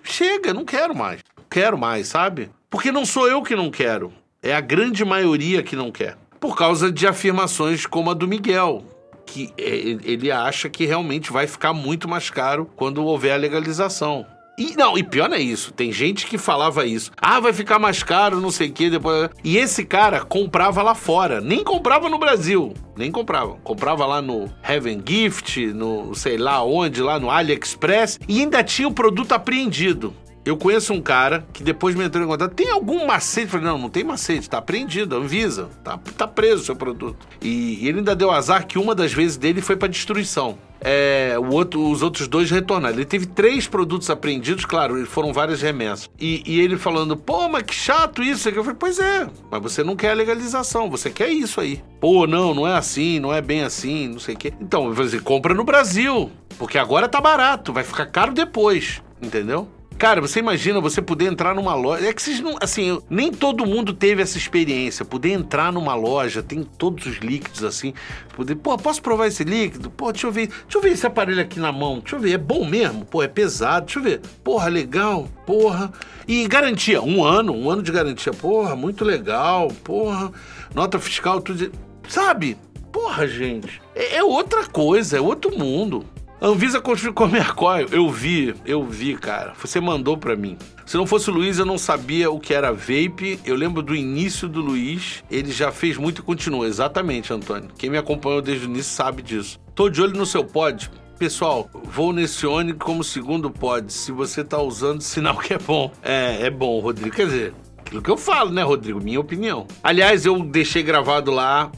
chega, 0.02 0.52
não 0.52 0.64
quero 0.64 0.94
mais. 0.94 1.20
Quero 1.48 1.78
mais, 1.78 2.09
sabe? 2.09 2.50
Porque 2.68 2.92
não 2.92 3.06
sou 3.06 3.26
eu 3.26 3.42
que 3.42 3.56
não 3.56 3.70
quero. 3.70 4.12
É 4.42 4.54
a 4.54 4.61
grande 4.61 5.04
maioria 5.04 5.62
que 5.62 5.74
não 5.74 5.90
quer. 5.90 6.16
Por 6.38 6.56
causa 6.56 6.92
de 6.92 7.06
afirmações 7.06 7.87
como 7.87 8.11
a 8.11 8.14
do 8.14 8.28
Miguel, 8.28 8.85
que 9.26 9.52
é, 9.59 9.68
ele 10.04 10.30
acha 10.30 10.68
que 10.68 10.85
realmente 10.85 11.33
vai 11.33 11.46
ficar 11.46 11.72
muito 11.72 12.09
mais 12.09 12.30
caro 12.30 12.70
quando 12.76 13.04
houver 13.04 13.33
a 13.33 13.37
legalização. 13.37 14.26
E 14.61 14.77
não, 14.77 14.99
e 14.99 15.03
pior 15.03 15.27
não 15.27 15.38
é 15.38 15.40
isso. 15.40 15.73
Tem 15.73 15.90
gente 15.90 16.27
que 16.27 16.37
falava 16.37 16.85
isso. 16.85 17.11
Ah, 17.16 17.40
vai 17.40 17.51
ficar 17.51 17.79
mais 17.79 18.03
caro, 18.03 18.42
não 18.42 18.51
sei 18.51 18.68
o 18.68 18.73
quê, 18.73 18.90
depois. 18.90 19.31
E 19.42 19.57
esse 19.57 19.87
cara 19.87 20.20
comprava 20.20 20.83
lá 20.83 20.94
fora, 20.94 21.40
nem 21.40 21.64
comprava 21.64 22.11
no 22.11 22.18
Brasil. 22.18 22.75
Nem 22.94 23.11
comprava. 23.11 23.55
Comprava 23.64 24.05
lá 24.05 24.20
no 24.20 24.53
Heaven 24.62 25.03
Gift, 25.09 25.73
no 25.73 26.14
sei 26.14 26.37
lá 26.37 26.62
onde, 26.62 27.01
lá 27.01 27.18
no 27.18 27.31
AliExpress, 27.31 28.20
e 28.29 28.40
ainda 28.40 28.62
tinha 28.62 28.87
o 28.87 28.92
produto 28.92 29.33
apreendido. 29.33 30.14
Eu 30.44 30.57
conheço 30.57 30.92
um 30.92 31.00
cara 31.00 31.46
que 31.53 31.62
depois 31.62 31.94
me 31.94 32.05
entrou 32.05 32.24
em 32.24 32.26
contato. 32.26 32.55
Tem 32.55 32.70
algum 32.70 33.07
macete? 33.07 33.48
Falei, 33.48 33.66
não, 33.66 33.79
não 33.79 33.90
tem 33.90 34.05
macete, 34.05 34.48
tá 34.48 34.59
apreendido, 34.59 35.16
Anvisa, 35.16 35.68
tá, 35.85 35.98
tá 36.16 36.26
preso 36.26 36.62
o 36.62 36.64
seu 36.64 36.76
produto. 36.76 37.26
E, 37.42 37.79
e 37.85 37.88
ele 37.88 37.98
ainda 37.98 38.16
deu 38.16 38.31
azar 38.31 38.66
que 38.66 38.79
uma 38.79 38.94
das 38.94 39.12
vezes 39.12 39.37
dele 39.37 39.61
foi 39.61 39.76
para 39.76 39.88
destruição 39.88 40.59
é, 40.81 41.37
o 41.38 41.53
outro, 41.53 41.88
os 41.90 42.03
outros 42.03 42.26
dois 42.26 42.50
retornaram. 42.50 42.96
Ele 42.96 43.05
teve 43.05 43.26
três 43.26 43.68
produtos 43.68 44.09
apreendidos, 44.09 44.64
claro, 44.64 45.05
foram 45.07 45.33
várias 45.33 45.61
remessas. 45.61 46.09
E, 46.18 46.42
e, 46.46 46.61
ele 46.61 46.76
falando, 46.76 47.16
pô, 47.16 47.48
mas 47.48 47.62
que 47.62 47.74
chato 47.74 48.22
isso. 48.22 48.48
Eu 48.48 48.64
falei, 48.64 48.76
pois 48.79 48.98
é, 48.98 49.29
mas 49.50 49.62
você 49.62 49.85
não 49.85 49.94
quer 49.94 50.11
a 50.11 50.14
legalização, 50.14 50.90
você 50.90 51.11
quer 51.11 51.29
isso 51.29 51.61
aí. 51.61 51.83
Pô, 52.00 52.26
não, 52.26 52.55
não 52.55 52.66
é 52.66 52.76
assim, 52.76 53.20
não 53.20 53.33
é 53.33 53.40
bem 53.42 53.62
assim, 53.62 54.09
não 54.09 54.18
sei 54.18 54.35
o 54.35 54.38
quê. 54.38 54.53
Então, 54.61 54.87
eu 54.87 54.94
falei 54.94 55.09
assim, 55.09 55.20
compra 55.20 55.55
no 55.55 55.64
Brasil, 55.64 56.31
porque 56.59 56.79
agora 56.79 57.09
tá 57.09 57.20
barato, 57.20 57.72
vai 57.72 57.85
ficar 57.85 58.07
caro 58.07 58.33
depois, 58.33 59.03
entendeu? 59.20 59.68
Cara, 60.00 60.18
você 60.18 60.38
imagina 60.38 60.80
você 60.80 61.02
poder 61.02 61.26
entrar 61.26 61.54
numa 61.54 61.74
loja. 61.74 62.08
É 62.08 62.12
que 62.14 62.22
vocês 62.22 62.40
não. 62.40 62.56
Assim, 62.58 62.98
nem 63.10 63.30
todo 63.30 63.66
mundo 63.66 63.92
teve 63.92 64.22
essa 64.22 64.38
experiência. 64.38 65.04
Poder 65.04 65.28
entrar 65.28 65.70
numa 65.70 65.94
loja, 65.94 66.42
tem 66.42 66.62
todos 66.62 67.04
os 67.04 67.18
líquidos 67.18 67.62
assim. 67.62 67.92
Poder, 68.34 68.54
pô, 68.54 68.78
posso 68.78 69.02
provar 69.02 69.26
esse 69.26 69.44
líquido? 69.44 69.90
Pô, 69.90 70.10
deixa 70.10 70.26
eu 70.26 70.32
ver. 70.32 70.46
Deixa 70.46 70.78
eu 70.78 70.80
ver 70.80 70.92
esse 70.92 71.06
aparelho 71.06 71.42
aqui 71.42 71.60
na 71.60 71.70
mão. 71.70 71.98
Deixa 71.98 72.16
eu 72.16 72.20
ver. 72.20 72.32
É 72.32 72.38
bom 72.38 72.64
mesmo? 72.64 73.04
Pô, 73.04 73.22
é 73.22 73.28
pesado. 73.28 73.84
Deixa 73.84 73.98
eu 73.98 74.02
ver. 74.02 74.22
Porra, 74.42 74.68
legal. 74.70 75.28
Porra. 75.44 75.92
E 76.26 76.48
garantia, 76.48 77.02
um 77.02 77.22
ano, 77.22 77.52
um 77.52 77.68
ano 77.68 77.82
de 77.82 77.92
garantia. 77.92 78.32
Porra, 78.32 78.74
muito 78.74 79.04
legal. 79.04 79.68
Porra. 79.84 80.32
Nota 80.74 80.98
fiscal, 80.98 81.42
tudo. 81.42 81.70
Sabe? 82.08 82.56
Porra, 82.90 83.28
gente. 83.28 83.82
É, 83.94 84.16
é 84.16 84.24
outra 84.24 84.64
coisa, 84.64 85.18
é 85.18 85.20
outro 85.20 85.58
mundo. 85.58 86.06
Anvisa 86.42 86.83
a 86.83 87.26
Mercoil. 87.26 87.87
Eu 87.92 88.09
vi, 88.09 88.55
eu 88.64 88.83
vi, 88.83 89.14
cara. 89.14 89.53
Você 89.61 89.79
mandou 89.79 90.16
para 90.16 90.35
mim. 90.35 90.57
Se 90.87 90.96
não 90.96 91.07
fosse 91.07 91.29
o 91.29 91.35
Luiz, 91.35 91.59
eu 91.59 91.66
não 91.66 91.76
sabia 91.76 92.31
o 92.31 92.40
que 92.40 92.55
era 92.55 92.72
vape. 92.72 93.38
Eu 93.44 93.55
lembro 93.55 93.83
do 93.83 93.94
início 93.94 94.48
do 94.48 94.62
Luiz. 94.62 95.22
Ele 95.31 95.53
já 95.53 95.70
fez 95.70 95.98
muito 95.98 96.20
e 96.20 96.24
continua. 96.24 96.66
Exatamente, 96.66 97.31
Antônio. 97.31 97.68
Quem 97.76 97.90
me 97.90 97.98
acompanhou 97.98 98.40
desde 98.40 98.66
o 98.66 98.70
início 98.70 98.90
sabe 98.90 99.20
disso. 99.20 99.61
Tô 99.74 99.90
de 99.90 100.00
olho 100.00 100.16
no 100.16 100.24
seu 100.24 100.42
pod. 100.42 100.90
Pessoal, 101.18 101.68
vou 101.74 102.11
nesse 102.11 102.46
Oni 102.46 102.72
como 102.72 103.05
segundo 103.05 103.50
pod. 103.50 103.92
Se 103.92 104.11
você 104.11 104.42
tá 104.42 104.59
usando, 104.59 105.03
sinal 105.05 105.37
que 105.37 105.53
é 105.53 105.59
bom. 105.59 105.92
É, 106.03 106.46
é 106.46 106.50
bom, 106.50 106.81
Rodrigo. 106.81 107.14
Quer 107.14 107.26
dizer, 107.26 107.55
aquilo 107.79 108.00
que 108.00 108.11
eu 108.11 108.16
falo, 108.16 108.50
né, 108.50 108.62
Rodrigo? 108.62 108.98
Minha 108.98 109.20
opinião. 109.20 109.66
Aliás, 109.83 110.24
eu 110.24 110.42
deixei 110.42 110.83
gravado 110.83 111.31
lá 111.31 111.70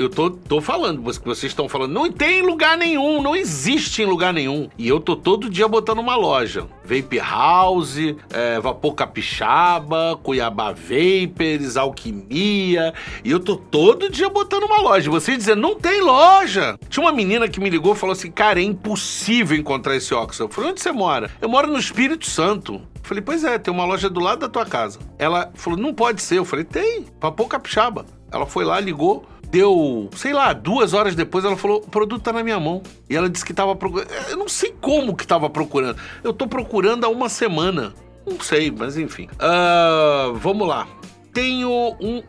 eu 0.00 0.08
tô, 0.08 0.30
tô 0.30 0.60
falando, 0.60 1.02
vocês 1.02 1.44
estão 1.44 1.68
falando, 1.68 1.92
não 1.92 2.10
tem 2.10 2.42
lugar 2.42 2.76
nenhum, 2.76 3.22
não 3.22 3.36
existe 3.36 4.02
em 4.02 4.06
lugar 4.06 4.32
nenhum. 4.32 4.68
E 4.78 4.88
eu 4.88 5.00
tô 5.00 5.14
todo 5.16 5.50
dia 5.50 5.68
botando 5.68 5.98
uma 5.98 6.16
loja. 6.16 6.66
Vape 6.84 7.18
House, 7.18 7.96
é, 8.32 8.58
Vapor 8.60 8.94
Capixaba, 8.94 10.18
Cuiabá 10.22 10.72
Vapers, 10.72 11.76
Alquimia. 11.76 12.92
E 13.24 13.30
eu 13.30 13.38
tô 13.38 13.56
todo 13.56 14.10
dia 14.10 14.28
botando 14.28 14.64
uma 14.64 14.80
loja. 14.80 15.10
Vocês 15.10 15.38
dizendo, 15.38 15.60
não 15.60 15.74
tem 15.76 16.00
loja. 16.00 16.78
Tinha 16.88 17.04
uma 17.04 17.12
menina 17.12 17.48
que 17.48 17.60
me 17.60 17.70
ligou 17.70 17.94
e 17.94 17.96
falou 17.96 18.12
assim: 18.12 18.30
cara, 18.30 18.60
é 18.60 18.64
impossível 18.64 19.56
encontrar 19.56 19.96
esse 19.96 20.12
óxido. 20.14 20.44
Eu 20.44 20.48
falei, 20.48 20.70
onde 20.70 20.80
você 20.80 20.90
mora? 20.92 21.30
Eu 21.40 21.48
moro 21.48 21.68
no 21.68 21.78
Espírito 21.78 22.26
Santo. 22.26 22.80
Falei, 23.02 23.22
pois 23.22 23.44
é, 23.44 23.58
tem 23.58 23.72
uma 23.72 23.84
loja 23.84 24.08
do 24.08 24.20
lado 24.20 24.40
da 24.40 24.48
tua 24.48 24.64
casa. 24.64 24.98
Ela 25.18 25.50
falou, 25.54 25.78
não 25.78 25.92
pode 25.92 26.22
ser. 26.22 26.38
Eu 26.38 26.44
falei, 26.44 26.64
tem, 26.64 27.06
Vapor 27.20 27.48
Capixaba. 27.48 28.06
Ela 28.32 28.46
foi 28.46 28.64
lá, 28.64 28.78
ligou, 28.78 29.26
Deu, 29.50 30.08
sei 30.14 30.32
lá, 30.32 30.52
duas 30.52 30.94
horas 30.94 31.14
depois 31.14 31.44
ela 31.44 31.56
falou: 31.56 31.78
o 31.78 31.88
produto 31.88 32.22
tá 32.22 32.32
na 32.32 32.42
minha 32.42 32.60
mão. 32.60 32.82
E 33.08 33.16
ela 33.16 33.28
disse 33.28 33.44
que 33.44 33.52
tava 33.52 33.74
procurando. 33.74 34.10
Eu 34.28 34.36
não 34.36 34.48
sei 34.48 34.74
como 34.80 35.16
que 35.16 35.26
tava 35.26 35.50
procurando. 35.50 35.98
Eu 36.22 36.32
tô 36.32 36.46
procurando 36.46 37.04
há 37.04 37.08
uma 37.08 37.28
semana. 37.28 37.92
Não 38.26 38.38
sei, 38.40 38.70
mas 38.70 38.96
enfim. 38.96 39.28
Uh, 39.34 40.34
vamos 40.34 40.68
lá. 40.68 40.86
Tenho 41.32 41.70
um, 42.00 42.22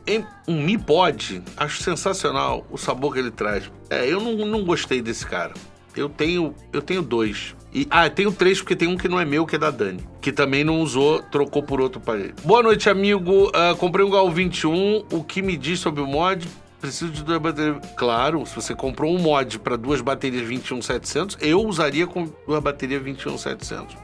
um 0.48 0.64
Mi 0.64 0.78
Pod. 0.78 1.44
Acho 1.58 1.84
sensacional 1.84 2.66
o 2.72 2.78
sabor 2.78 3.14
que 3.14 3.20
ele 3.20 3.32
traz. 3.32 3.72
É, 3.90 4.08
eu 4.08 4.20
não, 4.20 4.34
não 4.46 4.64
gostei 4.64 5.02
desse 5.02 5.26
cara. 5.26 5.54
Eu 5.96 6.08
tenho, 6.08 6.56
eu 6.72 6.82
tenho 6.82 7.02
dois. 7.02 7.56
E, 7.74 7.88
ah, 7.90 8.06
eu 8.06 8.10
tenho 8.10 8.32
três 8.32 8.60
porque 8.60 8.76
tem 8.76 8.88
um 8.88 8.98
que 8.98 9.08
não 9.08 9.20
é 9.20 9.26
meu, 9.26 9.46
que 9.46 9.56
é 9.56 9.60
da 9.60 9.72
Dani. 9.72 10.04
Que 10.20 10.32
também 10.32 10.64
não 10.64 10.82
usou, 10.82 11.22
trocou 11.22 11.64
por 11.64 11.80
outro 11.82 12.00
para 12.00 12.20
ele. 12.20 12.34
Boa 12.44 12.62
noite, 12.62 12.90
amigo. 12.90 13.50
Uh, 13.50 13.76
comprei 13.78 14.06
um 14.06 14.10
Gal 14.10 14.30
21. 14.30 15.06
O 15.12 15.24
que 15.24 15.42
me 15.42 15.58
diz 15.58 15.80
sobre 15.80 16.02
o 16.02 16.08
mod? 16.08 16.48
Preciso 16.82 17.12
de 17.12 17.24
duas 17.24 17.40
baterias. 17.40 17.78
Claro, 17.96 18.46
se 18.46 18.56
você 18.56 18.74
comprou 18.74 19.16
um 19.16 19.20
mod 19.20 19.60
para 19.60 19.78
duas 19.78 20.02
baterias 20.02 20.42
21700, 20.42 21.38
eu 21.40 21.62
usaria 21.62 22.08
com 22.08 22.28
duas 22.48 22.62
baterias 22.62 23.02
21700. 23.02 23.94
Uh, 23.96 24.00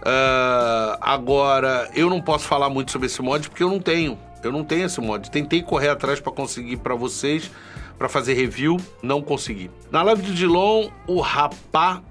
agora, 1.02 1.90
eu 1.96 2.10
não 2.10 2.22
posso 2.22 2.46
falar 2.46 2.70
muito 2.70 2.92
sobre 2.92 3.08
esse 3.08 3.22
mod 3.22 3.50
porque 3.50 3.64
eu 3.64 3.70
não 3.70 3.80
tenho. 3.80 4.18
Eu 4.44 4.52
não 4.52 4.64
tenho 4.64 4.86
esse 4.86 5.02
mod. 5.02 5.30
Tentei 5.32 5.64
correr 5.64 5.90
atrás 5.90 6.20
para 6.20 6.32
conseguir 6.32 6.78
para 6.78 6.94
vocês, 6.94 7.52
para 7.98 8.08
fazer 8.08 8.36
review, 8.36 8.78
não 9.02 9.22
consegui. 9.22 9.72
Na 9.92 10.04
live 10.04 10.22
do 10.22 10.34
Dilon, 10.34 10.90
o 11.08 11.20
rapá 11.20 12.02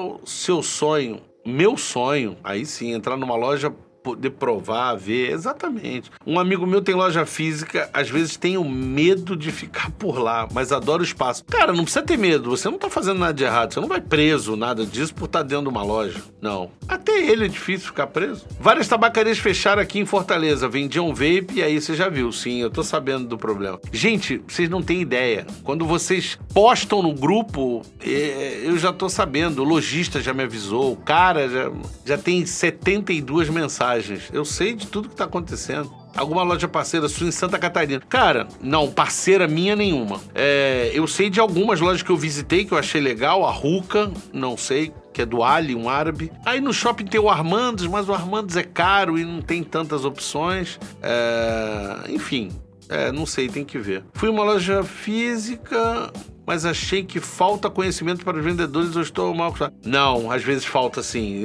O 0.00 0.26
seu 0.26 0.62
sonho, 0.62 1.20
meu 1.44 1.76
sonho, 1.76 2.38
aí 2.42 2.64
sim, 2.64 2.92
entrar 2.92 3.18
numa 3.18 3.36
loja 3.36 3.70
poder 4.02 4.30
provar, 4.30 4.94
ver. 4.94 5.30
Exatamente. 5.30 6.10
Um 6.26 6.38
amigo 6.38 6.66
meu 6.66 6.82
tem 6.82 6.94
loja 6.94 7.24
física, 7.24 7.88
às 7.92 8.10
vezes 8.10 8.36
tenho 8.36 8.64
medo 8.64 9.36
de 9.36 9.50
ficar 9.52 9.90
por 9.92 10.18
lá, 10.18 10.48
mas 10.52 10.72
adoro 10.72 11.02
o 11.02 11.04
espaço. 11.04 11.44
Cara, 11.44 11.72
não 11.72 11.84
precisa 11.84 12.04
ter 12.04 12.16
medo, 12.16 12.50
você 12.50 12.68
não 12.68 12.78
tá 12.78 12.90
fazendo 12.90 13.18
nada 13.18 13.32
de 13.32 13.44
errado, 13.44 13.72
você 13.72 13.80
não 13.80 13.88
vai 13.88 14.00
preso, 14.00 14.56
nada 14.56 14.84
disso 14.84 15.14
por 15.14 15.26
estar 15.26 15.40
tá 15.40 15.44
dentro 15.44 15.64
de 15.64 15.70
uma 15.70 15.82
loja. 15.82 16.20
Não. 16.40 16.70
Até 16.88 17.12
ele 17.12 17.44
é 17.44 17.48
difícil 17.48 17.88
ficar 17.88 18.08
preso. 18.08 18.44
Várias 18.58 18.88
tabacarias 18.88 19.38
fecharam 19.38 19.80
aqui 19.80 19.98
em 19.98 20.06
Fortaleza, 20.06 20.68
vendiam 20.68 21.14
vape 21.14 21.54
e 21.54 21.62
aí 21.62 21.80
você 21.80 21.94
já 21.94 22.08
viu, 22.08 22.32
sim, 22.32 22.60
eu 22.60 22.70
tô 22.70 22.82
sabendo 22.82 23.26
do 23.26 23.38
problema. 23.38 23.80
Gente, 23.92 24.42
vocês 24.46 24.68
não 24.68 24.82
têm 24.82 25.00
ideia. 25.00 25.46
Quando 25.62 25.86
vocês 25.86 26.38
postam 26.52 27.02
no 27.02 27.14
grupo, 27.14 27.82
é, 28.00 28.62
eu 28.64 28.76
já 28.78 28.92
tô 28.92 29.08
sabendo, 29.08 29.62
o 29.62 29.64
lojista 29.64 30.20
já 30.20 30.34
me 30.34 30.42
avisou, 30.42 30.92
o 30.92 30.96
cara 30.96 31.48
já, 31.48 31.70
já 32.04 32.18
tem 32.18 32.44
72 32.44 33.48
mensagens 33.48 33.91
Eu 34.32 34.44
sei 34.44 34.74
de 34.74 34.86
tudo 34.86 35.08
que 35.08 35.16
tá 35.16 35.24
acontecendo. 35.24 35.92
Alguma 36.14 36.42
loja 36.42 36.68
parceira 36.68 37.08
sua 37.08 37.26
em 37.26 37.30
Santa 37.30 37.58
Catarina. 37.58 38.02
Cara, 38.08 38.46
não, 38.60 38.90
parceira 38.90 39.48
minha 39.48 39.74
nenhuma. 39.74 40.20
É, 40.34 40.90
eu 40.92 41.06
sei 41.06 41.30
de 41.30 41.40
algumas 41.40 41.80
lojas 41.80 42.02
que 42.02 42.10
eu 42.10 42.16
visitei 42.16 42.64
que 42.64 42.72
eu 42.72 42.78
achei 42.78 43.00
legal. 43.00 43.46
A 43.46 43.50
Ruka, 43.50 44.10
não 44.32 44.56
sei, 44.56 44.92
que 45.12 45.22
é 45.22 45.26
do 45.26 45.42
Ali, 45.42 45.74
um 45.74 45.88
árabe. 45.88 46.30
Aí 46.44 46.60
no 46.60 46.72
shopping 46.72 47.06
tem 47.06 47.20
o 47.20 47.30
Armandos, 47.30 47.86
mas 47.86 48.08
o 48.08 48.12
Armandos 48.12 48.56
é 48.56 48.62
caro 48.62 49.18
e 49.18 49.24
não 49.24 49.40
tem 49.40 49.62
tantas 49.62 50.04
opções. 50.04 50.78
É, 51.02 52.10
enfim, 52.10 52.50
é, 52.88 53.10
não 53.10 53.24
sei, 53.24 53.48
tem 53.48 53.64
que 53.64 53.78
ver. 53.78 54.04
Fui 54.12 54.28
uma 54.28 54.44
loja 54.44 54.82
física, 54.82 56.12
mas 56.46 56.64
achei 56.64 57.04
que 57.04 57.20
falta 57.20 57.70
conhecimento 57.70 58.24
para 58.24 58.36
os 58.36 58.44
vendedores, 58.44 58.94
eu 58.94 59.02
estou 59.02 59.34
mal 59.34 59.48
acostumado. 59.48 59.74
Não, 59.84 60.30
às 60.30 60.42
vezes 60.42 60.64
falta 60.64 61.02
sim, 61.02 61.44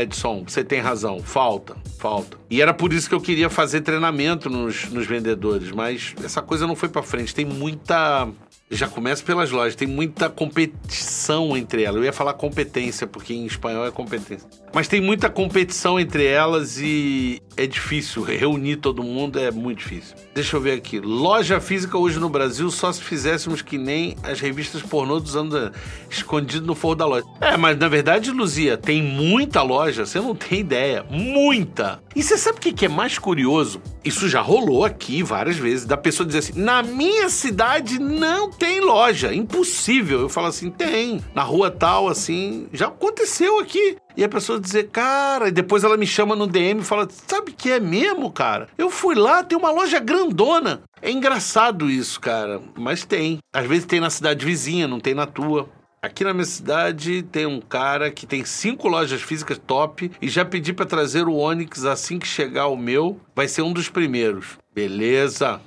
Edson, 0.00 0.44
você 0.46 0.62
tem 0.62 0.80
razão, 0.80 1.20
falta, 1.20 1.76
falta. 1.98 2.36
E 2.50 2.60
era 2.60 2.74
por 2.74 2.92
isso 2.92 3.08
que 3.08 3.14
eu 3.14 3.20
queria 3.20 3.48
fazer 3.48 3.80
treinamento 3.80 4.50
nos, 4.50 4.90
nos 4.90 5.06
vendedores, 5.06 5.70
mas 5.70 6.14
essa 6.22 6.42
coisa 6.42 6.66
não 6.66 6.76
foi 6.76 6.88
para 6.88 7.02
frente. 7.02 7.34
Tem 7.34 7.44
muita 7.44 8.28
já 8.70 8.88
começa 8.88 9.22
pelas 9.22 9.50
lojas, 9.50 9.74
tem 9.74 9.86
muita 9.86 10.28
competição 10.28 11.56
entre 11.56 11.82
elas. 11.82 11.96
Eu 11.96 12.04
ia 12.04 12.12
falar 12.12 12.34
competência, 12.34 13.06
porque 13.06 13.34
em 13.34 13.46
espanhol 13.46 13.86
é 13.86 13.90
competência. 13.90 14.48
Mas 14.72 14.88
tem 14.88 15.00
muita 15.00 15.30
competição 15.30 16.00
entre 16.00 16.24
elas 16.24 16.78
e 16.80 17.40
é 17.56 17.66
difícil. 17.66 18.22
Reunir 18.22 18.76
todo 18.76 19.04
mundo 19.04 19.38
é 19.38 19.50
muito 19.50 19.78
difícil. 19.78 20.16
Deixa 20.34 20.56
eu 20.56 20.60
ver 20.60 20.72
aqui. 20.72 20.98
Loja 20.98 21.60
física 21.60 21.96
hoje 21.96 22.18
no 22.18 22.28
Brasil 22.28 22.68
só 22.70 22.90
se 22.92 23.00
fizéssemos 23.00 23.62
que 23.62 23.78
nem 23.78 24.16
as 24.22 24.40
revistas 24.40 24.82
pornô 24.82 25.20
dos 25.20 25.36
anos 25.36 25.70
escondido 26.10 26.66
no 26.66 26.74
forro 26.74 26.96
da 26.96 27.06
loja. 27.06 27.24
É, 27.40 27.56
mas 27.56 27.78
na 27.78 27.86
verdade, 27.86 28.32
Luzia, 28.32 28.76
tem 28.76 29.00
muita 29.02 29.62
loja, 29.62 30.04
você 30.04 30.18
não 30.18 30.34
tem 30.34 30.60
ideia. 30.60 31.04
Muita! 31.08 32.02
E 32.16 32.22
você 32.22 32.36
sabe 32.36 32.58
o 32.58 32.60
que 32.60 32.86
é 32.86 32.88
mais 32.88 33.18
curioso? 33.18 33.80
Isso 34.04 34.28
já 34.28 34.40
rolou 34.40 34.84
aqui 34.84 35.22
várias 35.22 35.56
vezes, 35.56 35.84
da 35.84 35.96
pessoa 35.96 36.26
dizer 36.26 36.38
assim: 36.40 36.60
na 36.60 36.82
minha 36.82 37.28
cidade 37.28 37.98
não 37.98 38.50
tem 38.54 38.80
loja, 38.80 39.34
impossível. 39.34 40.20
Eu 40.20 40.28
falo 40.28 40.46
assim: 40.48 40.70
tem. 40.70 41.22
Na 41.34 41.42
rua 41.42 41.70
tal, 41.70 42.08
assim, 42.08 42.68
já 42.72 42.88
aconteceu 42.88 43.58
aqui. 43.58 43.96
E 44.16 44.22
a 44.22 44.28
pessoa 44.28 44.60
dizer, 44.60 44.90
cara, 44.90 45.48
e 45.48 45.52
depois 45.52 45.82
ela 45.82 45.96
me 45.96 46.06
chama 46.06 46.36
no 46.36 46.46
DM 46.46 46.80
e 46.80 46.84
fala: 46.84 47.08
sabe 47.10 47.52
que 47.52 47.70
é 47.70 47.80
mesmo, 47.80 48.30
cara? 48.30 48.68
Eu 48.78 48.90
fui 48.90 49.14
lá, 49.14 49.42
tem 49.42 49.58
uma 49.58 49.70
loja 49.70 49.98
grandona. 49.98 50.82
É 51.02 51.10
engraçado 51.10 51.90
isso, 51.90 52.20
cara, 52.20 52.60
mas 52.76 53.04
tem. 53.04 53.38
Às 53.52 53.66
vezes 53.66 53.84
tem 53.84 54.00
na 54.00 54.10
cidade 54.10 54.44
vizinha, 54.44 54.88
não 54.88 55.00
tem 55.00 55.14
na 55.14 55.26
tua. 55.26 55.68
Aqui 56.04 56.22
na 56.22 56.34
minha 56.34 56.44
cidade 56.44 57.22
tem 57.22 57.46
um 57.46 57.62
cara 57.62 58.10
que 58.10 58.26
tem 58.26 58.44
cinco 58.44 58.88
lojas 58.88 59.22
físicas 59.22 59.58
top 59.58 60.10
e 60.20 60.28
já 60.28 60.44
pedi 60.44 60.70
para 60.70 60.84
trazer 60.84 61.26
o 61.26 61.34
Onix 61.34 61.86
assim 61.86 62.18
que 62.18 62.26
chegar 62.26 62.66
o 62.66 62.76
meu. 62.76 63.18
Vai 63.34 63.48
ser 63.48 63.62
um 63.62 63.72
dos 63.72 63.88
primeiros. 63.88 64.58
Beleza. 64.74 65.62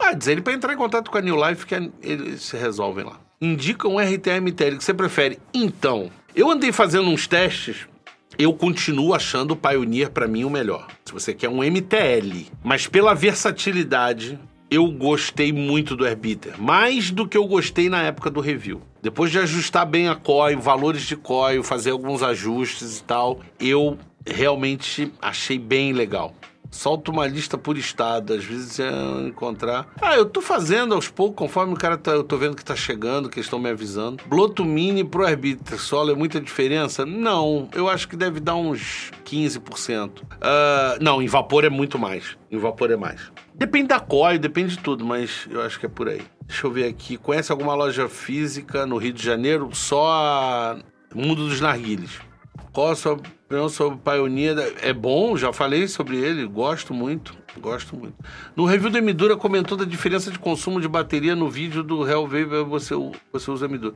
Ah, 0.00 0.14
diz 0.14 0.28
ele 0.28 0.40
para 0.40 0.52
entrar 0.52 0.72
em 0.72 0.76
contato 0.76 1.10
com 1.10 1.18
a 1.18 1.20
New 1.20 1.36
Life 1.36 1.66
que 1.66 1.74
eles 2.02 2.42
se 2.42 2.56
resolvem 2.56 3.04
lá. 3.04 3.20
Indica 3.40 3.86
um 3.86 3.98
RTA 3.98 4.40
MTL 4.40 4.76
que 4.76 4.84
você 4.84 4.94
prefere. 4.94 5.38
Então, 5.52 6.10
eu 6.34 6.50
andei 6.50 6.72
fazendo 6.72 7.08
uns 7.08 7.26
testes 7.26 7.86
eu 8.38 8.54
continuo 8.54 9.12
achando 9.12 9.50
o 9.50 9.56
Pioneer 9.56 10.10
para 10.10 10.26
mim 10.26 10.44
o 10.44 10.50
melhor. 10.50 10.86
Se 11.04 11.12
você 11.12 11.34
quer 11.34 11.50
um 11.50 11.62
MTL, 11.62 12.46
mas 12.64 12.86
pela 12.86 13.12
versatilidade, 13.12 14.38
eu 14.70 14.90
gostei 14.90 15.52
muito 15.52 15.94
do 15.94 16.06
Airbeater, 16.06 16.58
mais 16.58 17.10
do 17.10 17.28
que 17.28 17.36
eu 17.36 17.46
gostei 17.46 17.90
na 17.90 18.02
época 18.02 18.30
do 18.30 18.40
review. 18.40 18.80
Depois 19.02 19.30
de 19.30 19.38
ajustar 19.38 19.84
bem 19.84 20.08
a 20.08 20.14
coil, 20.14 20.58
valores 20.58 21.02
de 21.02 21.16
coil, 21.16 21.62
fazer 21.62 21.90
alguns 21.90 22.22
ajustes 22.22 22.98
e 22.98 23.02
tal, 23.04 23.40
eu 23.58 23.98
realmente 24.26 25.12
achei 25.20 25.58
bem 25.58 25.92
legal. 25.92 26.34
Solta 26.70 27.10
uma 27.10 27.26
lista 27.26 27.58
por 27.58 27.76
estado, 27.76 28.32
às 28.32 28.44
vezes 28.44 28.78
é 28.78 28.90
encontrar. 29.26 29.88
Ah, 30.00 30.16
eu 30.16 30.24
tô 30.24 30.40
fazendo 30.40 30.94
aos 30.94 31.08
poucos, 31.08 31.36
conforme 31.36 31.74
o 31.74 31.76
cara 31.76 31.96
tá, 31.96 32.12
eu 32.12 32.22
tô 32.22 32.36
vendo 32.36 32.56
que 32.56 32.64
tá 32.64 32.76
chegando, 32.76 33.28
que 33.28 33.40
estão 33.40 33.58
me 33.58 33.68
avisando. 33.68 34.22
Bloto 34.26 34.64
Mini 34.64 35.02
pro 35.02 35.26
Arbiter 35.26 35.80
Solo 35.80 36.12
é 36.12 36.14
muita 36.14 36.40
diferença? 36.40 37.04
Não, 37.04 37.68
eu 37.74 37.88
acho 37.88 38.08
que 38.08 38.16
deve 38.16 38.40
dar 38.40 38.54
uns 38.54 39.10
15%. 39.24 40.20
Uh, 40.20 40.24
ah, 40.40 40.98
não, 41.00 41.20
em 41.20 41.26
vapor 41.26 41.64
é 41.64 41.70
muito 41.70 41.98
mais. 41.98 42.36
Em 42.50 42.58
vapor 42.58 42.90
é 42.90 42.96
mais. 42.96 43.30
Depende 43.54 43.88
da 43.88 44.00
coil, 44.00 44.38
depende 44.38 44.76
de 44.76 44.78
tudo, 44.78 45.04
mas 45.04 45.46
eu 45.50 45.60
acho 45.60 45.78
que 45.78 45.86
é 45.86 45.88
por 45.88 46.08
aí. 46.08 46.22
Deixa 46.46 46.66
eu 46.66 46.70
ver 46.70 46.86
aqui. 46.86 47.16
Conhece 47.16 47.52
alguma 47.52 47.74
loja 47.74 48.08
física 48.08 48.86
no 48.86 48.96
Rio 48.96 49.12
de 49.12 49.22
Janeiro? 49.22 49.68
Só 49.72 50.10
a 50.10 50.78
Mundo 51.14 51.46
dos 51.46 51.60
Narguilhos. 51.60 52.29
Qual 52.72 52.90
a 52.90 52.96
sua 52.96 53.14
opinião 53.14 53.68
sobre 53.68 53.98
Pioneer? 53.98 54.76
É 54.80 54.92
bom, 54.92 55.36
já 55.36 55.52
falei 55.52 55.88
sobre 55.88 56.16
ele, 56.16 56.46
gosto 56.46 56.94
muito, 56.94 57.36
gosto 57.58 57.96
muito. 57.96 58.14
No 58.54 58.64
review 58.64 58.90
do 58.90 58.98
Emidura 58.98 59.36
comentou 59.36 59.76
da 59.76 59.84
diferença 59.84 60.30
de 60.30 60.38
consumo 60.38 60.80
de 60.80 60.88
bateria 60.88 61.34
no 61.34 61.50
vídeo 61.50 61.82
do 61.82 62.02
Real 62.02 62.26
Vape, 62.26 62.64
você, 62.68 62.94
você 63.32 63.50
usa 63.50 63.66
Emidura. 63.66 63.94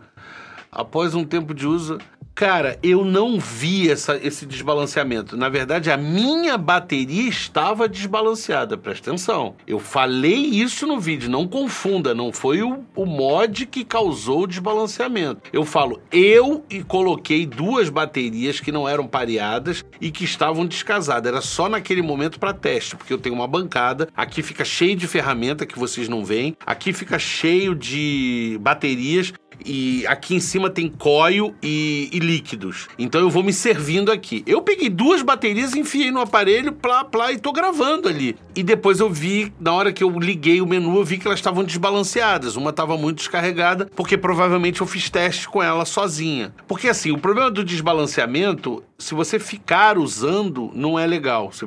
Após 0.73 1.15
um 1.15 1.25
tempo 1.25 1.55
de 1.55 1.69
uso, 1.69 1.99
Cara, 2.35 2.77
eu 2.83 3.05
não 3.05 3.39
vi 3.39 3.89
essa, 3.89 4.17
esse 4.17 4.45
desbalanceamento. 4.45 5.37
Na 5.37 5.49
verdade, 5.49 5.89
a 5.89 5.97
minha 5.97 6.59
bateria 6.59 7.29
estava 7.29 7.89
desbalanceada. 7.89 8.77
Presta 8.77 9.11
atenção. 9.11 9.55
Eu 9.69 9.79
falei 9.79 10.35
isso 10.35 10.85
no 10.85 10.99
vídeo, 10.99 11.31
não 11.31 11.47
confunda. 11.47 12.13
Não 12.13 12.33
foi 12.33 12.61
o, 12.61 12.85
o 12.97 13.07
mod 13.07 13.67
que 13.67 13.85
causou 13.85 14.43
o 14.43 14.47
desbalanceamento. 14.49 15.43
Eu 15.53 15.65
falo, 15.65 16.03
eu 16.11 16.65
e 16.69 16.83
coloquei 16.83 17.47
duas 17.47 17.89
baterias 17.89 18.59
que 18.59 18.73
não 18.73 18.89
eram 18.89 19.07
pareadas 19.07 19.85
e 20.01 20.11
que 20.11 20.25
estavam 20.25 20.67
descasadas. 20.67 21.31
Era 21.31 21.41
só 21.41 21.69
naquele 21.69 22.03
momento 22.03 22.41
para 22.41 22.53
teste, 22.53 22.97
porque 22.97 23.13
eu 23.13 23.19
tenho 23.19 23.37
uma 23.37 23.47
bancada. 23.47 24.09
Aqui 24.17 24.43
fica 24.43 24.65
cheio 24.65 24.97
de 24.97 25.07
ferramenta 25.07 25.65
que 25.65 25.79
vocês 25.79 26.09
não 26.09 26.25
veem. 26.25 26.57
Aqui 26.67 26.93
fica 26.93 27.17
cheio 27.17 27.77
de 27.77 28.59
baterias 28.61 29.33
e 29.65 30.07
aqui 30.07 30.35
em 30.35 30.41
cima 30.41 30.71
tem 30.71 30.89
coil 30.89 31.55
e, 31.63 32.09
e, 32.13 32.19
líquidos. 32.19 32.89
Então 32.99 33.21
eu 33.21 33.31
vou 33.31 33.43
me 33.43 33.53
servindo 33.53 34.11
aqui. 34.11 34.43
Eu 34.47 34.63
peguei 34.63 34.89
duas 34.89 35.23
baterias, 35.23 35.75
enfiei 35.75 36.11
no 36.11 36.21
aparelho, 36.21 36.73
plá, 36.73 37.05
plá, 37.05 37.33
e 37.33 37.39
tô 37.39 37.53
gravando 37.53 38.09
ali. 38.09 38.37
E 38.55 38.63
depois 38.63 39.01
eu 39.01 39.11
vi, 39.11 39.53
na 39.61 39.73
hora 39.73 39.93
que 39.93 40.03
eu 40.03 40.11
liguei 40.19 40.61
o 40.61 40.67
menu, 40.67 40.97
eu 40.97 41.05
vi 41.05 41.19
que 41.19 41.27
elas 41.27 41.39
estavam 41.39 41.65
desbalanceadas. 41.65 42.57
Uma 42.57 42.71
estava 42.71 42.97
muito 42.97 43.19
descarregada, 43.19 43.91
porque 43.95 44.17
provavelmente 44.17 44.81
eu 44.81 44.87
fiz 44.87 45.11
teste 45.11 45.49
com 45.49 45.63
ela 45.63 45.85
sozinha. 45.85 46.55
Porque 46.67 46.89
assim, 46.89 47.11
o 47.11 47.19
problema 47.19 47.51
do 47.51 47.65
desbalanceamento, 47.65 48.83
se 48.99 49.15
você 49.15 49.39
ficar 49.39 49.99
usando, 49.99 50.71
não 50.75 50.99
é 50.99 51.07
legal. 51.07 51.51
Você 51.53 51.67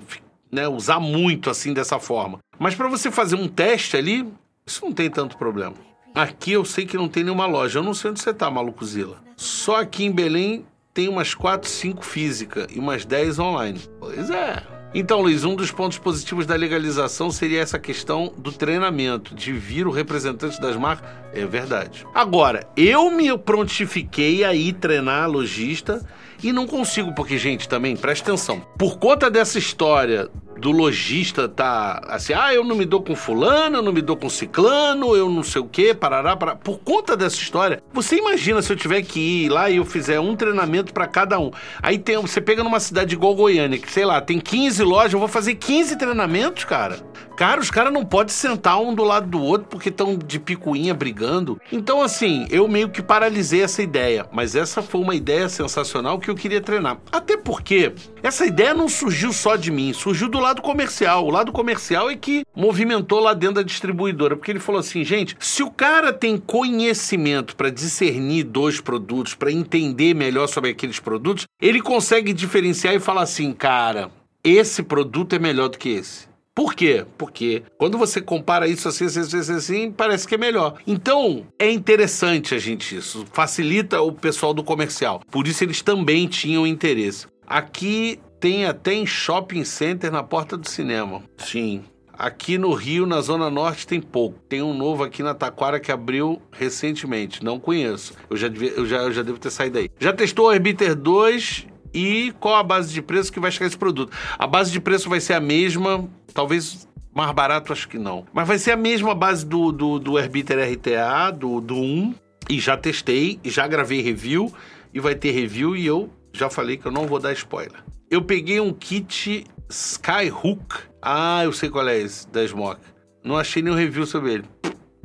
né, 0.52 0.68
usar 0.68 1.00
muito 1.00 1.50
assim 1.50 1.74
dessa 1.74 2.00
forma. 2.00 2.40
Mas 2.58 2.76
para 2.76 2.88
você 2.88 3.12
fazer 3.12 3.36
um 3.36 3.48
teste 3.48 3.98
ali, 3.98 4.28
isso 4.66 4.84
não 4.84 4.92
tem 4.92 5.10
tanto 5.10 5.38
problema. 5.38 5.76
Aqui 6.18 6.54
eu 6.54 6.66
sei 6.66 6.84
que 6.84 6.98
não 6.98 7.08
tem 7.08 7.24
nenhuma 7.24 7.46
loja. 7.46 7.78
Eu 7.78 7.84
não 7.84 7.94
sei 7.94 8.10
onde 8.10 8.20
você 8.20 8.34
tá, 8.34 8.50
Malucozila. 8.50 9.18
Só 9.36 9.82
aqui 9.82 10.04
em 10.04 10.12
Belém 10.12 10.66
tem 10.92 11.08
umas 11.08 11.36
4, 11.36 11.70
5 11.70 12.04
física 12.04 12.66
e 12.74 12.80
umas 12.80 13.06
10 13.06 13.38
online. 13.38 13.80
Pois 14.00 14.28
é. 14.32 14.64
Então, 14.96 15.22
Luiz, 15.22 15.44
um 15.44 15.54
dos 15.54 15.70
pontos 15.70 16.00
positivos 16.00 16.48
da 16.48 16.56
legalização 16.56 17.30
seria 17.30 17.62
essa 17.62 17.78
questão 17.78 18.34
do 18.36 18.52
treinamento, 18.52 19.36
de 19.36 19.54
vir 19.54 19.86
o 19.86 19.92
representante 19.92 20.60
das 20.60 20.76
marcas. 20.76 21.08
É 21.34 21.46
verdade. 21.46 22.04
Agora, 22.16 22.68
eu 22.76 23.12
me 23.12 23.38
prontifiquei 23.38 24.44
a 24.44 24.56
ir 24.56 24.74
treinar 24.74 25.30
lojista 25.30 26.04
e 26.42 26.52
não 26.52 26.66
consigo, 26.66 27.14
porque, 27.14 27.38
gente, 27.38 27.70
também, 27.70 27.96
presta 27.96 28.32
atenção. 28.32 28.60
Por 28.76 28.98
conta 28.98 29.30
dessa 29.30 29.60
história 29.60 30.32
do 30.60 30.72
lojista 30.72 31.48
tá 31.48 32.02
assim, 32.08 32.34
ah, 32.34 32.54
eu 32.54 32.64
não 32.64 32.76
me 32.76 32.86
dou 32.86 33.02
com 33.02 33.16
fulano, 33.16 33.78
eu 33.78 33.82
não 33.82 33.94
me 33.94 34.02
dou 34.02 34.18
com 34.18 34.30
ciclano, 34.30 35.16
eu 35.16 35.30
não 35.30 35.44
sei 35.44 35.62
o 35.62 35.66
quê, 35.66 35.94
parará, 35.94 36.36
parará. 36.36 36.58
Por 36.58 36.80
conta 36.80 37.16
dessa 37.16 37.36
história, 37.36 37.82
você 37.94 38.18
imagina 38.18 38.62
se 38.62 38.72
eu 38.72 38.76
tiver 38.76 39.02
que 39.02 39.20
ir 39.20 39.50
lá 39.50 39.70
e 39.70 39.78
eu 39.78 39.86
fizer 39.86 40.20
um 40.20 40.36
treinamento 40.36 40.94
para 40.94 41.08
cada 41.08 41.40
um. 41.40 41.52
Aí 41.82 41.98
tem, 41.98 42.18
você 42.20 42.42
pega 42.42 42.64
numa 42.64 42.80
cidade 42.80 43.14
igual 43.14 43.36
Goiânia, 43.36 43.78
que 43.78 43.92
sei 43.92 44.06
lá, 44.06 44.20
tem 44.22 44.40
15 44.40 44.84
lojas, 44.84 45.14
eu 45.14 45.20
vou 45.20 45.28
fazer 45.28 45.56
15 45.56 45.98
treinamentos, 45.98 46.64
cara. 46.64 47.00
Cara, 47.38 47.62
os 47.62 47.70
caras 47.70 47.94
não 47.94 48.04
podem 48.04 48.34
sentar 48.34 48.82
um 48.82 48.96
do 48.96 49.04
lado 49.04 49.28
do 49.28 49.40
outro 49.40 49.68
porque 49.70 49.90
estão 49.90 50.18
de 50.18 50.40
picuinha 50.40 50.96
brigando. 50.96 51.62
Então, 51.72 52.02
assim, 52.02 52.48
eu 52.50 52.68
meio 52.68 52.90
que 52.90 53.00
paralisei 53.00 53.62
essa 53.62 53.84
ideia. 53.84 54.26
Mas 54.32 54.56
essa 54.56 54.82
foi 54.82 55.00
uma 55.00 55.14
ideia 55.14 55.48
sensacional 55.48 56.18
que 56.18 56.32
eu 56.32 56.36
queria 56.36 56.60
treinar. 56.60 56.98
Até 57.12 57.38
porque 57.38 57.94
essa 58.24 58.44
ideia 58.44 58.74
não 58.74 58.90
surgiu 58.90 59.32
só 59.32 59.56
de 59.56 59.70
mim, 59.70 59.94
surgiu 59.94 60.28
do 60.28 60.40
lado 60.48 60.62
comercial. 60.62 61.26
O 61.26 61.30
lado 61.30 61.52
comercial 61.52 62.10
é 62.10 62.16
que 62.16 62.44
movimentou 62.56 63.20
lá 63.20 63.34
dentro 63.34 63.56
da 63.56 63.62
distribuidora. 63.62 64.36
Porque 64.36 64.52
ele 64.52 64.60
falou 64.60 64.80
assim, 64.80 65.04
gente, 65.04 65.36
se 65.40 65.62
o 65.62 65.70
cara 65.70 66.14
tem 66.14 66.38
conhecimento 66.38 67.56
para 67.56 67.70
discernir 67.70 68.44
dois 68.44 68.80
produtos, 68.80 69.36
para 69.36 69.52
entender 69.52 70.14
melhor 70.14 70.48
sobre 70.48 70.72
aqueles 70.72 71.00
produtos, 71.00 71.46
ele 71.62 71.82
consegue 71.82 72.34
diferenciar 72.34 72.96
e 72.96 73.00
falar 73.00 73.24
assim, 73.24 73.52
cara, 73.52 74.10
esse 74.44 74.82
produto 74.84 75.34
é 75.34 75.40
melhor 75.40 75.68
do 75.68 75.78
que 75.78 75.90
esse. 75.90 76.28
Por 76.56 76.74
quê? 76.74 77.06
Porque 77.18 77.62
quando 77.78 78.00
você 78.00 78.20
compara 78.20 78.68
isso 78.68 78.88
assim, 78.88 79.06
assim, 79.06 79.20
assim, 79.20 79.54
assim, 79.54 79.92
parece 79.92 80.28
que 80.28 80.34
é 80.34 80.38
melhor. 80.40 80.76
Então, 80.88 81.46
é 81.60 81.70
interessante 81.70 82.56
a 82.56 82.58
gente 82.58 82.96
isso. 82.96 83.26
Facilita 83.32 84.02
o 84.02 84.12
pessoal 84.12 84.56
do 84.56 84.64
comercial. 84.64 85.22
Por 85.30 85.46
isso 85.46 85.64
eles 85.64 85.84
também 85.84 86.28
tinham 86.28 86.66
interesse. 86.66 87.28
Aqui 87.46 88.20
tem 88.40 88.66
até 88.66 88.94
em 88.94 89.06
shopping 89.06 89.64
center 89.64 90.12
na 90.12 90.24
porta 90.24 90.58
do 90.58 90.68
cinema. 90.68 91.24
Sim. 91.38 91.84
Aqui 92.14 92.58
no 92.58 92.74
Rio, 92.74 93.06
na 93.06 93.22
Zona 93.22 93.50
Norte, 93.50 93.86
tem 93.86 94.02
pouco. 94.02 94.40
Tem 94.50 94.62
um 94.62 94.74
novo 94.74 95.04
aqui 95.04 95.22
na 95.22 95.36
Taquara 95.36 95.80
que 95.80 95.92
abriu 95.92 96.42
recentemente. 96.52 97.44
Não 97.44 97.60
conheço. 97.60 98.14
Eu 98.30 98.36
já, 98.36 98.48
devia, 98.48 98.72
eu 98.72 98.86
já, 98.88 98.98
eu 98.98 99.12
já 99.12 99.22
devo 99.22 99.38
ter 99.38 99.52
saído 99.52 99.76
daí. 99.76 99.90
Já 100.00 100.12
testou 100.12 100.46
o 100.46 100.50
Orbiter 100.50 100.96
2 100.96 101.68
e 101.94 102.34
qual 102.40 102.56
a 102.56 102.64
base 102.64 102.92
de 102.92 103.02
preço 103.02 103.32
que 103.32 103.40
vai 103.40 103.52
chegar 103.52 103.68
esse 103.68 103.78
produto. 103.78 104.12
A 104.38 104.48
base 104.48 104.72
de 104.72 104.80
preço 104.80 105.10
vai 105.10 105.20
ser 105.20 105.34
a 105.34 105.40
mesma, 105.40 106.10
talvez 106.34 106.88
mais 107.14 107.32
barato, 107.32 107.74
acho 107.74 107.88
que 107.88 107.98
não. 107.98 108.26
Mas 108.34 108.48
vai 108.48 108.60
ser 108.60 108.72
a 108.72 108.78
mesma 108.78 109.16
base 109.16 109.46
do, 109.46 109.72
do, 109.72 110.00
do 110.00 110.20
Herbiter 110.20 110.58
RTA, 110.60 111.32
do, 111.32 111.60
do 111.60 111.76
1, 111.76 112.14
e 112.50 112.60
já 112.60 112.78
testei, 112.78 113.40
já 113.44 113.68
gravei 113.68 114.02
review, 114.02 114.54
e 114.94 115.00
vai 115.00 115.16
ter 115.16 115.32
review, 115.32 115.76
e 115.76 115.86
eu 115.86 116.10
já 116.32 116.50
falei 116.50 116.78
que 116.78 116.86
eu 116.86 116.92
não 116.92 117.08
vou 117.08 117.20
dar 117.20 117.34
spoiler. 117.34 117.84
Eu 118.10 118.22
peguei 118.22 118.58
um 118.62 118.72
kit 118.72 119.44
Skyhook. 119.70 120.78
Ah, 121.02 121.44
eu 121.44 121.52
sei 121.52 121.70
qual 121.70 121.86
é 121.90 122.00
esse, 122.00 122.26
da 122.30 122.46
Smoke. 122.48 122.80
Não 123.22 123.36
achei 123.36 123.62
nenhum 123.62 123.76
review 123.76 124.06
sobre 124.06 124.36
ele. 124.36 124.46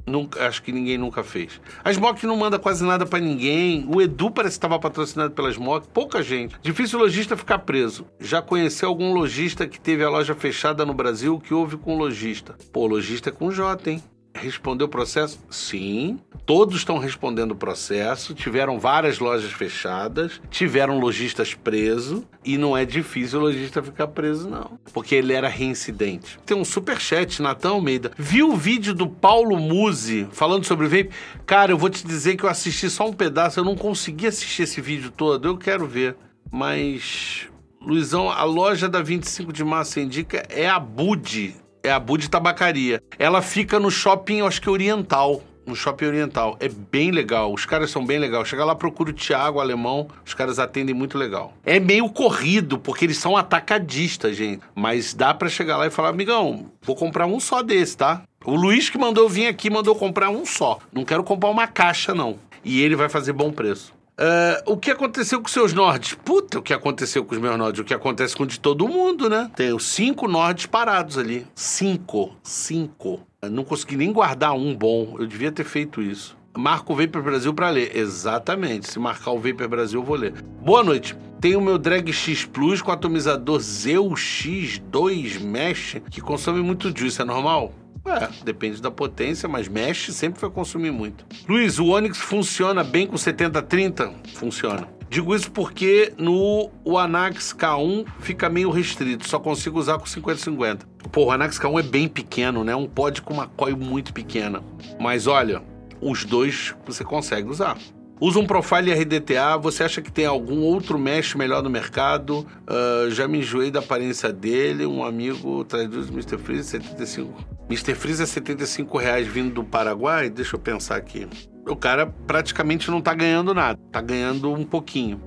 Nunca, 0.07 0.46
acho 0.46 0.62
que 0.62 0.70
ninguém 0.70 0.96
nunca 0.96 1.24
fez. 1.24 1.61
A 1.82 1.92
Smoke 1.92 2.24
não 2.26 2.36
manda 2.36 2.61
quase 2.61 2.84
nada 2.84 3.05
para 3.05 3.18
ninguém. 3.18 3.84
O 3.92 4.00
Edu 4.00 4.30
parece 4.30 4.55
que 4.55 4.59
estava 4.59 4.78
patrocinado 4.78 5.34
pela 5.34 5.53
Smoke. 5.53 5.88
Pouca 5.88 6.22
gente. 6.22 6.55
Difícil 6.62 6.96
o 6.96 7.03
lojista 7.03 7.36
ficar 7.36 7.59
preso. 7.59 8.07
Já 8.20 8.40
conheceu 8.40 8.88
algum 8.88 9.12
lojista 9.12 9.66
que 9.66 9.80
teve 9.80 10.05
a 10.05 10.09
loja 10.09 10.34
fechada 10.36 10.86
no 10.86 10.94
Brasil? 10.94 11.34
O 11.34 11.40
que 11.40 11.53
houve 11.53 11.76
com 11.76 11.96
o 11.96 11.98
lojista? 11.98 12.55
Pô, 12.72 12.86
lojista 12.86 13.30
é 13.30 13.32
com 13.32 13.50
J, 13.50 13.90
hein? 13.90 14.03
Respondeu 14.34 14.86
o 14.86 14.90
processo? 14.90 15.38
Sim. 15.50 16.18
Todos 16.44 16.76
estão 16.76 16.98
respondendo 16.98 17.52
o 17.52 17.56
processo. 17.56 18.34
Tiveram 18.34 18.78
várias 18.78 19.18
lojas 19.18 19.52
fechadas, 19.52 20.40
tiveram 20.50 20.98
lojistas 20.98 21.54
presos 21.54 22.22
e 22.44 22.58
não 22.58 22.76
é 22.76 22.84
difícil 22.84 23.38
o 23.38 23.42
lojista 23.42 23.82
ficar 23.82 24.08
preso, 24.08 24.48
não. 24.48 24.78
Porque 24.92 25.14
ele 25.14 25.32
era 25.32 25.48
reincidente. 25.48 26.38
Tem 26.44 26.56
um 26.56 26.64
super 26.64 27.00
chat, 27.00 27.40
Natan 27.40 27.70
Almeida. 27.70 28.10
Viu 28.16 28.50
o 28.52 28.56
vídeo 28.56 28.94
do 28.94 29.08
Paulo 29.08 29.56
Musi 29.58 30.26
falando 30.32 30.64
sobre 30.64 30.88
vape? 30.88 31.10
Cara, 31.46 31.72
eu 31.72 31.78
vou 31.78 31.90
te 31.90 32.06
dizer 32.06 32.36
que 32.36 32.44
eu 32.44 32.50
assisti 32.50 32.90
só 32.90 33.06
um 33.06 33.12
pedaço, 33.12 33.60
eu 33.60 33.64
não 33.64 33.76
consegui 33.76 34.26
assistir 34.26 34.62
esse 34.62 34.80
vídeo 34.80 35.10
todo, 35.10 35.46
eu 35.46 35.56
quero 35.56 35.86
ver. 35.86 36.16
Mas 36.50 37.48
Luizão, 37.84 38.30
a 38.30 38.44
loja 38.44 38.88
da 38.88 39.02
25 39.02 39.52
de 39.52 39.64
março 39.64 39.98
indica 39.98 40.44
é 40.48 40.68
a 40.68 40.78
Bud, 40.78 41.56
é 41.82 41.90
a 41.90 41.98
Bud 41.98 42.28
Tabacaria. 42.28 43.02
Ela 43.18 43.42
fica 43.42 43.78
no 43.78 43.90
shopping, 43.90 44.42
acho 44.42 44.60
que 44.60 44.70
oriental. 44.70 45.42
No 45.64 45.76
shopping 45.76 46.06
oriental. 46.06 46.56
É 46.58 46.68
bem 46.68 47.10
legal. 47.10 47.52
Os 47.52 47.64
caras 47.64 47.90
são 47.90 48.04
bem 48.04 48.18
legais. 48.18 48.48
Chega 48.48 48.64
lá, 48.64 48.74
procura 48.74 49.10
o 49.10 49.12
Thiago 49.12 49.60
alemão. 49.60 50.08
Os 50.26 50.34
caras 50.34 50.58
atendem 50.58 50.94
muito 50.94 51.16
legal. 51.16 51.54
É 51.64 51.78
meio 51.78 52.08
corrido, 52.08 52.78
porque 52.78 53.04
eles 53.04 53.18
são 53.18 53.36
atacadistas, 53.36 54.36
gente. 54.36 54.62
Mas 54.74 55.14
dá 55.14 55.32
para 55.32 55.48
chegar 55.48 55.76
lá 55.76 55.86
e 55.86 55.90
falar: 55.90 56.08
amigão, 56.08 56.66
vou 56.82 56.96
comprar 56.96 57.26
um 57.26 57.38
só 57.38 57.62
desse, 57.62 57.96
tá? 57.96 58.22
O 58.44 58.56
Luiz 58.56 58.90
que 58.90 58.98
mandou 58.98 59.28
vir 59.28 59.46
aqui 59.46 59.70
mandou 59.70 59.94
comprar 59.94 60.30
um 60.30 60.44
só. 60.44 60.78
Não 60.92 61.04
quero 61.04 61.22
comprar 61.22 61.50
uma 61.50 61.68
caixa, 61.68 62.12
não. 62.12 62.38
E 62.64 62.80
ele 62.82 62.96
vai 62.96 63.08
fazer 63.08 63.32
bom 63.32 63.52
preço. 63.52 63.94
Uh, 64.18 64.72
o 64.72 64.76
que 64.76 64.90
aconteceu 64.90 65.40
com 65.40 65.48
seus 65.48 65.72
nordes? 65.72 66.14
Puta, 66.14 66.58
o 66.58 66.62
que 66.62 66.74
aconteceu 66.74 67.24
com 67.24 67.34
os 67.34 67.40
meus 67.40 67.56
nordes? 67.56 67.80
O 67.80 67.84
que 67.84 67.94
acontece 67.94 68.36
com 68.36 68.46
de 68.46 68.60
todo 68.60 68.86
mundo, 68.86 69.28
né? 69.28 69.50
Tenho 69.56 69.78
cinco 69.80 70.28
nordes 70.28 70.66
parados 70.66 71.16
ali. 71.16 71.46
Cinco. 71.54 72.36
Cinco. 72.42 73.20
Eu 73.40 73.50
não 73.50 73.64
consegui 73.64 73.96
nem 73.96 74.12
guardar 74.12 74.54
um 74.54 74.74
bom. 74.74 75.16
Eu 75.18 75.26
devia 75.26 75.50
ter 75.50 75.64
feito 75.64 76.02
isso. 76.02 76.36
Marco 76.56 76.92
o 76.92 76.96
Vapor 76.96 77.22
Brasil 77.22 77.54
para 77.54 77.70
ler. 77.70 77.96
Exatamente. 77.96 78.90
Se 78.90 78.98
marcar 78.98 79.30
o 79.32 79.38
Vapor 79.38 79.68
Brasil, 79.68 80.00
eu 80.00 80.04
vou 80.04 80.16
ler. 80.16 80.34
Boa 80.62 80.84
noite. 80.84 81.16
Tenho 81.40 81.58
o 81.58 81.62
meu 81.62 81.78
Drag 81.78 82.12
X 82.12 82.44
Plus 82.44 82.82
com 82.82 82.92
atomizador 82.92 83.58
Zeu 83.60 84.10
X2 84.10 85.40
Mesh 85.40 85.96
que 86.10 86.20
consome 86.20 86.62
muito 86.62 86.96
juice. 86.96 87.20
É 87.20 87.24
normal? 87.24 87.72
É, 88.05 88.28
depende 88.44 88.82
da 88.82 88.90
potência, 88.90 89.48
mas 89.48 89.68
mexe 89.68 90.12
sempre 90.12 90.40
vai 90.40 90.50
consumir 90.50 90.90
muito. 90.90 91.24
Luiz, 91.48 91.78
o 91.78 91.86
Onix 91.86 92.18
funciona 92.18 92.82
bem 92.82 93.07
com 93.07 93.14
70-30? 93.14 94.12
Funciona. 94.34 94.88
Digo 95.09 95.34
isso 95.34 95.50
porque 95.50 96.14
no 96.16 96.70
o 96.84 96.98
Anax 96.98 97.53
K1 97.53 98.07
fica 98.20 98.48
meio 98.48 98.70
restrito, 98.70 99.28
só 99.28 99.38
consigo 99.38 99.78
usar 99.78 99.98
com 99.98 100.07
50-50. 100.07 100.80
Pô, 101.12 101.26
o 101.26 101.30
Anax 101.30 101.59
K1 101.59 101.80
é 101.80 101.82
bem 101.82 102.09
pequeno, 102.09 102.64
né? 102.64 102.74
Um 102.74 102.88
pod 102.88 103.20
com 103.20 103.34
uma 103.34 103.46
coil 103.46 103.76
muito 103.76 104.12
pequena. 104.12 104.62
Mas 104.98 105.26
olha, 105.26 105.62
os 106.00 106.24
dois 106.24 106.74
você 106.86 107.05
consegue 107.05 107.48
usar. 107.48 107.76
Usa 108.22 108.38
um 108.38 108.46
profile 108.46 108.92
RDTA, 108.92 109.58
você 109.60 109.82
acha 109.82 110.00
que 110.00 110.12
tem 110.12 110.26
algum 110.26 110.60
outro 110.60 110.96
mesh 110.96 111.34
melhor 111.34 111.60
no 111.60 111.68
mercado? 111.68 112.46
Uh, 112.70 113.10
já 113.10 113.26
me 113.26 113.38
enjoei 113.38 113.68
da 113.68 113.80
aparência 113.80 114.32
dele, 114.32 114.86
um 114.86 115.04
amigo 115.04 115.64
traduz 115.64 116.08
Mr. 116.08 116.38
Freeze 116.38 116.68
75. 116.68 117.34
Mr. 117.68 117.96
Freeze 117.96 118.22
é 118.22 118.26
75 118.26 118.96
reais 118.96 119.26
vindo 119.26 119.52
do 119.52 119.64
Paraguai? 119.64 120.30
Deixa 120.30 120.54
eu 120.54 120.60
pensar 120.60 120.94
aqui. 120.94 121.26
o 121.66 121.74
cara 121.74 122.06
praticamente 122.06 122.92
não 122.92 123.00
tá 123.00 123.12
ganhando 123.12 123.52
nada. 123.52 123.76
Tá 123.90 124.00
ganhando 124.00 124.52
um 124.52 124.64
pouquinho. 124.64 125.20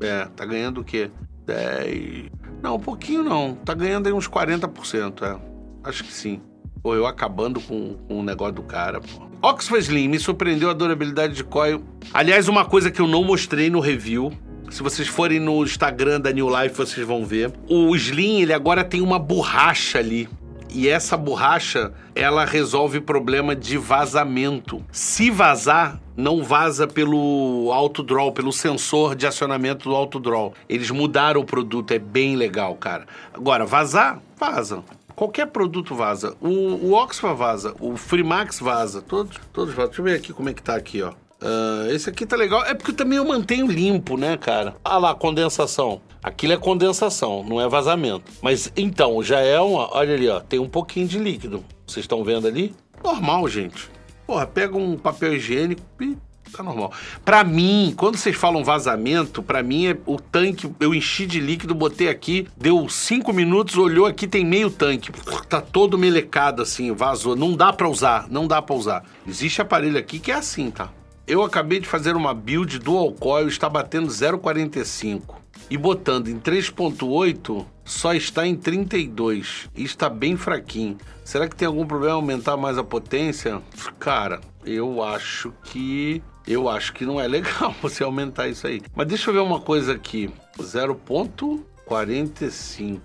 É, 0.00 0.26
tá 0.26 0.46
ganhando 0.46 0.82
o 0.82 0.84
quê? 0.84 1.10
10. 1.46 2.30
Não, 2.62 2.76
um 2.76 2.80
pouquinho 2.80 3.24
não. 3.24 3.56
Tá 3.56 3.74
ganhando 3.74 4.06
aí 4.06 4.12
uns 4.12 4.28
40%, 4.28 5.22
é. 5.22 5.36
Acho 5.82 6.04
que 6.04 6.12
sim. 6.12 6.40
Pô, 6.80 6.94
eu 6.94 7.08
acabando 7.08 7.60
com, 7.60 7.94
com 8.06 8.20
o 8.20 8.22
negócio 8.22 8.54
do 8.54 8.62
cara, 8.62 9.00
pô. 9.00 9.25
Oxford 9.46 9.80
Slim 9.84 10.08
me 10.08 10.18
surpreendeu 10.18 10.68
a 10.68 10.72
durabilidade 10.72 11.32
de 11.34 11.44
coil. 11.44 11.80
Aliás, 12.12 12.48
uma 12.48 12.64
coisa 12.64 12.90
que 12.90 13.00
eu 13.00 13.06
não 13.06 13.22
mostrei 13.22 13.70
no 13.70 13.78
review. 13.78 14.32
Se 14.68 14.82
vocês 14.82 15.06
forem 15.06 15.38
no 15.38 15.62
Instagram 15.62 16.20
da 16.20 16.32
New 16.32 16.48
Life, 16.48 16.74
vocês 16.76 17.06
vão 17.06 17.24
ver. 17.24 17.52
O 17.68 17.94
Slim, 17.94 18.40
ele 18.40 18.52
agora 18.52 18.82
tem 18.82 19.00
uma 19.00 19.20
borracha 19.20 20.00
ali. 20.00 20.28
E 20.68 20.88
essa 20.88 21.16
borracha, 21.16 21.92
ela 22.12 22.44
resolve 22.44 23.00
problema 23.00 23.54
de 23.54 23.78
vazamento. 23.78 24.84
Se 24.90 25.30
vazar, 25.30 26.00
não 26.16 26.42
vaza 26.42 26.88
pelo 26.88 27.70
auto 27.72 28.02
draw, 28.02 28.32
pelo 28.32 28.52
sensor 28.52 29.14
de 29.14 29.28
acionamento 29.28 29.88
do 29.88 29.94
auto 29.94 30.18
draw. 30.18 30.54
Eles 30.68 30.90
mudaram 30.90 31.40
o 31.40 31.44
produto, 31.44 31.92
é 31.92 32.00
bem 32.00 32.34
legal, 32.34 32.74
cara. 32.74 33.06
Agora, 33.32 33.64
vazar, 33.64 34.20
vaza. 34.36 34.82
Qualquer 35.16 35.46
produto 35.46 35.94
vaza. 35.94 36.36
O, 36.42 36.48
o 36.48 36.92
Oxford 36.92 37.38
vaza, 37.38 37.74
o 37.80 37.96
Freemax 37.96 38.60
vaza, 38.60 39.00
todos, 39.00 39.38
todos 39.50 39.72
vazam. 39.72 39.88
Deixa 39.88 40.00
eu 40.02 40.04
ver 40.04 40.14
aqui 40.16 40.32
como 40.34 40.50
é 40.50 40.52
que 40.52 40.62
tá 40.62 40.76
aqui, 40.76 41.02
ó. 41.02 41.12
Uh, 41.42 41.90
esse 41.90 42.08
aqui 42.08 42.26
tá 42.26 42.36
legal. 42.36 42.62
É 42.64 42.74
porque 42.74 42.92
também 42.92 43.16
eu 43.16 43.24
mantenho 43.24 43.66
limpo, 43.66 44.18
né, 44.18 44.36
cara? 44.36 44.76
Ah 44.84 44.98
lá, 44.98 45.14
condensação. 45.14 46.02
Aquilo 46.22 46.52
é 46.52 46.56
condensação, 46.56 47.42
não 47.42 47.60
é 47.60 47.68
vazamento. 47.68 48.30
Mas 48.42 48.70
então, 48.76 49.22
já 49.22 49.40
é 49.40 49.58
uma. 49.58 49.94
Olha 49.96 50.14
ali, 50.14 50.28
ó. 50.28 50.40
Tem 50.40 50.58
um 50.58 50.68
pouquinho 50.68 51.08
de 51.08 51.18
líquido. 51.18 51.64
Vocês 51.86 52.04
estão 52.04 52.22
vendo 52.22 52.46
ali? 52.46 52.74
Normal, 53.02 53.48
gente. 53.48 53.90
Porra, 54.26 54.46
pega 54.46 54.76
um 54.76 54.98
papel 54.98 55.34
higiênico 55.34 55.82
e 56.00 56.16
tá 56.56 56.62
normal. 56.62 56.92
Para 57.24 57.44
mim, 57.44 57.94
quando 57.96 58.16
vocês 58.16 58.36
falam 58.36 58.64
vazamento, 58.64 59.42
para 59.42 59.62
mim 59.62 59.86
é 59.86 59.96
o 60.06 60.18
tanque, 60.18 60.70
eu 60.80 60.94
enchi 60.94 61.26
de 61.26 61.40
líquido, 61.40 61.74
botei 61.74 62.08
aqui, 62.08 62.48
deu 62.56 62.88
cinco 62.88 63.32
minutos, 63.32 63.76
olhou 63.76 64.06
aqui, 64.06 64.26
tem 64.26 64.44
meio 64.44 64.70
tanque. 64.70 65.12
Tá 65.48 65.60
todo 65.60 65.98
melecado 65.98 66.62
assim, 66.62 66.92
vazou. 66.92 67.36
Não 67.36 67.54
dá 67.54 67.72
para 67.72 67.88
usar, 67.88 68.26
não 68.28 68.46
dá 68.46 68.60
para 68.62 68.74
usar. 68.74 69.04
Existe 69.26 69.60
aparelho 69.60 69.98
aqui 69.98 70.18
que 70.18 70.32
é 70.32 70.34
assim, 70.34 70.70
tá? 70.70 70.90
Eu 71.26 71.42
acabei 71.42 71.80
de 71.80 71.88
fazer 71.88 72.14
uma 72.14 72.32
build 72.32 72.78
dual 72.78 73.12
coil, 73.12 73.48
está 73.48 73.68
batendo 73.68 74.08
0,45 74.08 75.36
e 75.68 75.76
botando 75.76 76.28
em 76.28 76.38
3.8 76.38 77.66
só 77.84 78.14
está 78.14 78.46
em 78.46 78.56
32 78.56 79.68
e 79.76 79.84
está 79.84 80.08
bem 80.08 80.36
fraquinho. 80.36 80.98
Será 81.24 81.48
que 81.48 81.56
tem 81.56 81.66
algum 81.66 81.86
problema 81.86 82.14
aumentar 82.14 82.56
mais 82.56 82.78
a 82.78 82.84
potência? 82.84 83.62
Cara, 83.98 84.40
eu 84.64 85.02
acho 85.02 85.52
que 85.64 86.22
eu 86.46 86.68
acho 86.68 86.92
que 86.92 87.04
não 87.04 87.20
é 87.20 87.26
legal 87.26 87.74
você 87.82 88.04
aumentar 88.04 88.46
isso 88.48 88.64
aí. 88.66 88.80
Mas 88.94 89.08
deixa 89.08 89.30
eu 89.30 89.34
ver 89.34 89.40
uma 89.40 89.60
coisa 89.60 89.92
aqui. 89.92 90.30
0.45. 90.58 93.00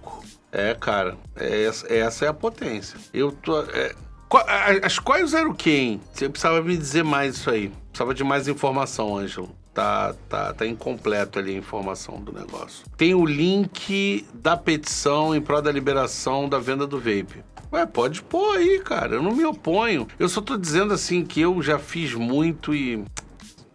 É, 0.51 0.73
cara, 0.73 1.15
é, 1.35 1.63
essa 1.63 2.25
é 2.25 2.27
a 2.27 2.33
potência. 2.33 2.99
Eu 3.13 3.31
tô. 3.31 3.61
É, 3.61 3.95
as 4.83 4.99
quais 4.99 5.33
eram 5.33 5.53
quem? 5.53 6.01
Você 6.13 6.29
precisava 6.29 6.61
me 6.61 6.77
dizer 6.77 7.03
mais 7.03 7.35
isso 7.35 7.49
aí. 7.49 7.71
Precisava 7.89 8.13
de 8.13 8.23
mais 8.23 8.47
informação, 8.47 9.17
Ângelo. 9.17 9.49
Tá, 9.73 10.13
tá, 10.27 10.53
tá 10.53 10.67
incompleto 10.67 11.39
ali 11.39 11.55
a 11.55 11.57
informação 11.57 12.21
do 12.21 12.33
negócio. 12.33 12.85
Tem 12.97 13.15
o 13.15 13.25
link 13.25 14.27
da 14.33 14.57
petição 14.57 15.33
em 15.33 15.39
prol 15.39 15.61
da 15.61 15.71
liberação 15.71 16.49
da 16.49 16.59
venda 16.59 16.85
do 16.85 16.97
vape. 16.97 17.41
Ué, 17.71 17.85
pode 17.85 18.21
pôr 18.21 18.57
aí, 18.57 18.79
cara. 18.79 19.15
Eu 19.15 19.23
não 19.23 19.33
me 19.33 19.45
oponho. 19.45 20.05
Eu 20.19 20.27
só 20.27 20.41
tô 20.41 20.57
dizendo 20.57 20.93
assim 20.93 21.23
que 21.23 21.39
eu 21.39 21.61
já 21.61 21.79
fiz 21.79 22.13
muito 22.13 22.75
e. 22.75 23.01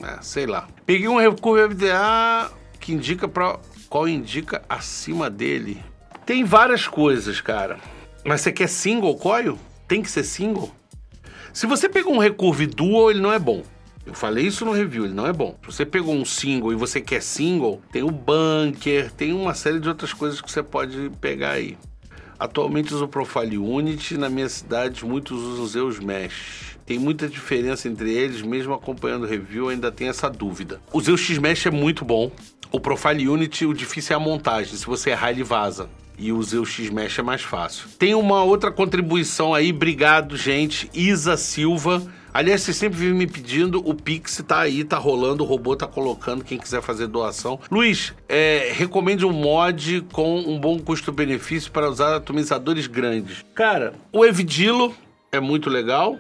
É, 0.02 0.20
sei 0.22 0.46
lá. 0.46 0.68
Peguei 0.84 1.08
um 1.08 1.20
recurso 1.20 1.70
FDA 1.70 2.50
que 2.78 2.92
indica 2.92 3.26
para 3.26 3.58
qual 3.88 4.08
indica 4.08 4.62
acima 4.68 5.30
dele. 5.30 5.82
Tem 6.24 6.44
várias 6.44 6.86
coisas, 6.86 7.40
cara. 7.40 7.78
Mas 8.24 8.40
você 8.40 8.52
quer 8.52 8.68
single 8.68 9.16
coil? 9.16 9.58
Tem 9.86 10.02
que 10.02 10.10
ser 10.10 10.24
single? 10.24 10.72
Se 11.52 11.66
você 11.66 11.88
pegou 11.88 12.12
um 12.12 12.18
recurve 12.18 12.66
dual, 12.66 13.10
ele 13.10 13.20
não 13.20 13.32
é 13.32 13.38
bom. 13.38 13.62
Eu 14.04 14.14
falei 14.14 14.46
isso 14.46 14.64
no 14.64 14.72
review, 14.72 15.04
ele 15.04 15.14
não 15.14 15.26
é 15.26 15.32
bom. 15.32 15.56
Se 15.62 15.72
você 15.72 15.86
pegou 15.86 16.14
um 16.14 16.24
single 16.24 16.72
e 16.72 16.76
você 16.76 17.00
quer 17.00 17.22
single, 17.22 17.82
tem 17.90 18.02
o 18.02 18.10
bunker, 18.10 19.10
tem 19.12 19.32
uma 19.32 19.54
série 19.54 19.80
de 19.80 19.88
outras 19.88 20.12
coisas 20.12 20.40
que 20.40 20.50
você 20.50 20.62
pode 20.62 21.10
pegar 21.20 21.52
aí. 21.52 21.76
Atualmente 22.38 22.94
uso 22.94 23.08
Profile 23.08 23.58
Unity, 23.58 24.18
na 24.18 24.28
minha 24.28 24.48
cidade 24.48 25.04
muitos 25.04 25.42
usam 25.42 25.66
Zeus 25.66 25.98
Mesh. 25.98 26.75
Tem 26.86 26.98
muita 26.98 27.28
diferença 27.28 27.88
entre 27.88 28.12
eles, 28.12 28.40
mesmo 28.40 28.72
acompanhando 28.72 29.24
o 29.24 29.26
review, 29.26 29.68
ainda 29.68 29.90
tem 29.90 30.08
essa 30.08 30.30
dúvida. 30.30 30.80
O 30.92 31.00
Zeus 31.00 31.20
X-Mesh 31.20 31.66
é 31.66 31.70
muito 31.70 32.04
bom. 32.04 32.30
O 32.70 32.80
Profile 32.80 33.28
Unity, 33.28 33.66
o 33.66 33.74
difícil 33.74 34.14
é 34.14 34.16
a 34.16 34.20
montagem. 34.20 34.76
Se 34.76 34.86
você 34.86 35.10
errar, 35.10 35.32
ele 35.32 35.42
vaza 35.42 35.88
e 36.18 36.32
o 36.32 36.42
Zeus 36.42 36.70
X-Mesh 36.70 37.18
é 37.18 37.22
mais 37.22 37.42
fácil. 37.42 37.88
Tem 37.98 38.14
uma 38.14 38.42
outra 38.42 38.70
contribuição 38.70 39.52
aí, 39.52 39.70
obrigado, 39.70 40.36
gente. 40.36 40.88
Isa 40.94 41.36
Silva 41.36 42.02
Aliás, 42.36 42.60
vocês 42.60 42.76
sempre 42.76 42.98
vivem 42.98 43.14
me 43.14 43.26
pedindo, 43.26 43.80
o 43.82 43.94
Pix 43.94 44.44
tá 44.46 44.60
aí, 44.60 44.84
tá 44.84 44.98
rolando, 44.98 45.42
o 45.42 45.46
robô 45.46 45.74
tá 45.74 45.86
colocando, 45.86 46.44
quem 46.44 46.58
quiser 46.58 46.82
fazer 46.82 47.06
doação. 47.06 47.58
Luiz, 47.70 48.12
é, 48.28 48.72
recomende 48.74 49.24
um 49.24 49.32
mod 49.32 50.02
com 50.12 50.40
um 50.40 50.60
bom 50.60 50.78
custo-benefício 50.78 51.72
para 51.72 51.88
usar 51.88 52.14
atomizadores 52.14 52.86
grandes. 52.86 53.42
Cara, 53.54 53.94
o 54.12 54.22
Evidilo 54.22 54.94
é 55.32 55.40
muito 55.40 55.70
legal. 55.70 56.18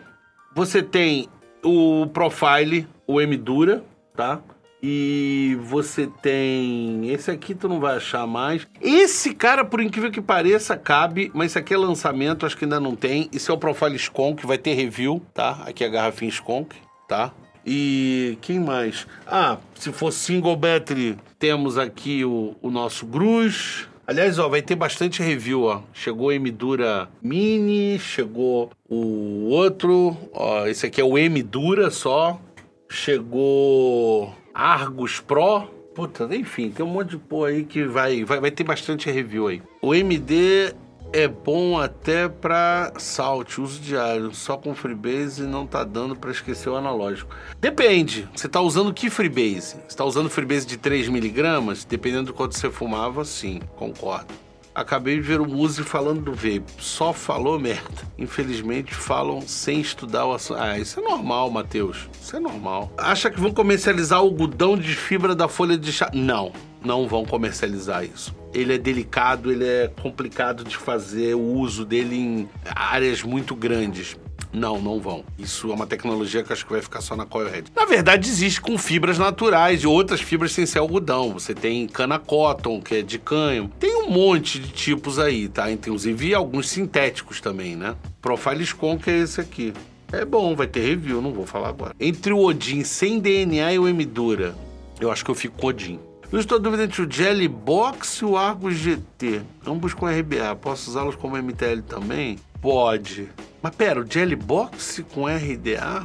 Você 0.56 0.82
tem 0.82 1.28
o 1.62 2.06
Profile, 2.06 2.88
o 3.06 3.20
M-Dura, 3.20 3.84
tá? 4.16 4.40
E 4.82 5.54
você 5.60 6.06
tem. 6.22 7.10
Esse 7.10 7.30
aqui 7.30 7.54
tu 7.54 7.68
não 7.68 7.78
vai 7.78 7.98
achar 7.98 8.26
mais. 8.26 8.66
Esse 8.80 9.34
cara, 9.34 9.66
por 9.66 9.82
incrível 9.82 10.10
que 10.10 10.22
pareça, 10.22 10.74
cabe, 10.74 11.30
mas 11.34 11.50
esse 11.50 11.58
aqui 11.58 11.74
é 11.74 11.76
lançamento, 11.76 12.46
acho 12.46 12.56
que 12.56 12.64
ainda 12.64 12.80
não 12.80 12.96
tem. 12.96 13.28
Esse 13.34 13.50
é 13.50 13.54
o 13.54 13.58
Profile 13.58 13.96
Skunk, 13.96 14.46
vai 14.46 14.56
ter 14.56 14.72
review, 14.72 15.20
tá? 15.34 15.62
Aqui 15.66 15.84
é 15.84 15.88
a 15.88 15.90
garrafinha 15.90 16.30
Skunk, 16.30 16.74
tá? 17.06 17.34
E 17.66 18.38
quem 18.40 18.58
mais? 18.58 19.06
Ah, 19.26 19.58
se 19.74 19.92
for 19.92 20.10
single 20.10 20.56
battery, 20.56 21.18
temos 21.38 21.76
aqui 21.76 22.24
o, 22.24 22.56
o 22.62 22.70
nosso 22.70 23.04
Gruz. 23.04 23.86
Aliás, 24.06 24.38
ó, 24.38 24.48
vai 24.48 24.62
ter 24.62 24.76
bastante 24.76 25.20
review, 25.22 25.64
ó. 25.64 25.82
Chegou 25.92 26.28
o 26.28 26.32
M-Dura 26.32 27.08
Mini, 27.20 27.98
chegou 27.98 28.70
o 28.88 29.48
outro, 29.48 30.16
ó, 30.32 30.66
esse 30.66 30.86
aqui 30.86 31.00
é 31.00 31.04
o 31.04 31.18
M-Dura 31.18 31.90
só. 31.90 32.40
Chegou 32.88 34.32
Argus 34.54 35.18
Pro. 35.18 35.74
Puta, 35.92 36.28
enfim, 36.36 36.70
tem 36.70 36.84
um 36.84 36.90
monte 36.90 37.10
de 37.10 37.16
pô 37.16 37.46
aí 37.46 37.64
que 37.64 37.84
vai, 37.84 38.22
vai, 38.22 38.38
vai 38.38 38.50
ter 38.50 38.64
bastante 38.64 39.10
review 39.10 39.48
aí. 39.48 39.62
O 39.80 39.94
MD 39.94 40.74
é 41.16 41.26
bom 41.26 41.78
até 41.78 42.28
para 42.28 42.92
salt, 42.98 43.56
uso 43.58 43.80
diário, 43.80 44.34
só 44.34 44.54
com 44.54 44.74
Freebase 44.74 45.44
não 45.44 45.66
tá 45.66 45.82
dando 45.82 46.14
para 46.14 46.30
esquecer 46.30 46.68
o 46.68 46.76
analógico. 46.76 47.34
Depende, 47.58 48.28
você 48.34 48.46
tá 48.46 48.60
usando 48.60 48.92
que 48.92 49.08
Freebase? 49.08 49.76
Você 49.88 49.96
tá 49.96 50.04
usando 50.04 50.28
Freebase 50.28 50.66
de 50.66 50.76
3 50.76 51.08
miligramas? 51.08 51.86
Dependendo 51.86 52.24
do 52.24 52.34
quanto 52.34 52.54
você 52.54 52.70
fumava, 52.70 53.24
sim, 53.24 53.62
concordo. 53.76 54.34
Acabei 54.74 55.14
de 55.14 55.22
ver 55.22 55.40
o 55.40 55.48
Muzi 55.48 55.82
falando 55.82 56.20
do 56.20 56.34
vape. 56.34 56.66
Só 56.78 57.14
falou 57.14 57.58
merda. 57.58 58.02
Infelizmente 58.18 58.94
falam 58.94 59.40
sem 59.40 59.80
estudar 59.80 60.26
o 60.26 60.34
assunto. 60.34 60.60
Ah, 60.60 60.78
isso 60.78 61.00
é 61.00 61.02
normal, 61.02 61.50
Matheus. 61.50 62.10
Isso 62.20 62.36
é 62.36 62.40
normal. 62.40 62.92
Acha 62.98 63.30
que 63.30 63.40
vão 63.40 63.54
comercializar 63.54 64.20
o 64.20 64.26
algodão 64.26 64.76
de 64.76 64.94
fibra 64.94 65.34
da 65.34 65.48
folha 65.48 65.78
de 65.78 65.90
chá? 65.90 66.10
Não, 66.12 66.52
não 66.84 67.08
vão 67.08 67.24
comercializar 67.24 68.04
isso. 68.04 68.35
Ele 68.54 68.74
é 68.74 68.78
delicado, 68.78 69.50
ele 69.52 69.64
é 69.64 69.90
complicado 70.02 70.64
de 70.64 70.76
fazer 70.76 71.34
o 71.34 71.40
uso 71.40 71.84
dele 71.84 72.16
em 72.16 72.48
áreas 72.64 73.22
muito 73.22 73.54
grandes. 73.54 74.16
Não, 74.52 74.80
não 74.80 74.98
vão. 74.98 75.22
Isso 75.38 75.70
é 75.70 75.74
uma 75.74 75.86
tecnologia 75.86 76.42
que 76.42 76.50
acho 76.50 76.64
que 76.64 76.72
vai 76.72 76.80
ficar 76.80 77.02
só 77.02 77.14
na 77.14 77.26
Coilhead. 77.26 77.70
Na 77.76 77.84
verdade, 77.84 78.28
existe 78.28 78.58
com 78.58 78.78
fibras 78.78 79.18
naturais 79.18 79.82
e 79.82 79.86
outras 79.86 80.20
fibras 80.20 80.52
sem 80.52 80.64
ser 80.64 80.78
algodão. 80.78 81.32
Você 81.34 81.54
tem 81.54 81.86
cana 81.86 82.18
cotton, 82.18 82.80
que 82.80 82.96
é 82.96 83.02
de 83.02 83.18
canho. 83.18 83.70
Tem 83.78 83.94
um 83.96 84.08
monte 84.08 84.58
de 84.58 84.68
tipos 84.68 85.18
aí, 85.18 85.48
tá? 85.48 85.70
Inclusive 85.70 86.34
alguns 86.34 86.70
sintéticos 86.70 87.40
também, 87.40 87.76
né? 87.76 87.96
Profile 88.22 88.64
Scon, 88.64 88.96
que 88.98 89.10
é 89.10 89.18
esse 89.18 89.40
aqui. 89.42 89.74
É 90.10 90.24
bom, 90.24 90.56
vai 90.56 90.66
ter 90.66 90.80
review, 90.80 91.20
não 91.20 91.32
vou 91.32 91.46
falar 91.46 91.68
agora. 91.68 91.94
Entre 92.00 92.32
o 92.32 92.38
Odin 92.38 92.82
sem 92.84 93.18
DNA 93.18 93.74
e 93.74 93.78
o 93.78 93.88
M-Dura, 93.88 94.54
eu 95.00 95.10
acho 95.10 95.24
que 95.24 95.30
eu 95.30 95.34
fico 95.34 95.58
com 95.58 95.66
o 95.66 95.70
Odin. 95.70 95.98
Eu 96.32 96.40
estou 96.40 96.58
dúvida 96.58 96.82
entre 96.82 97.02
o 97.02 97.10
Jelly 97.10 97.46
Box 97.46 98.16
e 98.16 98.24
o 98.24 98.36
Argus 98.36 98.74
GT. 98.74 99.42
Ambos 99.64 99.94
com 99.94 100.06
RBA. 100.06 100.56
Posso 100.60 100.90
usá-los 100.90 101.14
como 101.14 101.40
MTL 101.40 101.82
também? 101.86 102.36
Pode. 102.60 103.28
Mas 103.62 103.76
pera, 103.76 104.00
o 104.00 104.06
Jelly 104.10 104.34
Box 104.34 105.04
com 105.14 105.26
RDA? 105.26 106.04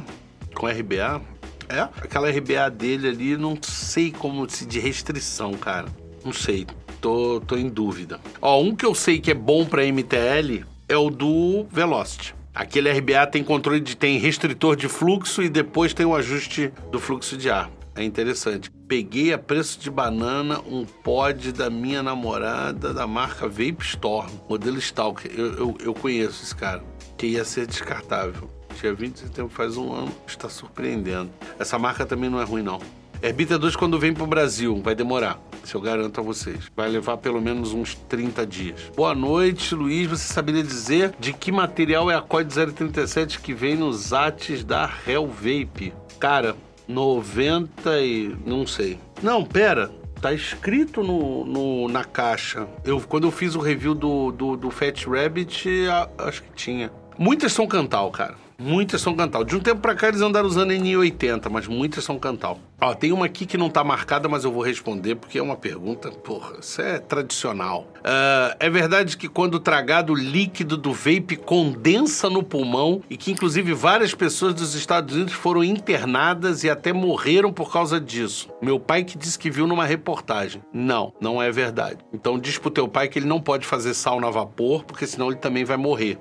Com 0.54 0.68
RBA? 0.68 1.20
É? 1.68 1.80
Aquela 1.80 2.30
RBA 2.30 2.70
dele 2.70 3.08
ali, 3.08 3.36
não 3.36 3.58
sei 3.60 4.12
como 4.12 4.48
se 4.48 4.64
de 4.64 4.78
restrição, 4.78 5.54
cara. 5.54 5.88
Não 6.24 6.32
sei. 6.32 6.66
Tô, 7.00 7.40
tô 7.40 7.56
em 7.56 7.68
dúvida. 7.68 8.20
Ó, 8.40 8.62
um 8.62 8.76
que 8.76 8.86
eu 8.86 8.94
sei 8.94 9.18
que 9.18 9.32
é 9.32 9.34
bom 9.34 9.66
para 9.66 9.84
MTL 9.84 10.64
é 10.88 10.96
o 10.96 11.10
do 11.10 11.66
Velocity. 11.68 12.32
Aquele 12.54 12.92
RBA 12.92 13.26
tem 13.26 13.42
controle 13.42 13.80
de 13.80 13.96
tem 13.96 14.18
restritor 14.18 14.76
de 14.76 14.86
fluxo 14.86 15.42
e 15.42 15.48
depois 15.48 15.92
tem 15.92 16.06
o 16.06 16.14
ajuste 16.14 16.72
do 16.92 17.00
fluxo 17.00 17.36
de 17.36 17.50
ar. 17.50 17.68
É 17.96 18.04
interessante. 18.04 18.70
Peguei 18.92 19.32
a 19.32 19.38
preço 19.38 19.80
de 19.80 19.90
banana 19.90 20.60
um 20.68 20.84
pod 20.84 21.50
da 21.50 21.70
minha 21.70 22.02
namorada 22.02 22.92
da 22.92 23.06
marca 23.06 23.48
Vape 23.48 23.78
Storm, 23.80 24.28
modelo 24.46 24.76
Stalker. 24.76 25.32
Eu, 25.34 25.54
eu, 25.54 25.76
eu 25.80 25.94
conheço 25.94 26.42
esse 26.42 26.54
cara, 26.54 26.84
que 27.16 27.28
ia 27.28 27.42
ser 27.42 27.66
descartável. 27.66 28.50
Tinha 28.78 28.92
20 28.92 29.14
de 29.14 29.20
setembro, 29.20 29.50
faz 29.50 29.78
um 29.78 29.94
ano, 29.94 30.12
está 30.26 30.46
surpreendendo. 30.50 31.30
Essa 31.58 31.78
marca 31.78 32.04
também 32.04 32.28
não 32.28 32.38
é 32.38 32.44
ruim, 32.44 32.60
não. 32.60 32.80
Herbita 33.22 33.58
2 33.58 33.76
quando 33.76 33.98
vem 33.98 34.12
pro 34.12 34.26
Brasil, 34.26 34.78
vai 34.84 34.94
demorar. 34.94 35.40
Isso 35.64 35.74
eu 35.74 35.80
garanto 35.80 36.20
a 36.20 36.22
vocês. 36.22 36.70
Vai 36.76 36.90
levar 36.90 37.16
pelo 37.16 37.40
menos 37.40 37.72
uns 37.72 37.94
30 37.94 38.46
dias. 38.46 38.92
Boa 38.94 39.14
noite, 39.14 39.74
Luiz. 39.74 40.06
Você 40.06 40.30
saberia 40.30 40.62
dizer 40.62 41.14
de 41.18 41.32
que 41.32 41.50
material 41.50 42.10
é 42.10 42.14
a 42.14 42.20
COD 42.20 42.74
037 42.74 43.40
que 43.40 43.54
vem 43.54 43.74
nos 43.74 44.12
ates 44.12 44.62
da 44.62 44.92
Hell 45.06 45.28
Vape? 45.28 45.94
Cara, 46.18 46.54
90 46.92 48.00
e. 48.00 48.36
não 48.44 48.66
sei. 48.66 48.98
Não, 49.22 49.44
pera. 49.44 49.90
Tá 50.20 50.32
escrito 50.32 51.02
no, 51.02 51.44
no, 51.44 51.88
na 51.88 52.04
caixa. 52.04 52.68
Eu, 52.84 53.00
quando 53.00 53.26
eu 53.26 53.32
fiz 53.32 53.56
o 53.56 53.58
review 53.58 53.92
do, 53.92 54.30
do, 54.30 54.56
do 54.56 54.70
Fat 54.70 55.04
Rabbit, 55.04 55.68
a, 55.88 56.08
acho 56.28 56.44
que 56.44 56.52
tinha. 56.54 56.92
Muitas 57.18 57.52
são 57.52 57.66
Cantal, 57.66 58.10
cara. 58.12 58.36
Muitas 58.58 59.00
são 59.00 59.14
Cantal. 59.14 59.44
De 59.44 59.56
um 59.56 59.60
tempo 59.60 59.80
pra 59.80 59.94
cá 59.94 60.08
eles 60.08 60.20
andaram 60.20 60.46
usando 60.46 60.70
NI80, 60.70 61.48
mas 61.50 61.66
muitas 61.66 62.04
são 62.04 62.18
Cantal. 62.18 62.58
Ó, 62.80 62.94
tem 62.94 63.12
uma 63.12 63.26
aqui 63.26 63.46
que 63.46 63.56
não 63.56 63.70
tá 63.70 63.84
marcada, 63.84 64.28
mas 64.28 64.44
eu 64.44 64.52
vou 64.52 64.62
responder 64.62 65.14
porque 65.14 65.38
é 65.38 65.42
uma 65.42 65.56
pergunta, 65.56 66.10
porra, 66.10 66.56
isso 66.60 66.82
é 66.82 66.98
tradicional. 66.98 67.86
Uh, 67.98 68.56
é 68.58 68.68
verdade 68.68 69.16
que 69.16 69.28
quando 69.28 69.60
tragado 69.60 70.12
o 70.12 70.16
líquido 70.16 70.76
do 70.76 70.92
vape 70.92 71.36
condensa 71.36 72.28
no 72.28 72.42
pulmão 72.42 73.02
e 73.08 73.16
que 73.16 73.30
inclusive 73.30 73.72
várias 73.72 74.14
pessoas 74.14 74.54
dos 74.54 74.74
Estados 74.74 75.14
Unidos 75.14 75.34
foram 75.34 75.62
internadas 75.62 76.64
e 76.64 76.70
até 76.70 76.92
morreram 76.92 77.52
por 77.52 77.72
causa 77.72 78.00
disso. 78.00 78.48
Meu 78.60 78.80
pai 78.80 79.04
que 79.04 79.16
disse 79.16 79.38
que 79.38 79.50
viu 79.50 79.66
numa 79.66 79.84
reportagem. 79.84 80.62
Não, 80.72 81.12
não 81.20 81.40
é 81.40 81.52
verdade. 81.52 81.98
Então 82.12 82.38
diz 82.38 82.58
pro 82.58 82.70
teu 82.70 82.88
pai 82.88 83.08
que 83.08 83.18
ele 83.18 83.26
não 83.26 83.40
pode 83.40 83.66
fazer 83.66 83.94
sauna 83.94 84.26
a 84.26 84.30
vapor, 84.30 84.84
porque 84.84 85.06
senão 85.06 85.28
ele 85.28 85.36
também 85.36 85.64
vai 85.64 85.76
morrer 85.76 86.18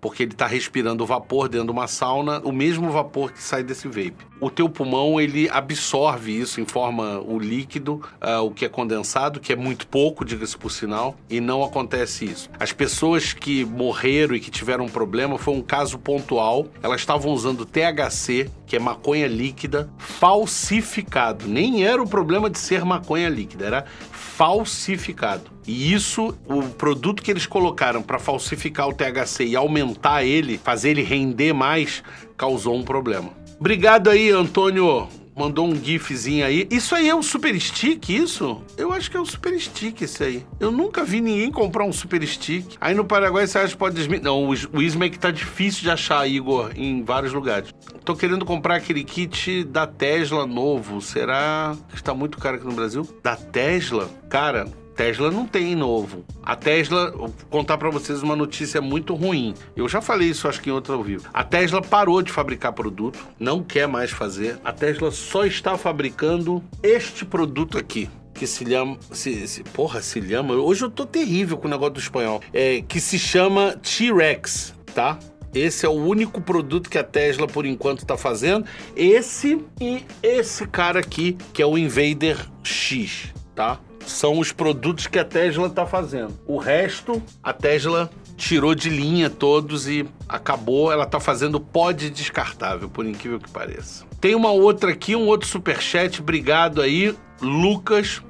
porque 0.00 0.22
ele 0.22 0.32
está 0.32 0.46
respirando 0.46 1.06
vapor 1.06 1.48
dentro 1.48 1.66
de 1.66 1.72
uma 1.72 1.86
sauna, 1.86 2.40
o 2.40 2.52
mesmo 2.52 2.90
vapor 2.90 3.32
que 3.32 3.42
sai 3.42 3.62
desse 3.62 3.88
vape. 3.88 4.27
O 4.40 4.48
teu 4.50 4.68
pulmão 4.68 5.20
ele 5.20 5.48
absorve 5.50 6.38
isso 6.38 6.60
em 6.60 6.64
forma 6.64 7.18
o 7.18 7.40
líquido, 7.40 8.00
uh, 8.22 8.44
o 8.44 8.52
que 8.52 8.64
é 8.64 8.68
condensado, 8.68 9.40
que 9.40 9.52
é 9.52 9.56
muito 9.56 9.86
pouco, 9.88 10.24
diga-se 10.24 10.56
por 10.56 10.70
sinal, 10.70 11.16
e 11.28 11.40
não 11.40 11.64
acontece 11.64 12.24
isso. 12.24 12.48
As 12.58 12.72
pessoas 12.72 13.32
que 13.32 13.64
morreram 13.64 14.36
e 14.36 14.40
que 14.40 14.50
tiveram 14.50 14.84
um 14.84 14.88
problema 14.88 15.38
foi 15.38 15.54
um 15.54 15.62
caso 15.62 15.98
pontual. 15.98 16.68
Elas 16.80 17.00
estavam 17.00 17.32
usando 17.32 17.66
THC, 17.66 18.48
que 18.64 18.76
é 18.76 18.78
maconha 18.78 19.26
líquida, 19.26 19.90
falsificado. 19.98 21.48
Nem 21.48 21.84
era 21.84 22.00
o 22.00 22.08
problema 22.08 22.48
de 22.48 22.60
ser 22.60 22.84
maconha 22.84 23.28
líquida, 23.28 23.66
era 23.66 23.84
falsificado. 24.12 25.50
E 25.66 25.92
isso, 25.92 26.32
o 26.46 26.62
produto 26.62 27.22
que 27.24 27.30
eles 27.30 27.44
colocaram 27.44 28.02
para 28.02 28.20
falsificar 28.20 28.88
o 28.88 28.94
THC 28.94 29.46
e 29.46 29.56
aumentar 29.56 30.22
ele, 30.22 30.58
fazer 30.58 30.90
ele 30.90 31.02
render 31.02 31.52
mais, 31.52 32.04
causou 32.36 32.76
um 32.76 32.84
problema. 32.84 33.47
Obrigado 33.58 34.08
aí, 34.08 34.30
Antônio. 34.30 35.08
Mandou 35.36 35.68
um 35.68 35.74
gifzinho 35.76 36.44
aí. 36.44 36.66
Isso 36.68 36.96
aí 36.96 37.08
é 37.08 37.14
um 37.14 37.22
super 37.22 37.58
stick, 37.60 38.08
isso? 38.08 38.60
Eu 38.76 38.92
acho 38.92 39.08
que 39.08 39.16
é 39.16 39.20
um 39.20 39.24
super 39.24 39.56
stick 39.60 40.02
esse 40.02 40.24
aí. 40.24 40.46
Eu 40.58 40.72
nunca 40.72 41.04
vi 41.04 41.20
ninguém 41.20 41.50
comprar 41.50 41.84
um 41.84 41.92
super 41.92 42.26
stick. 42.26 42.76
Aí 42.80 42.92
no 42.92 43.04
Paraguai 43.04 43.46
você 43.46 43.58
acha 43.58 43.72
que 43.72 43.78
pode... 43.78 44.20
Não, 44.20 44.48
o 44.48 44.82
Ismac 44.82 45.16
tá 45.16 45.30
difícil 45.30 45.82
de 45.82 45.90
achar, 45.90 46.26
Igor, 46.28 46.72
em 46.74 47.04
vários 47.04 47.32
lugares. 47.32 47.72
Tô 48.04 48.16
querendo 48.16 48.44
comprar 48.44 48.76
aquele 48.76 49.04
kit 49.04 49.62
da 49.62 49.86
Tesla 49.86 50.44
novo. 50.44 51.00
Será 51.00 51.76
que 51.88 51.94
está 51.94 52.12
muito 52.12 52.36
caro 52.38 52.56
aqui 52.56 52.66
no 52.66 52.72
Brasil? 52.72 53.08
Da 53.22 53.36
Tesla? 53.36 54.10
Cara, 54.28 54.66
Tesla 54.98 55.30
não 55.30 55.46
tem 55.46 55.76
novo. 55.76 56.24
A 56.42 56.56
Tesla, 56.56 57.12
vou 57.12 57.32
contar 57.48 57.78
para 57.78 57.88
vocês 57.88 58.20
uma 58.20 58.34
notícia 58.34 58.80
muito 58.80 59.14
ruim. 59.14 59.54
Eu 59.76 59.88
já 59.88 60.00
falei 60.00 60.30
isso, 60.30 60.48
acho 60.48 60.60
que 60.60 60.70
em 60.70 60.72
outro 60.72 60.92
ao 60.92 61.04
vivo. 61.04 61.28
A 61.32 61.44
Tesla 61.44 61.80
parou 61.80 62.20
de 62.20 62.32
fabricar 62.32 62.72
produto, 62.72 63.16
não 63.38 63.62
quer 63.62 63.86
mais 63.86 64.10
fazer. 64.10 64.58
A 64.64 64.72
Tesla 64.72 65.12
só 65.12 65.44
está 65.44 65.78
fabricando 65.78 66.64
este 66.82 67.24
produto 67.24 67.78
aqui 67.78 68.10
que 68.34 68.44
se 68.44 68.68
chama. 68.68 68.98
Se, 69.12 69.46
se, 69.46 69.62
porra, 69.62 70.02
se 70.02 70.20
chama. 70.28 70.54
Hoje 70.54 70.82
eu 70.82 70.90
tô 70.90 71.06
terrível 71.06 71.56
com 71.56 71.68
o 71.68 71.70
negócio 71.70 71.94
do 71.94 72.00
espanhol. 72.00 72.42
É, 72.52 72.82
que 72.82 73.00
se 73.00 73.20
chama 73.20 73.76
T-Rex, 73.80 74.74
tá? 74.92 75.16
Esse 75.54 75.86
é 75.86 75.88
o 75.88 75.92
único 75.92 76.40
produto 76.40 76.90
que 76.90 76.98
a 76.98 77.04
Tesla, 77.04 77.46
por 77.46 77.64
enquanto, 77.64 78.00
está 78.00 78.16
fazendo. 78.16 78.66
Esse 78.96 79.64
e 79.80 80.04
esse 80.24 80.66
cara 80.66 80.98
aqui, 80.98 81.38
que 81.52 81.62
é 81.62 81.66
o 81.66 81.78
Invader 81.78 82.36
X, 82.64 83.32
tá? 83.54 83.78
São 84.08 84.38
os 84.38 84.52
produtos 84.52 85.06
que 85.06 85.18
a 85.18 85.24
Tesla 85.24 85.66
está 85.66 85.86
fazendo. 85.86 86.38
O 86.46 86.58
resto, 86.58 87.22
a 87.42 87.52
Tesla 87.52 88.10
tirou 88.36 88.74
de 88.74 88.88
linha 88.88 89.28
todos 89.28 89.88
e 89.88 90.06
acabou. 90.28 90.90
Ela 90.90 91.04
está 91.04 91.20
fazendo 91.20 91.60
pod 91.60 92.08
descartável, 92.10 92.88
por 92.88 93.04
incrível 93.06 93.38
que 93.38 93.50
pareça. 93.50 94.04
Tem 94.20 94.34
uma 94.34 94.50
outra 94.50 94.92
aqui, 94.92 95.14
um 95.14 95.26
outro 95.26 95.48
superchat. 95.48 96.20
Obrigado 96.20 96.80
aí, 96.80 97.14
Lucas 97.40 98.22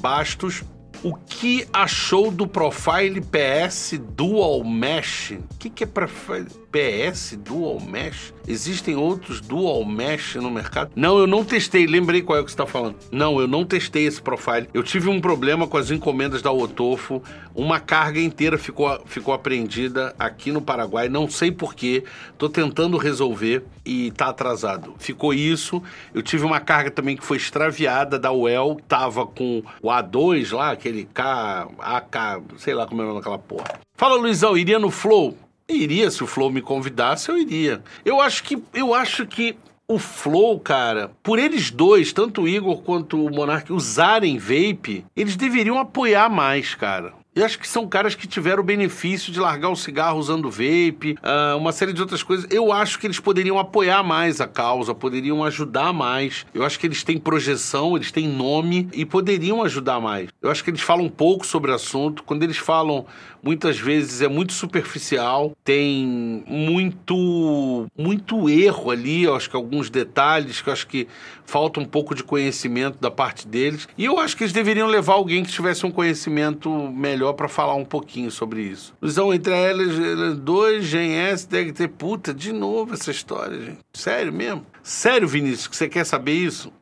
Bastos. 0.00 0.62
O 1.02 1.14
que 1.14 1.68
achou 1.72 2.30
do 2.30 2.46
Profile 2.46 3.20
PS 3.20 4.00
Dual 4.16 4.64
Mesh? 4.64 5.32
O 5.32 5.58
que, 5.58 5.70
que 5.70 5.84
é 5.84 5.86
Profile 5.86 6.46
PS 6.76 7.38
Dual 7.38 7.80
Mesh? 7.80 8.34
Existem 8.46 8.96
outros 8.96 9.40
Dual 9.40 9.82
Mesh 9.82 10.34
no 10.34 10.50
mercado? 10.50 10.90
Não, 10.94 11.18
eu 11.18 11.26
não 11.26 11.42
testei. 11.42 11.86
Lembrei 11.86 12.20
qual 12.20 12.38
é 12.38 12.42
o 12.42 12.44
que 12.44 12.50
você 12.50 12.54
está 12.54 12.66
falando. 12.66 12.96
Não, 13.10 13.40
eu 13.40 13.48
não 13.48 13.64
testei 13.64 14.04
esse 14.04 14.20
profile. 14.20 14.68
Eu 14.74 14.82
tive 14.82 15.08
um 15.08 15.18
problema 15.18 15.66
com 15.66 15.78
as 15.78 15.90
encomendas 15.90 16.42
da 16.42 16.52
Otofo. 16.52 17.22
Uma 17.54 17.80
carga 17.80 18.20
inteira 18.20 18.58
ficou, 18.58 19.00
ficou 19.06 19.32
apreendida 19.32 20.14
aqui 20.18 20.52
no 20.52 20.60
Paraguai. 20.60 21.08
Não 21.08 21.30
sei 21.30 21.50
porquê. 21.50 22.04
Tô 22.36 22.46
tentando 22.46 22.98
resolver 22.98 23.64
e 23.82 24.10
tá 24.10 24.26
atrasado. 24.26 24.94
Ficou 24.98 25.32
isso. 25.32 25.82
Eu 26.12 26.22
tive 26.22 26.44
uma 26.44 26.60
carga 26.60 26.90
também 26.90 27.16
que 27.16 27.24
foi 27.24 27.38
extraviada 27.38 28.18
da 28.18 28.30
UEL. 28.30 28.78
Tava 28.86 29.26
com 29.26 29.62
o 29.80 29.88
A2 29.88 30.54
lá, 30.54 30.72
aquele 30.72 31.06
K, 31.06 31.68
AK, 31.78 32.42
sei 32.58 32.74
lá 32.74 32.86
como 32.86 33.00
é 33.00 33.04
o 33.06 33.08
nome 33.08 33.20
daquela 33.20 33.38
porra. 33.38 33.80
Fala, 33.96 34.16
Luizão, 34.16 34.58
iria 34.58 34.78
no 34.78 34.90
Flow? 34.90 35.34
Iria, 35.68 36.10
se 36.10 36.22
o 36.22 36.26
Flow 36.26 36.50
me 36.50 36.62
convidasse, 36.62 37.28
eu 37.28 37.36
iria. 37.38 37.82
Eu 38.04 38.20
acho 38.20 38.42
que. 38.44 38.62
Eu 38.72 38.94
acho 38.94 39.26
que 39.26 39.56
o 39.88 39.98
Flow, 39.98 40.58
cara, 40.58 41.12
por 41.22 41.38
eles 41.38 41.70
dois, 41.70 42.12
tanto 42.12 42.42
o 42.42 42.48
Igor 42.48 42.82
quanto 42.82 43.24
o 43.24 43.30
Monark, 43.30 43.72
usarem 43.72 44.38
vape, 44.38 45.04
eles 45.14 45.36
deveriam 45.36 45.78
apoiar 45.78 46.28
mais, 46.28 46.74
cara. 46.74 47.12
Eu 47.36 47.44
acho 47.44 47.58
que 47.58 47.68
são 47.68 47.86
caras 47.86 48.14
que 48.14 48.26
tiveram 48.26 48.62
o 48.62 48.64
benefício 48.64 49.30
de 49.30 49.38
largar 49.38 49.68
o 49.68 49.76
cigarro 49.76 50.18
usando 50.18 50.50
vape, 50.50 51.18
uh, 51.22 51.58
uma 51.58 51.70
série 51.70 51.92
de 51.92 52.00
outras 52.00 52.22
coisas. 52.22 52.46
Eu 52.50 52.72
acho 52.72 52.98
que 52.98 53.06
eles 53.06 53.20
poderiam 53.20 53.58
apoiar 53.58 54.02
mais 54.02 54.40
a 54.40 54.48
causa, 54.48 54.94
poderiam 54.94 55.44
ajudar 55.44 55.92
mais. 55.92 56.46
Eu 56.54 56.64
acho 56.64 56.80
que 56.80 56.86
eles 56.86 57.04
têm 57.04 57.18
projeção, 57.18 57.94
eles 57.94 58.10
têm 58.10 58.26
nome 58.26 58.88
e 58.90 59.04
poderiam 59.04 59.62
ajudar 59.62 60.00
mais. 60.00 60.30
Eu 60.40 60.50
acho 60.50 60.64
que 60.64 60.70
eles 60.70 60.80
falam 60.80 61.04
um 61.04 61.10
pouco 61.10 61.46
sobre 61.46 61.70
o 61.70 61.74
assunto. 61.74 62.22
Quando 62.22 62.42
eles 62.42 62.56
falam, 62.56 63.04
muitas 63.46 63.78
vezes 63.78 64.22
é 64.22 64.26
muito 64.26 64.52
superficial, 64.52 65.56
tem 65.62 66.44
muito 66.48 67.86
muito 67.96 68.50
erro 68.50 68.90
ali, 68.90 69.22
eu 69.22 69.36
acho 69.36 69.48
que 69.48 69.54
alguns 69.54 69.88
detalhes 69.88 70.60
que 70.60 70.68
eu 70.68 70.72
acho 70.72 70.88
que 70.88 71.06
falta 71.44 71.78
um 71.78 71.84
pouco 71.84 72.12
de 72.12 72.24
conhecimento 72.24 72.98
da 73.00 73.08
parte 73.08 73.46
deles. 73.46 73.88
E 73.96 74.04
eu 74.04 74.18
acho 74.18 74.36
que 74.36 74.42
eles 74.42 74.52
deveriam 74.52 74.88
levar 74.88 75.14
alguém 75.14 75.44
que 75.44 75.52
tivesse 75.52 75.86
um 75.86 75.92
conhecimento 75.92 76.68
melhor 76.88 77.34
para 77.34 77.46
falar 77.46 77.76
um 77.76 77.84
pouquinho 77.84 78.32
sobre 78.32 78.62
isso. 78.62 78.92
Luizão, 79.00 79.32
entre 79.32 79.52
elas, 79.52 80.36
dois 80.38 80.84
Gen 80.84 81.12
S 81.12 81.46
ter 81.46 81.88
puta 81.88 82.34
de 82.34 82.52
novo 82.52 82.94
essa 82.94 83.12
história, 83.12 83.60
gente. 83.60 83.78
Sério 83.92 84.32
mesmo? 84.32 84.66
Sério, 84.82 85.28
Vinícius, 85.28 85.68
que 85.68 85.76
você 85.76 85.88
quer 85.88 86.04
saber 86.04 86.32
isso? 86.32 86.72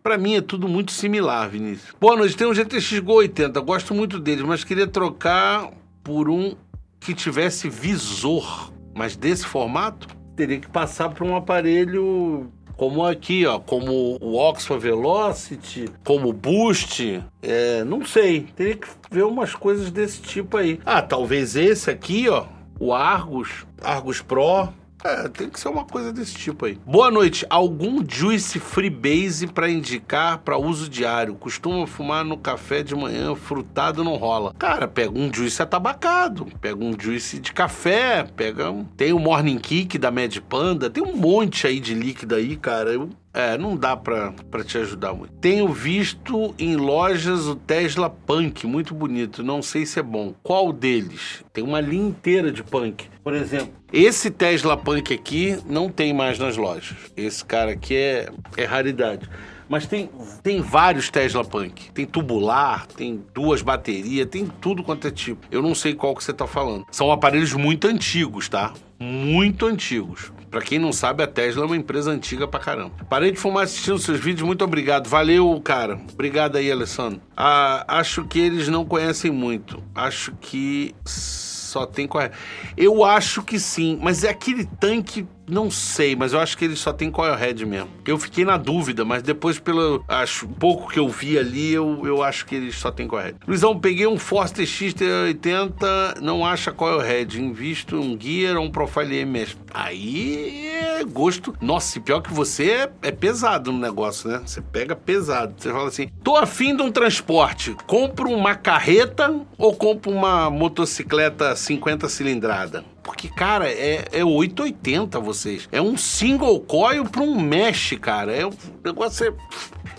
Para 0.00 0.16
mim 0.18 0.34
é 0.36 0.40
tudo 0.40 0.68
muito 0.68 0.92
similar, 0.92 1.48
Vinícius. 1.48 1.94
Boa 1.98 2.14
noite, 2.14 2.36
tem 2.36 2.46
um 2.46 2.54
GTX 2.54 3.00
Go 3.00 3.14
80, 3.14 3.58
gosto 3.60 3.94
muito 3.94 4.20
dele, 4.20 4.44
mas 4.44 4.62
queria 4.62 4.86
trocar 4.86 5.70
por 6.04 6.28
um 6.28 6.54
que 7.00 7.14
tivesse 7.14 7.68
visor, 7.68 8.72
mas 8.94 9.16
desse 9.16 9.44
formato, 9.44 10.06
teria 10.36 10.60
que 10.60 10.68
passar 10.68 11.08
para 11.08 11.24
um 11.24 11.34
aparelho 11.34 12.50
como 12.76 13.04
aqui, 13.04 13.46
ó, 13.46 13.58
como 13.58 14.18
o 14.20 14.36
Oxford 14.36 14.82
Velocity, 14.82 15.88
como 16.04 16.28
o 16.28 16.32
Boost, 16.32 17.22
é, 17.42 17.84
não 17.84 18.04
sei, 18.04 18.48
teria 18.54 18.76
que 18.76 18.88
ver 19.10 19.24
umas 19.24 19.54
coisas 19.54 19.90
desse 19.90 20.20
tipo 20.20 20.56
aí. 20.56 20.80
Ah, 20.84 21.00
talvez 21.00 21.56
esse 21.56 21.90
aqui, 21.90 22.28
ó, 22.28 22.46
o 22.78 22.92
Argus, 22.92 23.64
Argus 23.82 24.20
Pro, 24.20 24.68
É, 25.04 25.28
tem 25.28 25.50
que 25.50 25.60
ser 25.60 25.68
uma 25.68 25.84
coisa 25.84 26.10
desse 26.10 26.34
tipo 26.34 26.64
aí. 26.64 26.78
Boa 26.86 27.10
noite. 27.10 27.44
Algum 27.50 28.02
Juice 28.08 28.58
Freebase 28.58 29.46
para 29.46 29.68
indicar 29.68 30.38
para 30.38 30.56
uso 30.56 30.88
diário? 30.88 31.34
Costuma 31.34 31.86
fumar 31.86 32.24
no 32.24 32.38
café 32.38 32.82
de 32.82 32.94
manhã, 32.94 33.34
frutado 33.34 34.02
não 34.02 34.16
rola. 34.16 34.54
Cara, 34.58 34.88
pega 34.88 35.12
um 35.12 35.30
Juice 35.30 35.60
atabacado, 35.60 36.46
pega 36.58 36.82
um 36.82 36.98
Juice 36.98 37.38
de 37.38 37.52
café, 37.52 38.26
pega 38.34 38.70
um... 38.70 38.84
Tem 38.84 39.12
o 39.12 39.18
Morning 39.18 39.58
Kick 39.58 39.98
da 39.98 40.10
Mad 40.10 40.34
Panda, 40.48 40.88
tem 40.88 41.02
um 41.02 41.14
monte 41.14 41.66
aí 41.66 41.80
de 41.80 41.92
líquido 41.92 42.34
aí, 42.34 42.56
cara. 42.56 42.90
Eu 42.90 43.10
é, 43.34 43.58
não 43.58 43.76
dá 43.76 43.96
pra 43.96 44.32
te 44.64 44.78
ajudar 44.78 45.12
muito. 45.12 45.34
Tenho 45.34 45.68
visto 45.68 46.54
em 46.56 46.76
lojas 46.76 47.46
o 47.46 47.56
Tesla 47.56 48.08
Punk, 48.08 48.64
muito 48.64 48.94
bonito. 48.94 49.42
Não 49.42 49.60
sei 49.60 49.84
se 49.84 49.98
é 49.98 50.02
bom. 50.02 50.32
Qual 50.42 50.72
deles? 50.72 51.44
Tem 51.52 51.64
uma 51.64 51.80
linha 51.80 52.06
inteira 52.06 52.52
de 52.52 52.62
Punk. 52.62 53.08
Por 53.24 53.34
exemplo, 53.34 53.74
esse 53.92 54.30
Tesla 54.30 54.76
Punk 54.76 55.12
aqui 55.12 55.58
não 55.68 55.88
tem 55.90 56.14
mais 56.14 56.38
nas 56.38 56.56
lojas. 56.56 56.96
Esse 57.16 57.44
cara 57.44 57.72
aqui 57.72 57.96
é, 57.96 58.28
é 58.56 58.64
raridade. 58.64 59.28
Mas 59.68 59.86
tem, 59.86 60.10
tem 60.42 60.60
vários 60.60 61.08
Tesla 61.10 61.44
Punk. 61.44 61.90
Tem 61.92 62.06
tubular, 62.06 62.86
tem 62.86 63.22
duas 63.34 63.62
baterias, 63.62 64.28
tem 64.28 64.46
tudo 64.60 64.82
quanto 64.82 65.08
é 65.08 65.10
tipo. 65.10 65.46
Eu 65.50 65.62
não 65.62 65.74
sei 65.74 65.94
qual 65.94 66.14
que 66.14 66.22
você 66.22 66.32
tá 66.32 66.46
falando. 66.46 66.84
São 66.90 67.10
aparelhos 67.10 67.52
muito 67.54 67.88
antigos, 67.88 68.48
tá? 68.48 68.72
Muito 68.98 69.66
antigos. 69.66 70.32
Pra 70.54 70.62
quem 70.62 70.78
não 70.78 70.92
sabe, 70.92 71.20
a 71.20 71.26
Tesla 71.26 71.64
é 71.64 71.66
uma 71.66 71.76
empresa 71.76 72.12
antiga 72.12 72.46
pra 72.46 72.60
caramba. 72.60 72.92
Parei 73.10 73.32
de 73.32 73.40
fumar 73.40 73.64
assistindo 73.64 73.98
seus 73.98 74.20
vídeos, 74.20 74.46
muito 74.46 74.62
obrigado. 74.62 75.08
Valeu, 75.08 75.60
cara. 75.60 75.98
Obrigado 76.12 76.54
aí, 76.54 76.70
Alessandro. 76.70 77.20
Ah, 77.36 77.84
acho 77.88 78.22
que 78.22 78.38
eles 78.38 78.68
não 78.68 78.84
conhecem 78.84 79.32
muito. 79.32 79.82
Acho 79.92 80.30
que 80.40 80.94
só 81.04 81.84
tem 81.86 82.06
coil. 82.06 82.30
Eu 82.76 83.04
acho 83.04 83.42
que 83.42 83.58
sim, 83.58 83.98
mas 84.00 84.22
é 84.22 84.30
aquele 84.30 84.64
tanque, 84.64 85.26
não 85.46 85.70
sei, 85.70 86.16
mas 86.16 86.32
eu 86.32 86.40
acho 86.40 86.56
que 86.56 86.64
ele 86.64 86.76
só 86.76 86.92
tem 86.92 87.10
coilhead 87.10 87.64
mesmo. 87.66 87.88
Eu 88.06 88.18
fiquei 88.18 88.44
na 88.44 88.56
dúvida, 88.56 89.04
mas 89.04 89.22
depois, 89.22 89.58
pelo 89.58 90.04
acho, 90.08 90.48
pouco 90.48 90.90
que 90.90 90.98
eu 90.98 91.08
vi 91.08 91.38
ali, 91.38 91.72
eu, 91.72 92.02
eu 92.04 92.22
acho 92.22 92.46
que 92.46 92.54
ele 92.54 92.72
só 92.72 92.90
tem 92.90 93.06
coilhead. 93.06 93.36
Luizão, 93.46 93.78
peguei 93.78 94.06
um 94.06 94.18
Force 94.18 94.54
X80, 94.54 96.20
não 96.20 96.44
acha 96.44 96.72
coilhead. 96.72 97.40
Invisto 97.40 97.96
um 97.96 98.18
Gear 98.18 98.56
ou 98.56 98.64
um 98.64 98.70
Profile 98.70 99.18
MS. 99.18 99.56
Aí 99.72 100.66
é 100.68 101.04
gosto. 101.04 101.54
Nossa, 101.60 102.00
pior 102.00 102.20
que 102.20 102.32
você 102.32 102.70
é, 102.70 102.92
é 103.02 103.10
pesado 103.10 103.72
no 103.72 103.78
negócio, 103.78 104.30
né? 104.30 104.40
Você 104.44 104.60
pega 104.60 104.96
pesado. 104.96 105.54
Você 105.56 105.70
fala 105.70 105.88
assim: 105.88 106.08
tô 106.22 106.36
afim 106.36 106.74
de 106.76 106.82
um 106.82 106.90
transporte. 106.90 107.76
Compro 107.86 108.30
uma 108.30 108.54
carreta 108.54 109.34
ou 109.58 109.74
compro 109.74 110.10
uma 110.10 110.50
motocicleta 110.50 111.54
50 111.54 112.08
cilindrada? 112.08 112.93
Porque, 113.04 113.28
cara, 113.28 113.70
é, 113.70 114.06
é 114.10 114.24
880 114.24 115.20
vocês. 115.20 115.68
É 115.70 115.80
um 115.80 115.96
single 115.96 116.58
coil 116.60 117.04
pra 117.04 117.22
um 117.22 117.38
mesh, 117.38 117.96
cara. 118.00 118.34
É, 118.34 118.46
o 118.46 118.52
negócio 118.82 119.28
é. 119.28 119.34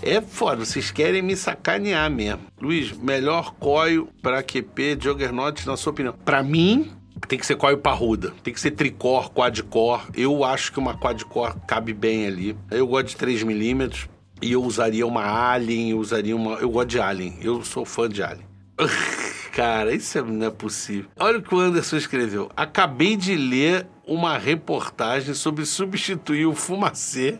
É 0.01 0.22
foda, 0.22 0.66
vocês 0.66 0.91
querem 0.91 1.22
me 1.22 1.36
sacanear 1.36 2.12
mesmo. 2.12 2.41
Luiz, 2.60 2.91
melhor 2.91 3.53
coil 3.56 4.10
para 4.22 4.43
QP 4.43 4.97
Juggernaut, 4.99 5.66
na 5.66 5.78
sua 5.78 5.91
opinião? 5.91 6.14
Para 6.26 6.43
mim, 6.43 6.91
tem 7.28 7.39
que 7.39 7.45
ser 7.45 7.56
coil 7.56 7.78
parruda. 7.78 8.34
Tem 8.43 8.53
que 8.53 8.60
ser 8.60 8.72
tricor, 8.72 9.32
quadcore. 9.32 10.01
Eu 10.14 10.43
acho 10.43 10.72
que 10.72 10.80
uma 10.80 10.97
quadcore 10.97 11.56
cabe 11.68 11.93
bem 11.93 12.28
ali. 12.28 12.58
Eu 12.70 12.88
gosto 12.88 13.08
de 13.08 13.18
3mm 13.18 14.08
e 14.41 14.51
eu 14.51 14.64
usaria 14.64 15.08
uma 15.08 15.24
Alien, 15.24 15.91
eu 15.91 15.97
usaria 15.97 16.36
uma... 16.36 16.56
Eu 16.56 16.70
gosto 16.70 16.89
de 16.89 16.99
Alien. 16.99 17.38
Eu 17.41 17.64
sou 17.64 17.86
fã 17.86 18.10
de 18.10 18.22
Alien. 18.22 18.45
Cara, 19.56 19.95
isso 19.95 20.22
não 20.26 20.47
é 20.47 20.51
possível. 20.51 21.10
Olha 21.18 21.38
o 21.38 21.41
que 21.41 21.56
o 21.56 21.60
Anderson 21.60 21.95
escreveu. 21.95 22.51
Acabei 22.58 23.16
de 23.16 23.38
ler 23.38 23.88
uma 24.06 24.38
reportagem 24.38 25.34
sobre 25.34 25.66
substituir 25.66 26.45
o 26.45 26.53
fumacê 26.53 27.39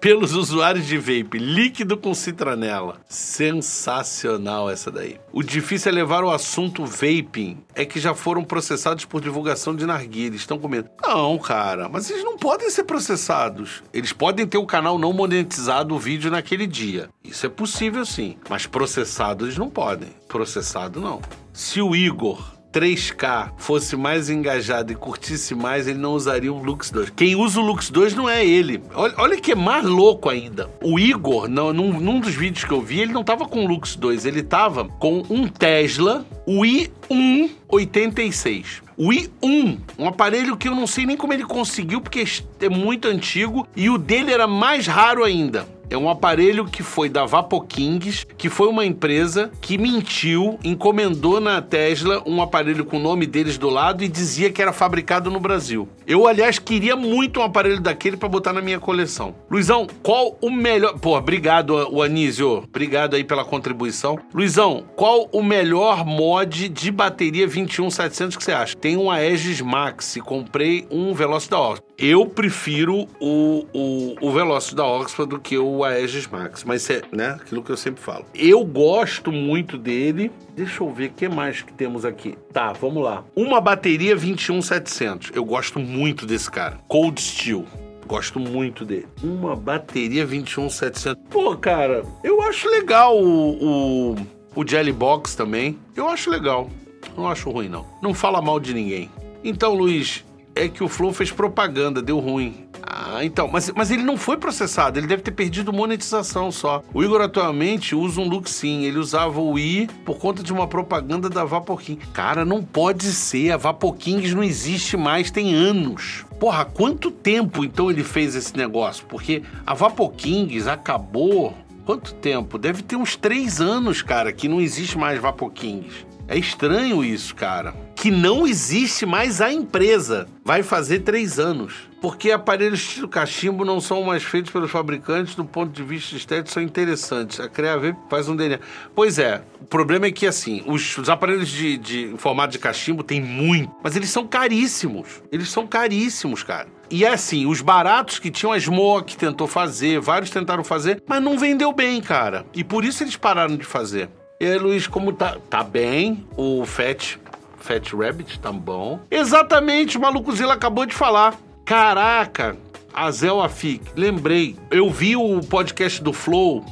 pelos 0.00 0.34
usuários 0.34 0.86
de 0.86 0.98
vape, 0.98 1.38
líquido 1.38 1.96
com 1.96 2.14
citronela. 2.14 3.00
Sensacional 3.08 4.70
essa 4.70 4.90
daí. 4.90 5.18
O 5.32 5.42
difícil 5.42 5.92
é 5.92 5.94
levar 5.94 6.24
o 6.24 6.30
assunto 6.30 6.84
vaping, 6.84 7.58
é 7.74 7.84
que 7.84 8.00
já 8.00 8.14
foram 8.14 8.44
processados 8.44 9.04
por 9.04 9.20
divulgação 9.20 9.74
de 9.74 9.86
narguilha, 9.86 10.36
estão 10.36 10.58
com 10.58 10.68
medo. 10.68 10.90
Não, 11.02 11.38
cara, 11.38 11.88
mas 11.88 12.10
eles 12.10 12.24
não 12.24 12.36
podem 12.36 12.70
ser 12.70 12.84
processados. 12.84 13.82
Eles 13.92 14.12
podem 14.12 14.46
ter 14.46 14.58
o 14.58 14.66
canal 14.66 14.98
não 14.98 15.12
monetizado 15.12 15.94
o 15.94 15.98
vídeo 15.98 16.30
naquele 16.30 16.66
dia. 16.66 17.08
Isso 17.22 17.46
é 17.46 17.48
possível 17.48 18.04
sim, 18.04 18.36
mas 18.48 18.66
processados 18.66 19.46
eles 19.46 19.58
não 19.58 19.68
podem. 19.68 20.10
Processado 20.28 21.00
não. 21.00 21.20
Se 21.52 21.80
o 21.80 21.94
Igor 21.94 22.55
3K 22.76 23.52
fosse 23.56 23.96
mais 23.96 24.28
engajado 24.28 24.92
e 24.92 24.94
curtisse 24.94 25.54
mais, 25.54 25.88
ele 25.88 25.98
não 25.98 26.12
usaria 26.12 26.52
o 26.52 26.62
Lux 26.62 26.90
2. 26.90 27.08
Quem 27.08 27.34
usa 27.34 27.58
o 27.58 27.64
Lux 27.64 27.88
2 27.88 28.12
não 28.12 28.28
é 28.28 28.44
ele. 28.44 28.82
Olha, 28.94 29.14
olha 29.16 29.40
que 29.40 29.52
é 29.52 29.54
mais 29.54 29.82
louco 29.82 30.28
ainda. 30.28 30.68
O 30.82 30.98
Igor, 30.98 31.48
não, 31.48 31.72
num, 31.72 31.98
num 31.98 32.20
dos 32.20 32.34
vídeos 32.34 32.66
que 32.66 32.72
eu 32.72 32.82
vi, 32.82 33.00
ele 33.00 33.14
não 33.14 33.24
tava 33.24 33.46
com 33.46 33.64
o 33.64 33.66
Lux 33.66 33.96
2, 33.96 34.26
ele 34.26 34.42
tava 34.42 34.84
com 34.84 35.22
um 35.30 35.48
Tesla, 35.48 36.26
o 36.46 36.60
i1 36.60 37.50
86. 37.66 38.82
O 38.98 39.10
i1, 39.10 39.78
um 39.98 40.08
aparelho 40.08 40.56
que 40.56 40.68
eu 40.68 40.74
não 40.74 40.86
sei 40.86 41.06
nem 41.06 41.16
como 41.16 41.32
ele 41.32 41.44
conseguiu, 41.44 42.00
porque 42.00 42.24
é 42.60 42.68
muito 42.68 43.08
antigo, 43.08 43.66
e 43.74 43.88
o 43.88 43.98
dele 43.98 44.32
era 44.32 44.46
mais 44.46 44.86
raro 44.86 45.24
ainda. 45.24 45.66
É 45.88 45.96
um 45.96 46.10
aparelho 46.10 46.64
que 46.64 46.82
foi 46.82 47.08
da 47.08 47.24
Vapokings, 47.24 48.26
que 48.36 48.50
foi 48.50 48.68
uma 48.68 48.84
empresa 48.84 49.50
que 49.60 49.78
mentiu, 49.78 50.58
encomendou 50.64 51.40
na 51.40 51.62
Tesla 51.62 52.22
um 52.26 52.42
aparelho 52.42 52.84
com 52.84 52.96
o 52.96 53.00
nome 53.00 53.24
deles 53.26 53.56
do 53.56 53.70
lado 53.70 54.02
e 54.02 54.08
dizia 54.08 54.50
que 54.50 54.60
era 54.60 54.72
fabricado 54.72 55.30
no 55.30 55.38
Brasil. 55.38 55.88
Eu, 56.06 56.26
aliás, 56.26 56.58
queria 56.58 56.96
muito 56.96 57.40
um 57.40 57.42
aparelho 57.42 57.80
daquele 57.80 58.16
para 58.16 58.28
botar 58.28 58.52
na 58.52 58.60
minha 58.60 58.80
coleção. 58.80 59.34
Luizão, 59.50 59.86
qual 60.02 60.36
o 60.40 60.50
melhor. 60.50 60.98
Pô, 60.98 61.16
obrigado, 61.16 61.70
o 61.90 62.02
Anísio. 62.02 62.64
Obrigado 62.64 63.14
aí 63.14 63.22
pela 63.22 63.44
contribuição. 63.44 64.18
Luizão, 64.34 64.84
qual 64.96 65.28
o 65.32 65.42
melhor 65.42 66.04
mod 66.04 66.68
de 66.68 66.90
bateria 66.90 67.46
21700 67.46 68.36
que 68.36 68.42
você 68.42 68.52
acha? 68.52 68.76
Tem 68.76 68.96
um 68.96 69.10
Aegis 69.10 69.60
Max, 69.60 70.18
comprei 70.24 70.86
um 70.90 71.14
Veloci 71.14 71.48
da 71.48 71.60
Oxford. 71.60 71.85
Eu 71.98 72.26
prefiro 72.26 73.08
o, 73.18 73.64
o, 73.72 74.16
o 74.20 74.30
Veloci 74.30 74.74
da 74.74 74.84
Oxford 74.84 75.30
do 75.30 75.40
que 75.40 75.56
o 75.56 75.82
Aegis 75.82 76.26
Max, 76.26 76.62
mas 76.62 76.90
é 76.90 77.00
né, 77.10 77.38
aquilo 77.40 77.62
que 77.62 77.72
eu 77.72 77.76
sempre 77.76 78.02
falo. 78.02 78.26
Eu 78.34 78.62
gosto 78.66 79.32
muito 79.32 79.78
dele. 79.78 80.30
Deixa 80.54 80.82
eu 80.84 80.92
ver 80.92 81.08
o 81.08 81.12
que 81.14 81.26
mais 81.26 81.62
que 81.62 81.72
temos 81.72 82.04
aqui. 82.04 82.36
Tá, 82.52 82.74
vamos 82.74 83.02
lá. 83.02 83.24
Uma 83.34 83.62
bateria 83.62 84.14
21700. 84.14 85.30
Eu 85.34 85.42
gosto 85.42 85.78
muito 85.80 86.26
desse 86.26 86.50
cara. 86.50 86.78
Cold 86.86 87.18
Steel. 87.18 87.64
Gosto 88.06 88.38
muito 88.38 88.84
dele. 88.84 89.08
Uma 89.22 89.56
bateria 89.56 90.26
21700. 90.26 91.16
Pô, 91.30 91.56
cara, 91.56 92.04
eu 92.22 92.42
acho 92.42 92.68
legal 92.68 93.18
o, 93.18 94.12
o, 94.12 94.16
o 94.54 94.68
Jelly 94.68 94.92
Box 94.92 95.34
também. 95.34 95.78
Eu 95.96 96.08
acho 96.08 96.28
legal. 96.28 96.68
Não 97.16 97.26
acho 97.26 97.50
ruim, 97.50 97.70
não. 97.70 97.86
Não 98.02 98.12
fala 98.12 98.42
mal 98.42 98.60
de 98.60 98.74
ninguém. 98.74 99.10
Então, 99.42 99.74
Luiz, 99.74 100.24
é 100.56 100.68
que 100.68 100.82
o 100.82 100.88
Flow 100.88 101.12
fez 101.12 101.30
propaganda, 101.30 102.00
deu 102.02 102.18
ruim. 102.18 102.66
Ah, 102.82 103.24
então, 103.24 103.46
mas, 103.46 103.70
mas 103.76 103.90
ele 103.90 104.02
não 104.02 104.16
foi 104.16 104.36
processado, 104.36 104.98
ele 104.98 105.06
deve 105.06 105.22
ter 105.22 105.32
perdido 105.32 105.72
monetização 105.72 106.50
só. 106.50 106.82
O 106.94 107.04
Igor 107.04 107.20
atualmente 107.20 107.94
usa 107.94 108.20
um 108.20 108.28
Luxin, 108.28 108.84
ele 108.84 108.98
usava 108.98 109.40
o 109.40 109.58
i 109.58 109.86
por 110.04 110.18
conta 110.18 110.42
de 110.42 110.52
uma 110.52 110.66
propaganda 110.66 111.28
da 111.28 111.44
Vapoking. 111.44 111.96
Cara, 112.12 112.44
não 112.44 112.62
pode 112.62 113.04
ser, 113.12 113.52
a 113.52 113.56
Vapokings 113.56 114.34
não 114.34 114.42
existe 114.42 114.96
mais, 114.96 115.30
tem 115.30 115.54
anos. 115.54 116.24
Porra, 116.40 116.64
quanto 116.64 117.10
tempo 117.10 117.64
então 117.64 117.90
ele 117.90 118.02
fez 118.02 118.34
esse 118.34 118.56
negócio? 118.56 119.04
Porque 119.06 119.42
a 119.66 119.74
Vapokings 119.74 120.66
acabou. 120.66 121.54
Quanto 121.84 122.14
tempo? 122.14 122.58
Deve 122.58 122.82
ter 122.82 122.96
uns 122.96 123.14
três 123.14 123.60
anos, 123.60 124.02
cara, 124.02 124.32
que 124.32 124.48
não 124.48 124.60
existe 124.60 124.98
mais 124.98 125.20
Vapokings. 125.20 126.04
É 126.28 126.36
estranho 126.36 127.04
isso, 127.04 127.34
cara. 127.34 127.72
Que 127.94 128.10
não 128.10 128.46
existe 128.46 129.06
mais 129.06 129.40
a 129.40 129.52
empresa. 129.52 130.26
Vai 130.44 130.62
fazer 130.62 131.00
três 131.00 131.38
anos. 131.38 131.88
Porque 132.00 132.30
aparelhos 132.30 132.80
estilo 132.80 133.08
cachimbo 133.08 133.64
não 133.64 133.80
são 133.80 134.02
mais 134.02 134.22
feitos 134.22 134.50
pelos 134.50 134.70
fabricantes 134.70 135.34
do 135.34 135.44
ponto 135.44 135.72
de 135.72 135.82
vista 135.82 136.16
estético, 136.16 136.50
são 136.50 136.62
interessantes. 136.62 137.40
A 137.40 137.48
Creave 137.48 137.94
faz 138.10 138.28
um 138.28 138.36
DNA. 138.36 138.60
Pois 138.94 139.18
é, 139.18 139.42
o 139.60 139.64
problema 139.64 140.06
é 140.06 140.12
que 140.12 140.26
assim, 140.26 140.62
os, 140.66 140.98
os 140.98 141.08
aparelhos 141.08 141.48
de, 141.48 141.78
de 141.78 142.14
formato 142.18 142.52
de 142.52 142.58
cachimbo 142.58 143.02
tem 143.02 143.20
muito, 143.20 143.72
mas 143.82 143.96
eles 143.96 144.10
são 144.10 144.26
caríssimos. 144.26 145.22
Eles 145.32 145.48
são 145.48 145.66
caríssimos, 145.66 146.42
cara. 146.42 146.68
E 146.90 147.04
é 147.04 147.08
assim, 147.08 147.46
os 147.46 147.60
baratos 147.60 148.18
que 148.18 148.30
tinham 148.30 148.52
a 148.52 148.60
Smoke 148.60 149.16
tentou 149.16 149.46
fazer, 149.46 150.00
vários 150.00 150.30
tentaram 150.30 150.62
fazer, 150.62 151.02
mas 151.06 151.22
não 151.22 151.38
vendeu 151.38 151.72
bem, 151.72 152.00
cara. 152.00 152.44
E 152.54 152.62
por 152.62 152.84
isso 152.84 153.02
eles 153.02 153.16
pararam 153.16 153.56
de 153.56 153.64
fazer. 153.64 154.08
E 154.38 154.44
aí, 154.44 154.58
Luiz, 154.58 154.86
como 154.86 155.12
tá? 155.12 155.38
Tá 155.48 155.62
bem. 155.62 156.26
O 156.36 156.66
Fat, 156.66 157.16
Fat 157.58 157.92
Rabbit 157.92 158.38
tá 158.38 158.52
bom. 158.52 159.00
Exatamente, 159.10 159.96
o 159.96 160.00
Malucozilla 160.00 160.52
acabou 160.52 160.84
de 160.84 160.94
falar. 160.94 161.38
Caraca, 161.64 162.56
a 162.92 163.10
Zel 163.10 163.40
Afik, 163.40 163.82
lembrei. 163.96 164.56
Eu 164.70 164.90
vi 164.90 165.16
o 165.16 165.40
podcast 165.40 166.02
do 166.02 166.12
Flow 166.12 166.64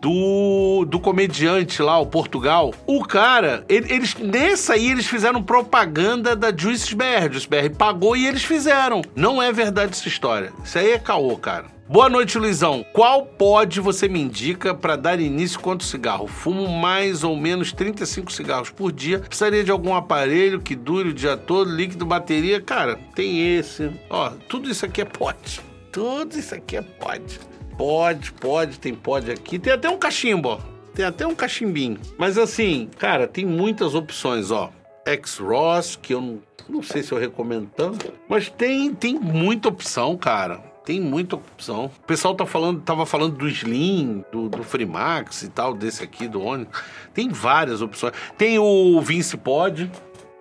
do, 0.00 0.84
do 0.86 0.98
comediante 1.00 1.82
lá, 1.82 1.98
o 1.98 2.06
Portugal. 2.06 2.72
O 2.86 3.04
cara, 3.04 3.64
ele- 3.68 3.92
eles 3.92 4.14
nessa 4.14 4.74
aí 4.74 4.90
eles 4.90 5.06
fizeram 5.06 5.42
propaganda 5.42 6.34
da 6.36 6.54
Juice 6.56 6.94
BR. 6.94 7.30
Juice 7.32 7.48
BR 7.48 7.70
pagou 7.76 8.16
e 8.16 8.26
eles 8.26 8.44
fizeram. 8.44 9.02
Não 9.14 9.42
é 9.42 9.52
verdade 9.52 9.92
essa 9.92 10.08
história. 10.08 10.52
Isso 10.64 10.78
aí 10.78 10.90
é 10.92 10.98
caô, 10.98 11.36
cara. 11.36 11.66
Boa 11.88 12.08
noite, 12.08 12.38
Luizão. 12.38 12.84
Qual 12.92 13.26
pod 13.26 13.80
você 13.80 14.06
me 14.06 14.20
indica 14.20 14.72
para 14.72 14.94
dar 14.94 15.18
início 15.18 15.58
contra 15.58 15.84
o 15.84 15.88
cigarro? 15.90 16.28
Fumo 16.28 16.68
mais 16.68 17.24
ou 17.24 17.36
menos 17.36 17.72
35 17.72 18.30
cigarros 18.30 18.70
por 18.70 18.92
dia. 18.92 19.18
Precisaria 19.18 19.64
de 19.64 19.72
algum 19.72 19.92
aparelho 19.94 20.60
que 20.60 20.76
dure 20.76 21.08
o 21.08 21.12
dia 21.12 21.36
todo, 21.36 21.68
líquido, 21.74 22.06
bateria. 22.06 22.60
Cara, 22.60 22.96
tem 23.14 23.56
esse. 23.56 23.90
Ó, 24.08 24.30
tudo 24.48 24.70
isso 24.70 24.86
aqui 24.86 25.00
é 25.00 25.04
pod. 25.04 25.60
Tudo 25.90 26.38
isso 26.38 26.54
aqui 26.54 26.76
é 26.76 26.82
pod. 26.82 27.40
Pode, 27.80 28.32
pode, 28.32 28.78
tem 28.78 28.94
pod 28.94 29.30
aqui. 29.30 29.58
Tem 29.58 29.72
até 29.72 29.88
um 29.88 29.96
cachimbo, 29.96 30.50
ó. 30.50 30.58
Tem 30.94 31.02
até 31.02 31.26
um 31.26 31.34
cachimbinho. 31.34 31.98
Mas 32.18 32.36
assim, 32.36 32.90
cara, 32.98 33.26
tem 33.26 33.46
muitas 33.46 33.94
opções, 33.94 34.50
ó. 34.50 34.70
X-Ross, 35.06 35.96
que 35.96 36.12
eu 36.12 36.20
não, 36.20 36.42
não 36.68 36.82
sei 36.82 37.02
se 37.02 37.10
eu 37.10 37.16
recomendo 37.16 37.70
tanto, 37.74 38.12
mas 38.28 38.50
tem, 38.50 38.94
tem 38.94 39.18
muita 39.18 39.70
opção, 39.70 40.14
cara. 40.14 40.58
Tem 40.84 41.00
muita 41.00 41.36
opção. 41.36 41.86
O 41.86 42.06
pessoal 42.06 42.34
tá 42.34 42.44
falando, 42.44 42.82
tava 42.82 43.06
falando 43.06 43.38
do 43.38 43.48
Slim, 43.48 44.26
do, 44.30 44.50
do 44.50 44.62
Freemax 44.62 45.42
e 45.44 45.48
tal, 45.48 45.72
desse 45.72 46.04
aqui, 46.04 46.28
do 46.28 46.42
Onix. 46.42 46.82
Tem 47.14 47.30
várias 47.30 47.80
opções. 47.80 48.12
Tem 48.36 48.58
o 48.58 49.00
Vince 49.00 49.38
Pod. 49.38 49.90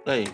Aí, 0.06 0.28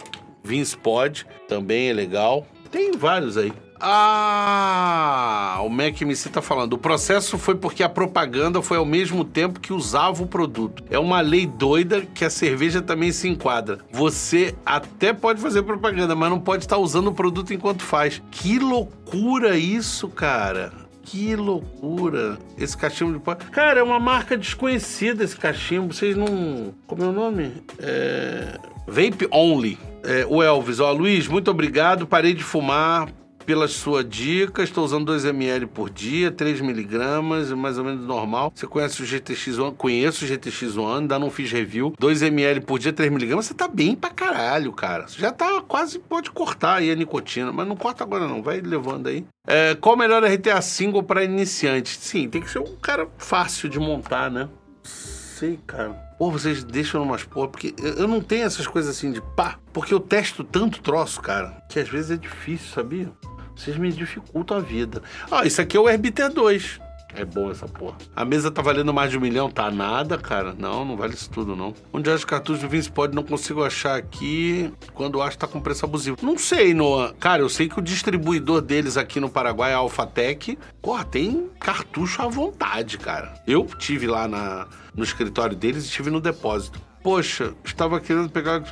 Vince 0.43 0.75
Pod, 0.75 1.27
também 1.47 1.89
é 1.89 1.93
legal. 1.93 2.47
Tem 2.71 2.93
vários 2.93 3.37
aí. 3.37 3.53
Ah, 3.79 5.59
o 5.61 5.69
Mac 5.69 6.01
MC 6.01 6.29
tá 6.29 6.41
falando. 6.41 6.73
O 6.73 6.77
processo 6.77 7.37
foi 7.37 7.55
porque 7.55 7.83
a 7.83 7.89
propaganda 7.89 8.61
foi 8.61 8.77
ao 8.77 8.85
mesmo 8.85 9.23
tempo 9.25 9.59
que 9.59 9.73
usava 9.73 10.23
o 10.23 10.27
produto. 10.27 10.83
É 10.89 10.97
uma 10.97 11.21
lei 11.21 11.45
doida 11.45 12.01
que 12.01 12.23
a 12.23 12.29
cerveja 12.29 12.81
também 12.81 13.11
se 13.11 13.27
enquadra. 13.27 13.79
Você 13.91 14.55
até 14.65 15.13
pode 15.13 15.41
fazer 15.41 15.63
propaganda, 15.63 16.15
mas 16.15 16.29
não 16.29 16.39
pode 16.39 16.63
estar 16.63 16.77
usando 16.77 17.07
o 17.07 17.13
produto 17.13 17.53
enquanto 17.53 17.83
faz. 17.83 18.21
Que 18.31 18.59
loucura 18.59 19.57
isso, 19.57 20.07
cara. 20.07 20.71
Que 21.03 21.35
loucura. 21.35 22.39
Esse 22.57 22.75
cachimbo 22.75 23.13
de 23.13 23.19
pó. 23.19 23.35
Cara, 23.35 23.79
é 23.79 23.83
uma 23.83 23.99
marca 23.99 24.35
desconhecida 24.35 25.23
esse 25.23 25.37
cachimbo. 25.37 25.93
Vocês 25.93 26.17
não. 26.17 26.73
Como 26.87 27.03
é 27.03 27.07
o 27.07 27.11
nome? 27.11 27.51
É. 27.77 28.57
Vape 28.87 29.27
Only. 29.31 29.77
É, 30.03 30.25
o 30.27 30.41
Elvis, 30.41 30.79
ó, 30.79 30.91
Luiz, 30.91 31.27
muito 31.27 31.49
obrigado. 31.49 32.07
Parei 32.07 32.33
de 32.33 32.43
fumar 32.43 33.07
pela 33.45 33.67
sua 33.67 34.03
dica. 34.03 34.63
Estou 34.63 34.83
usando 34.83 35.11
2ml 35.11 35.67
por 35.67 35.89
dia, 35.89 36.31
3mg, 36.31 37.21
mais 37.55 37.77
ou 37.77 37.83
menos 37.83 38.05
normal. 38.05 38.51
Você 38.53 38.65
conhece 38.65 39.01
o 39.01 39.05
GTX 39.05 39.59
One? 39.59 39.75
Conheço 39.75 40.25
o 40.25 40.27
GTX 40.27 40.77
One, 40.77 41.01
ainda 41.01 41.19
não 41.19 41.29
fiz 41.29 41.51
review. 41.51 41.93
2ml 41.99 42.61
por 42.61 42.79
dia, 42.79 42.91
3mg. 42.91 43.35
Você 43.35 43.53
tá 43.53 43.67
bem 43.67 43.95
pra 43.95 44.09
caralho, 44.09 44.71
cara. 44.73 45.07
Você 45.07 45.19
já 45.19 45.31
tá 45.31 45.61
quase, 45.61 45.99
pode 45.99 46.31
cortar 46.31 46.77
aí 46.77 46.91
a 46.91 46.95
nicotina, 46.95 47.51
mas 47.51 47.67
não 47.67 47.75
corta 47.75 48.03
agora 48.03 48.27
não, 48.27 48.41
vai 48.41 48.59
levando 48.61 49.07
aí. 49.07 49.25
É, 49.47 49.75
qual 49.75 49.95
o 49.95 49.97
melhor 49.97 50.23
RTA 50.23 50.59
single 50.61 51.03
para 51.03 51.23
iniciante? 51.23 51.97
Sim, 51.97 52.27
tem 52.27 52.41
que 52.41 52.49
ser 52.49 52.59
um 52.59 52.75
cara 52.75 53.07
fácil 53.17 53.69
de 53.69 53.79
montar, 53.79 54.31
né? 54.31 54.49
Sei, 54.83 55.59
cara. 55.67 55.93
Pô, 56.17 56.31
vocês 56.31 56.63
deixam 56.63 57.03
umas 57.03 57.25
porra, 57.25 57.49
porque 57.49 57.75
eu 57.77 58.07
não 58.07 58.21
tenho 58.21 58.45
essas 58.45 58.65
coisas 58.65 58.95
assim 58.95 59.11
de 59.11 59.21
pá, 59.35 59.59
porque 59.73 59.93
eu 59.93 59.99
testo 59.99 60.45
tanto 60.45 60.81
troço, 60.81 61.21
cara, 61.21 61.61
que 61.69 61.77
às 61.77 61.89
vezes 61.89 62.11
é 62.11 62.15
difícil, 62.15 62.73
sabia? 62.73 63.11
Vocês 63.55 63.77
me 63.77 63.91
dificultam 63.91 64.57
a 64.57 64.59
vida. 64.59 65.01
Ah, 65.31 65.45
isso 65.45 65.61
aqui 65.61 65.77
é 65.77 65.79
o 65.79 65.85
RBT2. 65.85 66.79
É 67.17 67.23
bom 67.23 67.49
essa 67.49 67.65
porra. 67.65 67.97
A 68.13 68.25
mesa 68.25 68.51
tá 68.51 68.61
valendo 68.61 68.93
mais 68.93 69.09
de 69.09 69.17
um 69.17 69.21
milhão? 69.21 69.49
Tá 69.49 69.71
nada, 69.71 70.17
cara. 70.17 70.53
Não, 70.57 70.83
não 70.83 70.97
vale 70.97 71.13
isso 71.13 71.29
tudo, 71.29 71.55
não. 71.55 71.73
Onde 71.93 72.09
acha 72.09 72.25
cartuchos 72.25 72.61
do 72.61 72.67
Vince 72.67 72.91
Pod 72.91 73.15
não 73.15 73.23
consigo 73.23 73.63
achar 73.63 73.97
aqui 73.97 74.69
quando 74.93 75.21
acho 75.21 75.37
tá 75.37 75.47
com 75.47 75.61
preço 75.61 75.85
abusivo. 75.85 76.17
Não 76.21 76.37
sei, 76.37 76.73
Noah. 76.73 77.13
Cara, 77.17 77.41
eu 77.41 77.47
sei 77.47 77.69
que 77.69 77.79
o 77.79 77.81
distribuidor 77.81 78.61
deles 78.61 78.97
aqui 78.97 79.21
no 79.21 79.29
Paraguai 79.29 79.71
é 79.71 79.75
a 79.75 79.77
Alphatec. 79.77 80.57
Porra, 80.81 81.05
tem 81.05 81.49
cartucho 81.57 82.21
à 82.21 82.27
vontade, 82.27 82.97
cara. 82.97 83.33
Eu 83.47 83.65
tive 83.65 84.07
lá 84.07 84.27
na, 84.27 84.67
no 84.93 85.03
escritório 85.03 85.55
deles 85.55 85.87
e 85.87 85.89
tive 85.89 86.09
no 86.09 86.19
depósito. 86.19 86.81
Poxa, 87.05 87.53
estava 87.63 87.99
querendo 87.99 88.31
pegar. 88.31 88.63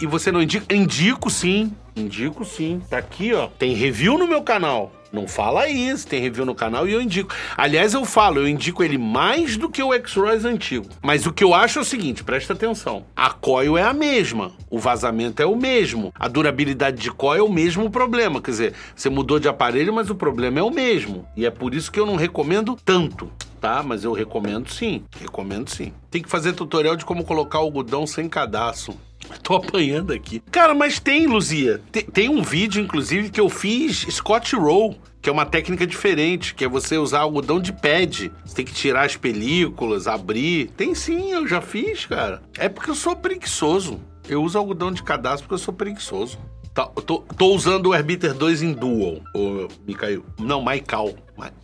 E 0.00 0.06
você 0.06 0.32
não 0.32 0.40
indica? 0.40 0.74
Indico 0.74 1.28
sim. 1.28 1.70
Indico 1.94 2.42
sim. 2.42 2.80
Tá 2.88 2.96
aqui, 2.96 3.34
ó. 3.34 3.46
Tem 3.46 3.74
review 3.74 4.16
no 4.16 4.26
meu 4.26 4.40
canal. 4.42 4.90
Não 5.14 5.28
fala 5.28 5.68
isso, 5.68 6.08
tem 6.08 6.20
review 6.20 6.44
no 6.44 6.56
canal 6.56 6.88
e 6.88 6.92
eu 6.92 7.00
indico. 7.00 7.32
Aliás, 7.56 7.94
eu 7.94 8.04
falo, 8.04 8.40
eu 8.40 8.48
indico 8.48 8.82
ele 8.82 8.98
mais 8.98 9.56
do 9.56 9.70
que 9.70 9.80
o 9.80 9.94
X-Royce 9.94 10.44
antigo. 10.44 10.88
Mas 11.00 11.24
o 11.24 11.32
que 11.32 11.44
eu 11.44 11.54
acho 11.54 11.78
é 11.78 11.82
o 11.82 11.84
seguinte, 11.84 12.24
presta 12.24 12.52
atenção. 12.52 13.04
A 13.14 13.30
coil 13.30 13.78
é 13.78 13.84
a 13.84 13.92
mesma, 13.92 14.50
o 14.68 14.76
vazamento 14.76 15.40
é 15.40 15.46
o 15.46 15.54
mesmo, 15.54 16.12
a 16.18 16.26
durabilidade 16.26 17.00
de 17.00 17.12
coil 17.12 17.38
é 17.38 17.48
o 17.48 17.52
mesmo 17.52 17.88
problema. 17.88 18.42
Quer 18.42 18.50
dizer, 18.50 18.74
você 18.96 19.08
mudou 19.08 19.38
de 19.38 19.46
aparelho, 19.46 19.94
mas 19.94 20.10
o 20.10 20.16
problema 20.16 20.58
é 20.58 20.62
o 20.64 20.70
mesmo. 20.70 21.24
E 21.36 21.46
é 21.46 21.50
por 21.50 21.74
isso 21.74 21.92
que 21.92 22.00
eu 22.00 22.06
não 22.06 22.16
recomendo 22.16 22.76
tanto 22.84 23.30
tá? 23.64 23.82
Mas 23.82 24.04
eu 24.04 24.12
recomendo 24.12 24.70
sim. 24.70 25.04
Recomendo 25.18 25.70
sim. 25.70 25.90
Tem 26.10 26.20
que 26.20 26.28
fazer 26.28 26.52
tutorial 26.52 26.96
de 26.96 27.04
como 27.06 27.24
colocar 27.24 27.56
algodão 27.56 28.06
sem 28.06 28.28
cadastro. 28.28 28.94
Tô 29.42 29.56
apanhando 29.56 30.12
aqui. 30.12 30.40
Cara, 30.50 30.74
mas 30.74 30.98
tem, 30.98 31.26
Luzia. 31.26 31.80
Tem, 31.90 32.04
tem 32.04 32.28
um 32.28 32.42
vídeo, 32.42 32.82
inclusive, 32.82 33.30
que 33.30 33.40
eu 33.40 33.48
fiz 33.48 34.06
Scott 34.10 34.54
Roll, 34.56 34.96
que 35.20 35.28
é 35.28 35.32
uma 35.32 35.46
técnica 35.46 35.86
diferente, 35.86 36.54
que 36.54 36.64
é 36.64 36.68
você 36.68 36.98
usar 36.98 37.20
algodão 37.20 37.60
de 37.60 37.72
pad. 37.72 38.30
Você 38.44 38.54
tem 38.54 38.64
que 38.64 38.74
tirar 38.74 39.06
as 39.06 39.16
películas, 39.16 40.06
abrir. 40.06 40.68
Tem 40.76 40.94
sim, 40.94 41.32
eu 41.32 41.46
já 41.46 41.60
fiz, 41.60 42.06
cara. 42.06 42.42
É 42.58 42.68
porque 42.68 42.90
eu 42.90 42.94
sou 42.94 43.16
preguiçoso. 43.16 44.00
Eu 44.28 44.42
uso 44.42 44.58
algodão 44.58 44.90
de 44.90 45.02
cadastro 45.02 45.44
porque 45.44 45.54
eu 45.54 45.64
sou 45.64 45.74
preguiçoso. 45.74 46.38
Tá, 46.74 46.86
tô, 46.86 47.20
tô 47.20 47.54
usando 47.54 47.86
o 47.86 47.94
Herbiter 47.94 48.34
2 48.34 48.62
em 48.62 48.72
Dual, 48.72 49.20
ô 49.32 49.68
Mikael. 49.86 50.24
Não, 50.40 50.60
Maikal. 50.60 51.14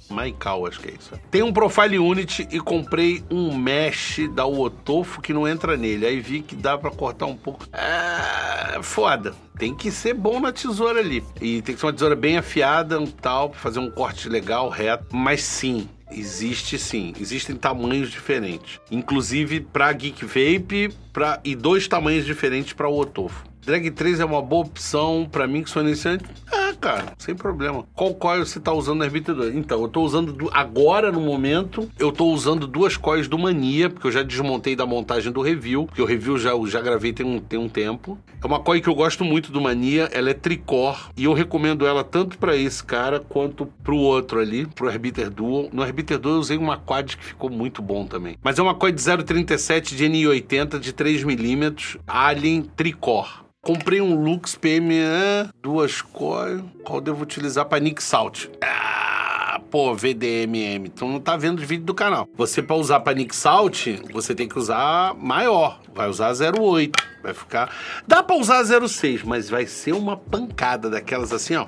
Maikal, 0.09 0.67
acho 0.67 0.81
que 0.81 0.89
é 0.89 0.95
isso. 0.99 1.13
Tem 1.31 1.43
um 1.43 1.53
Profile 1.53 1.99
Unity 1.99 2.49
e 2.51 2.59
comprei 2.61 3.23
um 3.31 3.57
mesh 3.57 4.29
da 4.35 4.45
Otofo 4.45 5.21
que 5.21 5.33
não 5.33 5.47
entra 5.47 5.77
nele. 5.77 6.07
Aí 6.07 6.21
vi 6.21 6.43
que 6.43 6.57
dá 6.57 6.77
pra 6.77 6.91
cortar 6.91 7.27
um 7.27 7.37
pouco. 7.37 7.67
É 7.73 8.83
foda. 8.83 9.35
Tem 9.59 9.75
que 9.75 9.91
ser 9.91 10.15
bom 10.15 10.41
na 10.41 10.53
tesoura 10.53 11.01
ali. 11.01 11.23
E 11.41 11.63
tem 11.63 11.75
que 11.75 11.81
ser 11.81 11.87
uma 11.87 11.93
tesoura 11.93 12.17
bem 12.17 12.39
afiada, 12.39 12.99
um 12.99 13.07
tal, 13.07 13.51
pra 13.51 13.59
fazer 13.59 13.79
um 13.79 13.91
corte 13.91 14.29
legal, 14.29 14.69
reto. 14.69 15.15
Mas 15.15 15.43
sim, 15.43 15.89
Existe 16.13 16.77
sim, 16.77 17.13
existem 17.21 17.55
tamanhos 17.55 18.11
diferentes. 18.11 18.81
Inclusive 18.91 19.61
para 19.61 19.93
Geek 19.93 20.25
Vape 20.25 20.93
pra, 21.13 21.41
e 21.45 21.55
dois 21.55 21.87
tamanhos 21.87 22.27
diferentes 22.27 22.73
para 22.73 22.89
Otofo. 22.89 23.45
Drag 23.65 23.91
3 23.91 24.21
é 24.21 24.25
uma 24.25 24.41
boa 24.41 24.63
opção 24.63 25.29
para 25.31 25.47
mim 25.47 25.63
que 25.63 25.71
sou 25.71 25.83
iniciante? 25.83 26.25
É, 26.51 26.73
cara, 26.75 27.13
sem 27.19 27.35
problema. 27.35 27.85
Qual 27.95 28.15
coil 28.15 28.45
você 28.45 28.59
tá 28.59 28.73
usando 28.73 28.99
no 28.99 29.05
Herbiter 29.05 29.35
2? 29.35 29.55
Então, 29.55 29.83
eu 29.83 29.89
tô 29.89 30.03
usando 30.03 30.51
agora 30.53 31.13
no 31.13 31.21
momento, 31.21 31.91
eu 31.99 32.11
tô 32.11 32.27
usando 32.27 32.67
duas 32.67 32.97
coils 32.97 33.29
do 33.29 33.39
Mania, 33.39 33.91
porque 33.91 34.07
eu 34.07 34.13
já 34.13 34.23
desmontei 34.23 34.75
da 34.75 34.87
montagem 34.87 35.31
do 35.31 35.43
review, 35.43 35.87
porque 35.87 36.01
o 36.01 36.07
review 36.07 36.39
já, 36.39 36.53
já 36.67 36.81
gravei 36.81 37.13
tem 37.13 37.27
um, 37.27 37.39
tem 37.39 37.59
um 37.59 37.69
tempo. 37.69 38.19
É 38.43 38.47
uma 38.47 38.59
coil 38.59 38.81
que 38.81 38.89
eu 38.89 38.95
gosto 38.95 39.25
muito 39.25 39.53
do 39.53 39.61
Mania, 39.61 40.09
ela 40.13 40.31
é 40.31 40.35
tricor 40.35 41.11
e 41.15 41.25
eu 41.25 41.35
recomendo 41.35 41.87
ela 41.87 42.03
tanto 42.03 42.39
para 42.39 42.57
esse 42.57 42.83
cara 42.83 43.21
quanto 43.21 43.67
pro 43.85 43.97
outro 43.97 44.41
ali, 44.41 44.67
pro 44.67 44.89
Herbiter 44.89 45.31
Dual. 45.31 45.69
No 45.73 45.85
Herbiter 45.85 46.19
Dual 46.19 46.37
eu 46.37 46.41
usei 46.41 46.57
uma 46.57 46.79
quad 46.79 47.17
que 47.17 47.25
ficou 47.25 47.51
muito 47.51 47.83
bom 47.83 48.07
também. 48.07 48.37
Mas 48.43 48.59
é 48.59 48.63
uma 48.63 48.75
coil 48.75 48.93
de 48.93 49.01
0,37 49.01 49.95
de 49.95 50.07
NI80 50.07 50.79
de 50.79 50.93
3mm, 50.95 52.01
Alien 52.07 52.63
Tricor. 52.63 53.45
Comprei 53.63 54.01
um 54.01 54.15
Lux 54.15 54.55
PME, 54.55 55.51
duas 55.63 56.01
coil. 56.01 56.65
Qual 56.83 56.99
devo 56.99 57.23
utilizar 57.23 57.67
para 57.67 57.79
Nick 57.79 58.03
Salt? 58.03 58.47
Ah, 58.63 59.61
pô, 59.71 59.95
VDMM. 59.95 60.89
Tu 60.89 61.07
não 61.07 61.21
tá 61.21 61.37
vendo 61.37 61.59
os 61.59 61.65
vídeos 61.67 61.85
do 61.85 61.95
canal. 61.95 62.27
Você, 62.35 62.63
para 62.63 62.77
usar 62.77 63.01
para 63.01 63.13
Nick 63.13 63.37
Salt, 63.37 63.87
você 64.11 64.35
tem 64.35 64.49
que 64.49 64.59
usar 64.59 65.15
maior. 65.15 65.79
Vai 65.95 66.09
usar 66.09 66.33
0,8. 66.33 66.91
Vai 67.23 67.35
ficar. 67.35 67.71
Dá 68.09 68.23
para 68.23 68.37
usar 68.37 68.63
0,6, 68.63 69.25
mas 69.27 69.51
vai 69.51 69.67
ser 69.67 69.93
uma 69.93 70.17
pancada 70.17 70.89
daquelas 70.89 71.31
assim, 71.31 71.55
ó. 71.55 71.67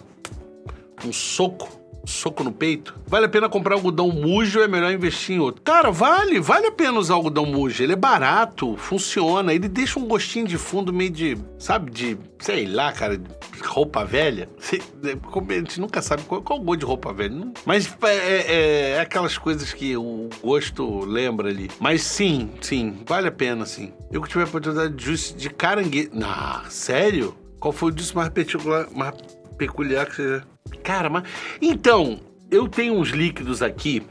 Um 1.05 1.13
soco. 1.13 1.82
Soco 2.05 2.43
no 2.43 2.51
peito. 2.53 2.95
Vale 3.07 3.27
a 3.27 3.29
pena 3.29 3.49
comprar 3.49 3.75
algodão 3.77 4.09
mujo 4.11 4.59
ou 4.59 4.65
é 4.65 4.69
melhor 4.69 4.93
investir 4.93 5.37
em 5.37 5.39
outro? 5.39 5.63
Cara, 5.63 5.91
vale. 5.91 6.41
Vale 6.41 6.67
a 6.67 6.73
pena 6.73 6.99
usar 6.99 7.15
algodão 7.15 7.47
mujo. 7.47 7.83
Ele 7.83 7.93
é 7.93 7.97
barato, 7.97 8.77
funciona. 8.77 9.55
Ele 9.55 9.69
deixa 9.69 9.99
um 10.01 10.07
gostinho 10.07 10.47
de 10.47 10.59
fundo 10.59 10.93
meio 10.93 11.11
de, 11.11 11.39
sabe, 11.59 11.91
de, 11.91 12.19
sei 12.41 12.67
lá, 12.67 12.93
cara, 12.93 13.21
roupa 13.65 14.05
velha. 14.05 14.49
Sei- 14.59 14.83
A 15.03 15.53
gente 15.55 15.81
nunca 15.81 16.03
sabe 16.03 16.23
qual, 16.25 16.43
qual 16.43 16.59
o 16.61 16.63
gosto 16.63 16.81
de 16.81 16.87
roupa 16.87 17.13
velha. 17.13 17.35
Não- 17.35 17.53
Mas 17.65 17.97
é, 18.03 18.17
é- 18.17 18.91
é 18.97 19.01
aquelas 19.01 19.39
coisas 19.39 19.73
que 19.73 19.97
o 19.97 20.29
gosto 20.43 21.05
lembra 21.05 21.49
ali. 21.51 21.71
Mas 21.79 22.03
sim, 22.03 22.51
sim, 22.61 22.99
vale 23.07 23.29
a 23.29 23.33
pena, 23.33 23.65
sim. 23.65 23.93
Eu 24.11 24.21
que 24.21 24.29
tive 24.29 24.43
a 24.43 24.47
oportunidade 24.47 24.93
de 24.95 25.05
juice 25.05 25.35
de 25.35 25.49
caranguejo. 25.51 26.11
Ah, 26.25 26.65
sério? 26.69 27.35
Qual 27.61 27.73
foi 27.73 27.93
o 27.93 27.97
juice 27.97 28.15
mais 28.15 28.29
particular, 28.29 28.89
mais 28.95 29.15
peculiar 29.57 30.07
que 30.07 30.17
você 30.17 30.39
já... 30.39 30.52
Cara, 30.79 31.09
mas... 31.09 31.25
Então, 31.61 32.21
eu 32.51 32.69
tenho 32.69 32.95
uns 32.95 33.09
líquidos 33.11 33.63
aqui. 33.63 34.03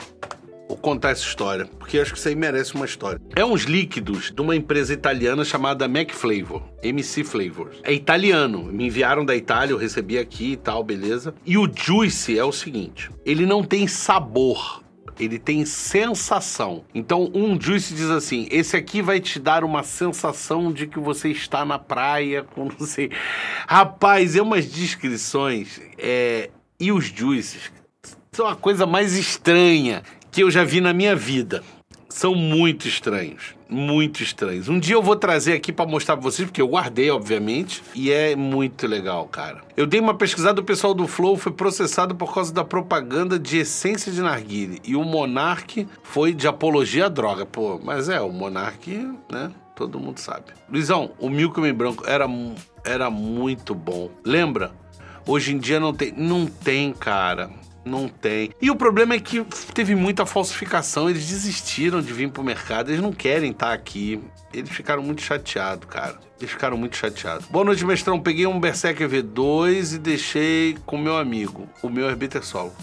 contar 0.81 1.09
essa 1.09 1.23
história, 1.23 1.65
porque 1.77 1.99
acho 1.99 2.13
que 2.13 2.17
isso 2.17 2.27
aí 2.27 2.35
merece 2.35 2.73
uma 2.75 2.85
história. 2.85 3.21
É 3.35 3.43
uns 3.43 3.63
líquidos 3.63 4.31
de 4.31 4.41
uma 4.41 4.55
empresa 4.55 4.93
italiana 4.93 5.43
chamada 5.43 5.87
Mac 5.87 6.11
Flavor, 6.11 6.63
MC 6.81 7.23
Flavors. 7.23 7.77
É 7.83 7.93
italiano, 7.93 8.63
me 8.63 8.85
enviaram 8.85 9.25
da 9.25 9.35
Itália, 9.35 9.73
eu 9.73 9.77
recebi 9.77 10.17
aqui 10.17 10.53
e 10.53 10.57
tal, 10.57 10.83
beleza. 10.83 11.33
E 11.45 11.57
o 11.57 11.69
Juice 11.73 12.37
é 12.39 12.43
o 12.43 12.51
seguinte, 12.51 13.09
ele 13.25 13.45
não 13.45 13.63
tem 13.63 13.85
sabor, 13.87 14.80
ele 15.21 15.37
tem 15.37 15.63
sensação. 15.65 16.83
Então, 16.93 17.31
um 17.33 17.59
juice 17.59 17.93
diz 17.93 18.09
assim: 18.09 18.47
esse 18.49 18.75
aqui 18.75 19.01
vai 19.01 19.19
te 19.19 19.39
dar 19.39 19.63
uma 19.63 19.83
sensação 19.83 20.71
de 20.73 20.87
que 20.87 20.99
você 20.99 21.29
está 21.29 21.63
na 21.63 21.77
praia 21.77 22.43
com 22.55 22.65
não 22.65 22.87
sei. 22.87 23.11
Rapaz, 23.67 24.35
é 24.35 24.41
umas 24.41 24.65
descrições. 24.65 25.79
É... 25.97 26.49
E 26.79 26.91
os 26.91 27.05
juices 27.05 27.71
são 28.31 28.47
a 28.47 28.55
coisa 28.55 28.87
mais 28.87 29.15
estranha 29.15 30.01
que 30.31 30.41
eu 30.41 30.49
já 30.49 30.63
vi 30.63 30.81
na 30.81 30.93
minha 30.93 31.15
vida. 31.15 31.63
São 32.09 32.33
muito 32.33 32.87
estranhos, 32.87 33.55
muito 33.71 34.21
estranhos. 34.21 34.67
Um 34.67 34.77
dia 34.77 34.95
eu 34.95 35.01
vou 35.01 35.15
trazer 35.15 35.53
aqui 35.53 35.71
para 35.71 35.89
mostrar 35.89 36.17
para 36.17 36.23
vocês, 36.23 36.47
porque 36.47 36.61
eu 36.61 36.67
guardei, 36.67 37.09
obviamente, 37.09 37.81
e 37.95 38.11
é 38.11 38.35
muito 38.35 38.85
legal, 38.85 39.25
cara. 39.27 39.61
Eu 39.77 39.87
dei 39.87 39.99
uma 39.99 40.13
pesquisada, 40.13 40.59
o 40.59 40.63
pessoal 40.63 40.93
do 40.93 41.07
Flow 41.07 41.37
foi 41.37 41.53
processado 41.53 42.13
por 42.13 42.33
causa 42.33 42.53
da 42.53 42.65
propaganda 42.65 43.39
de 43.39 43.59
essência 43.59 44.11
de 44.11 44.21
narguile. 44.21 44.81
E 44.85 44.95
o 44.95 45.03
Monark 45.03 45.87
foi 46.03 46.33
de 46.33 46.47
apologia 46.47 47.05
à 47.05 47.09
droga. 47.09 47.45
Pô, 47.45 47.79
mas 47.81 48.09
é, 48.09 48.19
o 48.19 48.31
Monark, 48.31 48.91
né? 49.31 49.51
Todo 49.75 49.99
mundo 49.99 50.19
sabe. 50.19 50.47
Luizão, 50.69 51.11
o 51.17 51.29
Milkman 51.29 51.73
Branco 51.73 52.03
era, 52.05 52.27
era 52.83 53.09
muito 53.09 53.73
bom. 53.73 54.11
Lembra? 54.23 54.71
Hoje 55.25 55.53
em 55.53 55.57
dia 55.57 55.79
não 55.79 55.93
tem. 55.93 56.13
Não 56.15 56.45
tem, 56.45 56.91
cara. 56.93 57.49
Não 57.83 58.07
tem. 58.07 58.51
E 58.61 58.69
o 58.69 58.75
problema 58.75 59.15
é 59.15 59.19
que 59.19 59.43
teve 59.73 59.95
muita 59.95 60.25
falsificação, 60.25 61.09
eles 61.09 61.27
desistiram 61.27 62.01
de 62.01 62.13
vir 62.13 62.29
pro 62.29 62.43
mercado, 62.43 62.91
eles 62.91 63.01
não 63.01 63.11
querem 63.11 63.51
estar 63.51 63.67
tá 63.67 63.73
aqui. 63.73 64.19
Eles 64.53 64.69
ficaram 64.69 65.01
muito 65.01 65.21
chateados, 65.21 65.87
cara. 65.89 66.19
Eles 66.39 66.51
ficaram 66.51 66.77
muito 66.77 66.95
chateados. 66.95 67.47
Boa 67.47 67.65
noite, 67.65 67.85
mestrão. 67.85 68.19
Peguei 68.19 68.45
um 68.45 68.59
Berserker 68.59 69.07
V2 69.07 69.95
e 69.95 69.97
deixei 69.97 70.77
com 70.85 70.97
meu 70.97 71.17
amigo, 71.17 71.67
o 71.81 71.89
meu 71.89 72.09
Herbiter 72.09 72.43
Solo. 72.43 72.73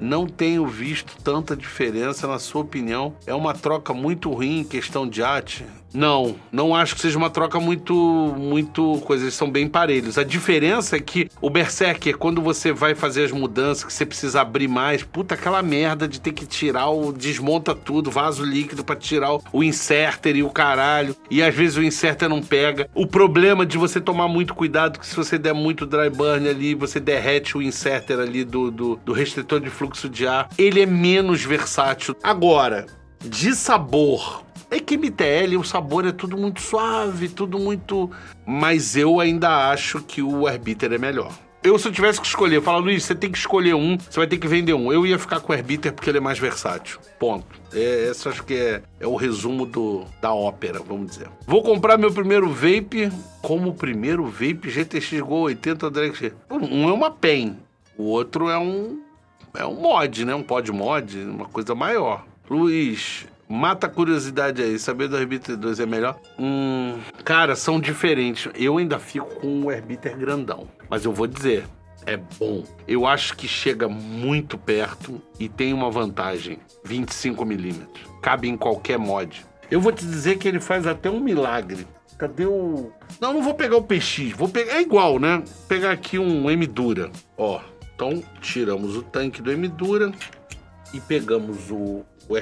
Não 0.00 0.26
tenho 0.26 0.66
visto 0.66 1.16
tanta 1.22 1.54
diferença, 1.54 2.26
na 2.26 2.38
sua 2.38 2.62
opinião. 2.62 3.14
É 3.24 3.34
uma 3.34 3.54
troca 3.54 3.94
muito 3.94 4.32
ruim 4.32 4.60
em 4.60 4.64
questão 4.64 5.08
de 5.08 5.22
arte? 5.22 5.64
Não, 5.94 6.36
não 6.50 6.74
acho 6.74 6.94
que 6.94 7.00
seja 7.00 7.18
uma 7.18 7.30
troca 7.30 7.60
muito, 7.60 7.94
muito 7.94 8.98
coisa. 9.04 9.24
Eles 9.24 9.34
são 9.34 9.50
bem 9.50 9.68
parelhos. 9.68 10.18
A 10.18 10.24
diferença 10.24 10.96
é 10.96 11.00
que 11.00 11.28
o 11.40 11.50
Berserker, 11.50 12.16
quando 12.16 12.40
você 12.40 12.72
vai 12.72 12.94
fazer 12.94 13.24
as 13.24 13.32
mudanças, 13.32 13.84
que 13.84 13.92
você 13.92 14.06
precisa 14.06 14.40
abrir 14.40 14.68
mais, 14.68 15.02
puta, 15.02 15.34
aquela 15.34 15.62
merda 15.62 16.08
de 16.08 16.20
ter 16.20 16.32
que 16.32 16.46
tirar 16.46 16.88
o. 16.88 17.12
desmonta 17.12 17.74
tudo, 17.74 18.10
vaso 18.10 18.44
líquido 18.44 18.84
para 18.84 18.96
tirar 18.96 19.38
o 19.52 19.62
inserter 19.62 20.36
e 20.36 20.42
o 20.42 20.50
caralho. 20.50 21.16
E 21.30 21.42
às 21.42 21.54
vezes 21.54 21.76
o 21.76 21.82
inserter 21.82 22.28
não 22.28 22.42
pega. 22.42 22.88
O 22.94 23.06
problema 23.06 23.66
de 23.66 23.76
você 23.76 24.00
tomar 24.00 24.28
muito 24.28 24.54
cuidado, 24.54 24.98
que 24.98 25.06
se 25.06 25.16
você 25.16 25.38
der 25.38 25.54
muito 25.54 25.86
dry 25.86 26.10
burn 26.10 26.48
ali, 26.48 26.74
você 26.74 26.98
derrete 26.98 27.56
o 27.56 27.62
inserter 27.62 28.18
ali 28.18 28.44
do, 28.44 28.70
do, 28.70 28.96
do 29.04 29.12
restritor 29.12 29.60
de 29.60 29.70
fluxo 29.70 30.08
de 30.08 30.26
ar. 30.26 30.48
Ele 30.56 30.80
é 30.80 30.86
menos 30.86 31.44
versátil. 31.44 32.16
Agora, 32.22 32.86
de 33.20 33.54
sabor 33.54 34.44
é 34.72 34.80
que 34.80 34.96
MTL, 34.96 35.58
o 35.58 35.64
sabor 35.64 36.06
é 36.06 36.12
tudo 36.12 36.36
muito 36.36 36.62
suave, 36.62 37.28
tudo 37.28 37.58
muito. 37.58 38.10
Mas 38.46 38.96
eu 38.96 39.20
ainda 39.20 39.70
acho 39.70 40.00
que 40.00 40.22
o 40.22 40.46
Arbiter 40.46 40.92
é 40.92 40.98
melhor. 40.98 41.30
Eu, 41.62 41.78
se 41.78 41.86
eu 41.86 41.92
tivesse 41.92 42.20
que 42.20 42.26
escolher, 42.26 42.60
falo, 42.60 42.86
Luiz, 42.86 43.04
você 43.04 43.14
tem 43.14 43.30
que 43.30 43.38
escolher 43.38 43.74
um, 43.74 43.96
você 43.96 44.18
vai 44.18 44.26
ter 44.26 44.38
que 44.38 44.48
vender 44.48 44.72
um. 44.72 44.90
Eu 44.90 45.06
ia 45.06 45.18
ficar 45.18 45.40
com 45.40 45.52
o 45.52 45.54
Arbiter 45.54 45.92
porque 45.92 46.10
ele 46.10 46.18
é 46.18 46.20
mais 46.20 46.38
versátil. 46.38 46.98
Ponto. 47.20 47.60
É, 47.72 48.08
esse 48.10 48.26
acho 48.26 48.42
que 48.42 48.54
é, 48.54 48.82
é 48.98 49.06
o 49.06 49.14
resumo 49.14 49.66
do, 49.66 50.04
da 50.20 50.32
ópera, 50.34 50.80
vamos 50.80 51.10
dizer. 51.10 51.28
Vou 51.46 51.62
comprar 51.62 51.98
meu 51.98 52.10
primeiro 52.10 52.48
vape 52.48 53.12
como 53.42 53.74
primeiro 53.74 54.24
vape 54.24 54.70
GTX 54.70 55.20
Go 55.20 55.42
80 55.42 55.90
Drag 55.90 56.32
Um 56.50 56.88
é 56.88 56.92
uma 56.92 57.10
PEN, 57.10 57.58
o 57.96 58.04
outro 58.04 58.48
é 58.48 58.58
um. 58.58 59.00
É 59.54 59.66
um 59.66 59.74
mod, 59.74 60.24
né? 60.24 60.34
Um 60.34 60.42
pod 60.42 60.72
mod, 60.72 61.16
uma 61.18 61.44
coisa 61.44 61.74
maior. 61.74 62.24
Luiz, 62.50 63.26
Mata 63.54 63.86
a 63.86 63.90
curiosidade 63.90 64.62
aí, 64.62 64.78
saber 64.78 65.08
do 65.08 65.18
Herbiter 65.18 65.58
2 65.58 65.78
é 65.78 65.84
melhor? 65.84 66.18
Hum, 66.38 66.98
cara, 67.22 67.54
são 67.54 67.78
diferentes. 67.78 68.50
Eu 68.54 68.78
ainda 68.78 68.98
fico 68.98 69.26
com 69.26 69.64
o 69.64 69.70
Herbiter 69.70 70.16
grandão. 70.16 70.66
Mas 70.88 71.04
eu 71.04 71.12
vou 71.12 71.26
dizer, 71.26 71.66
é 72.06 72.16
bom. 72.16 72.64
Eu 72.88 73.06
acho 73.06 73.36
que 73.36 73.46
chega 73.46 73.90
muito 73.90 74.56
perto 74.56 75.20
e 75.38 75.50
tem 75.50 75.74
uma 75.74 75.90
vantagem: 75.90 76.60
25 76.82 77.44
milímetros. 77.44 78.06
Cabe 78.22 78.48
em 78.48 78.56
qualquer 78.56 78.98
mod. 78.98 79.44
Eu 79.70 79.82
vou 79.82 79.92
te 79.92 80.06
dizer 80.06 80.38
que 80.38 80.48
ele 80.48 80.58
faz 80.58 80.86
até 80.86 81.10
um 81.10 81.20
milagre. 81.20 81.86
Cadê 82.16 82.46
o. 82.46 82.90
Não, 83.20 83.34
não 83.34 83.42
vou 83.42 83.52
pegar 83.52 83.76
o 83.76 83.82
PX, 83.82 84.32
vou 84.34 84.48
pegar. 84.48 84.76
É 84.76 84.80
igual, 84.80 85.18
né? 85.18 85.42
Vou 85.44 85.66
pegar 85.68 85.90
aqui 85.90 86.18
um 86.18 86.50
M 86.50 86.66
Dura. 86.66 87.10
Ó. 87.36 87.60
Então, 87.94 88.24
tiramos 88.40 88.96
o 88.96 89.02
tanque 89.02 89.42
do 89.42 89.52
M 89.52 89.68
Dura 89.68 90.10
e 90.94 91.00
pegamos 91.02 91.70
o, 91.70 92.02
o 92.26 92.36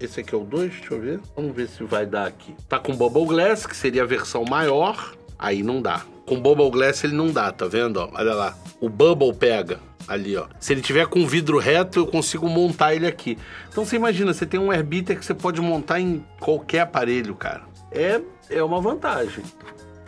esse 0.00 0.20
aqui 0.20 0.34
é 0.34 0.38
o 0.38 0.44
2, 0.44 0.70
deixa 0.70 0.94
eu 0.94 1.00
ver. 1.00 1.20
Vamos 1.36 1.54
ver 1.54 1.68
se 1.68 1.84
vai 1.84 2.06
dar 2.06 2.26
aqui. 2.26 2.54
Tá 2.68 2.78
com 2.78 2.96
Bubble 2.96 3.26
Glass, 3.26 3.66
que 3.66 3.76
seria 3.76 4.02
a 4.02 4.06
versão 4.06 4.44
maior. 4.44 5.14
Aí 5.38 5.62
não 5.62 5.80
dá. 5.80 6.02
Com 6.26 6.40
Bubble 6.40 6.70
Glass 6.70 7.04
ele 7.04 7.14
não 7.14 7.32
dá, 7.32 7.50
tá 7.52 7.66
vendo? 7.66 7.98
Ó, 7.98 8.10
olha 8.14 8.34
lá. 8.34 8.56
O 8.80 8.88
Bubble 8.88 9.34
pega 9.34 9.78
ali, 10.08 10.36
ó. 10.36 10.46
Se 10.58 10.72
ele 10.72 10.80
tiver 10.80 11.06
com 11.06 11.26
vidro 11.26 11.58
reto, 11.58 12.00
eu 12.00 12.06
consigo 12.06 12.48
montar 12.48 12.94
ele 12.94 13.06
aqui. 13.06 13.38
Então 13.68 13.84
você 13.84 13.96
imagina, 13.96 14.32
você 14.32 14.46
tem 14.46 14.58
um 14.58 14.70
Airbiter 14.72 15.18
que 15.18 15.24
você 15.24 15.34
pode 15.34 15.60
montar 15.60 16.00
em 16.00 16.24
qualquer 16.38 16.80
aparelho, 16.80 17.34
cara. 17.34 17.62
É, 17.92 18.20
é 18.48 18.62
uma 18.62 18.80
vantagem. 18.80 19.44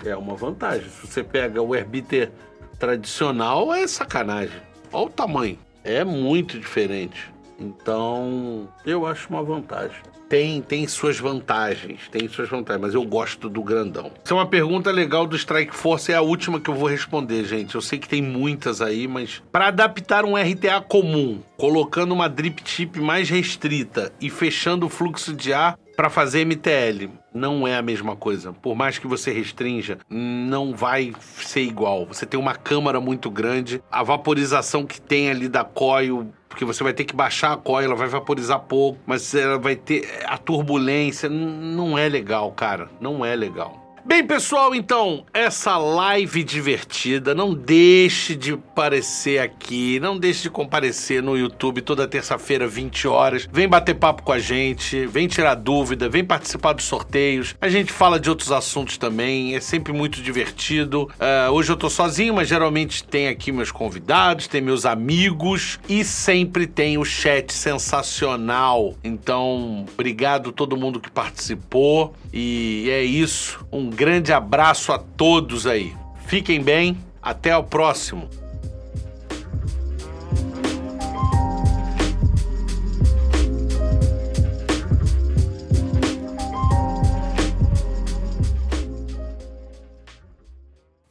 É 0.05 0.17
uma 0.17 0.35
vantagem. 0.35 0.89
Se 0.89 1.07
você 1.07 1.23
pega 1.23 1.63
o 1.63 1.75
Airbiter 1.75 2.33
tradicional, 2.79 3.73
é 3.73 3.87
sacanagem. 3.87 4.61
Olha 4.93 5.07
o 5.07 5.11
tamanho. 5.11 5.59
É 5.85 6.05
muito 6.05 6.59
diferente. 6.59 7.32
Então, 7.63 8.69
eu 8.85 9.07
acho 9.07 9.29
uma 9.31 9.43
vantagem. 9.43 10.03
Tem, 10.29 10.63
tem 10.63 10.89
suas 10.89 11.19
vantagens, 11.19 12.09
tem 12.11 12.27
suas 12.27 12.49
vantagens, 12.49 12.81
mas 12.81 12.95
eu 12.95 13.05
gosto 13.05 13.51
do 13.51 13.63
grandão. 13.63 14.11
Isso 14.25 14.33
é 14.33 14.37
uma 14.37 14.47
pergunta 14.47 14.91
legal 14.91 15.27
do 15.27 15.37
Strike 15.37 15.77
Force, 15.77 16.11
é 16.11 16.17
a 16.17 16.23
última 16.23 16.59
que 16.59 16.71
eu 16.71 16.75
vou 16.75 16.89
responder, 16.89 17.45
gente. 17.45 17.75
Eu 17.75 17.83
sei 17.83 17.99
que 17.99 18.09
tem 18.09 18.23
muitas 18.23 18.81
aí, 18.81 19.07
mas 19.07 19.43
para 19.53 19.69
adaptar 19.69 20.25
um 20.25 20.35
RTA 20.35 20.81
comum, 20.81 21.41
colocando 21.59 22.13
uma 22.13 22.29
drip 22.29 22.63
tip 22.63 22.97
mais 22.97 23.29
restrita 23.29 24.11
e 24.21 24.31
fechando 24.31 24.87
o 24.87 24.89
fluxo 24.89 25.35
de 25.35 25.53
ar 25.53 25.79
para 25.95 26.09
fazer 26.09 26.47
MTL, 26.47 27.11
não 27.35 27.67
é 27.67 27.77
a 27.77 27.83
mesma 27.83 28.17
coisa. 28.17 28.53
Por 28.53 28.75
mais 28.75 28.99
que 28.99 29.07
você 29.07 29.33
restrinja, 29.33 29.99
não 30.09 30.75
vai 30.75 31.13
ser 31.21 31.63
igual. 31.63 32.07
Você 32.07 32.27
tem 32.27 32.39
uma 32.39 32.55
câmara 32.55 33.01
muito 33.01 33.31
grande, 33.31 33.83
a 33.91 34.03
vaporização 34.03 34.87
que 34.87 35.01
tem 35.01 35.31
ali 35.31 35.49
da 35.49 35.65
coil 35.65 36.33
porque 36.53 36.67
você 36.67 36.85
vai 36.85 36.93
ter 36.93 37.05
que 37.05 37.17
baixar 37.17 37.55
a 37.55 37.57
coil, 37.57 37.87
ela 37.87 37.97
vai 37.97 38.09
vaporizar 38.09 38.59
pouco, 38.61 38.99
mas 39.07 39.35
ela 39.35 39.59
vai 39.59 39.75
ter 39.75 40.07
a 40.27 40.37
turbulência, 40.37 41.27
não 41.27 41.97
é 41.97 42.07
legal, 42.11 42.53
cara, 42.53 42.91
não 43.01 43.25
é 43.25 43.35
legal. 43.35 43.82
Bem, 44.05 44.27
pessoal, 44.27 44.75
então, 44.75 45.25
essa 45.33 45.79
live 45.79 46.43
divertida, 46.43 47.37
não 47.37 47.55
deixe 47.55 48.35
de 48.35 48.55
aparecer 48.55 49.39
aqui, 49.39 50.01
não 50.01 50.19
deixe 50.19 50.43
de 50.43 50.51
comparecer 50.51 51.23
no 51.23 51.39
YouTube 51.39 51.81
toda 51.83 52.09
terça-feira, 52.09 52.67
20 52.67 53.07
horas. 53.07 53.49
Vem 53.53 53.69
bater 53.69 53.95
papo 53.95 54.25
com 54.25 54.33
a 54.33 54.41
gente, 54.41 55.07
vem 55.07 55.29
tirar 55.29 55.55
dúvida, 55.55 56.09
vem 56.09 56.25
participar 56.25 56.73
dos 56.73 56.85
sorteios. 56.85 57.55
A 57.61 57.69
gente 57.69 57.93
fala 57.93 58.19
de 58.19 58.29
outros 58.29 58.51
assuntos 58.51 58.99
também, 58.99 59.55
é 59.55 59.61
sempre 59.61 59.93
muito 59.93 60.21
divertido. 60.21 61.03
Uh, 61.05 61.53
hoje 61.53 61.71
eu 61.71 61.77
tô 61.77 61.89
sozinho, 61.89 62.35
mas 62.35 62.49
geralmente 62.49 63.05
tem 63.05 63.29
aqui 63.29 63.53
meus 63.53 63.71
convidados, 63.71 64.49
tem 64.49 64.61
meus 64.61 64.85
amigos 64.85 65.79
e 65.89 66.05
sempre 66.05 66.67
tem 66.67 66.99
o 66.99 67.05
chat 67.05 67.53
sensacional. 67.53 68.97
Então, 69.05 69.87
obrigado 69.95 70.51
todo 70.51 70.77
mundo 70.77 70.99
que 70.99 71.11
participou 71.11 72.15
e 72.33 72.89
é 72.91 73.05
isso. 73.05 73.65
Um 73.71 73.92
grande 73.95 74.33
abraço 74.33 74.93
a 74.93 74.99
todos 74.99 75.67
aí. 75.67 75.95
Fiquem 76.27 76.63
bem, 76.63 76.99
até 77.23 77.57
o 77.57 77.63
próximo. 77.63 78.29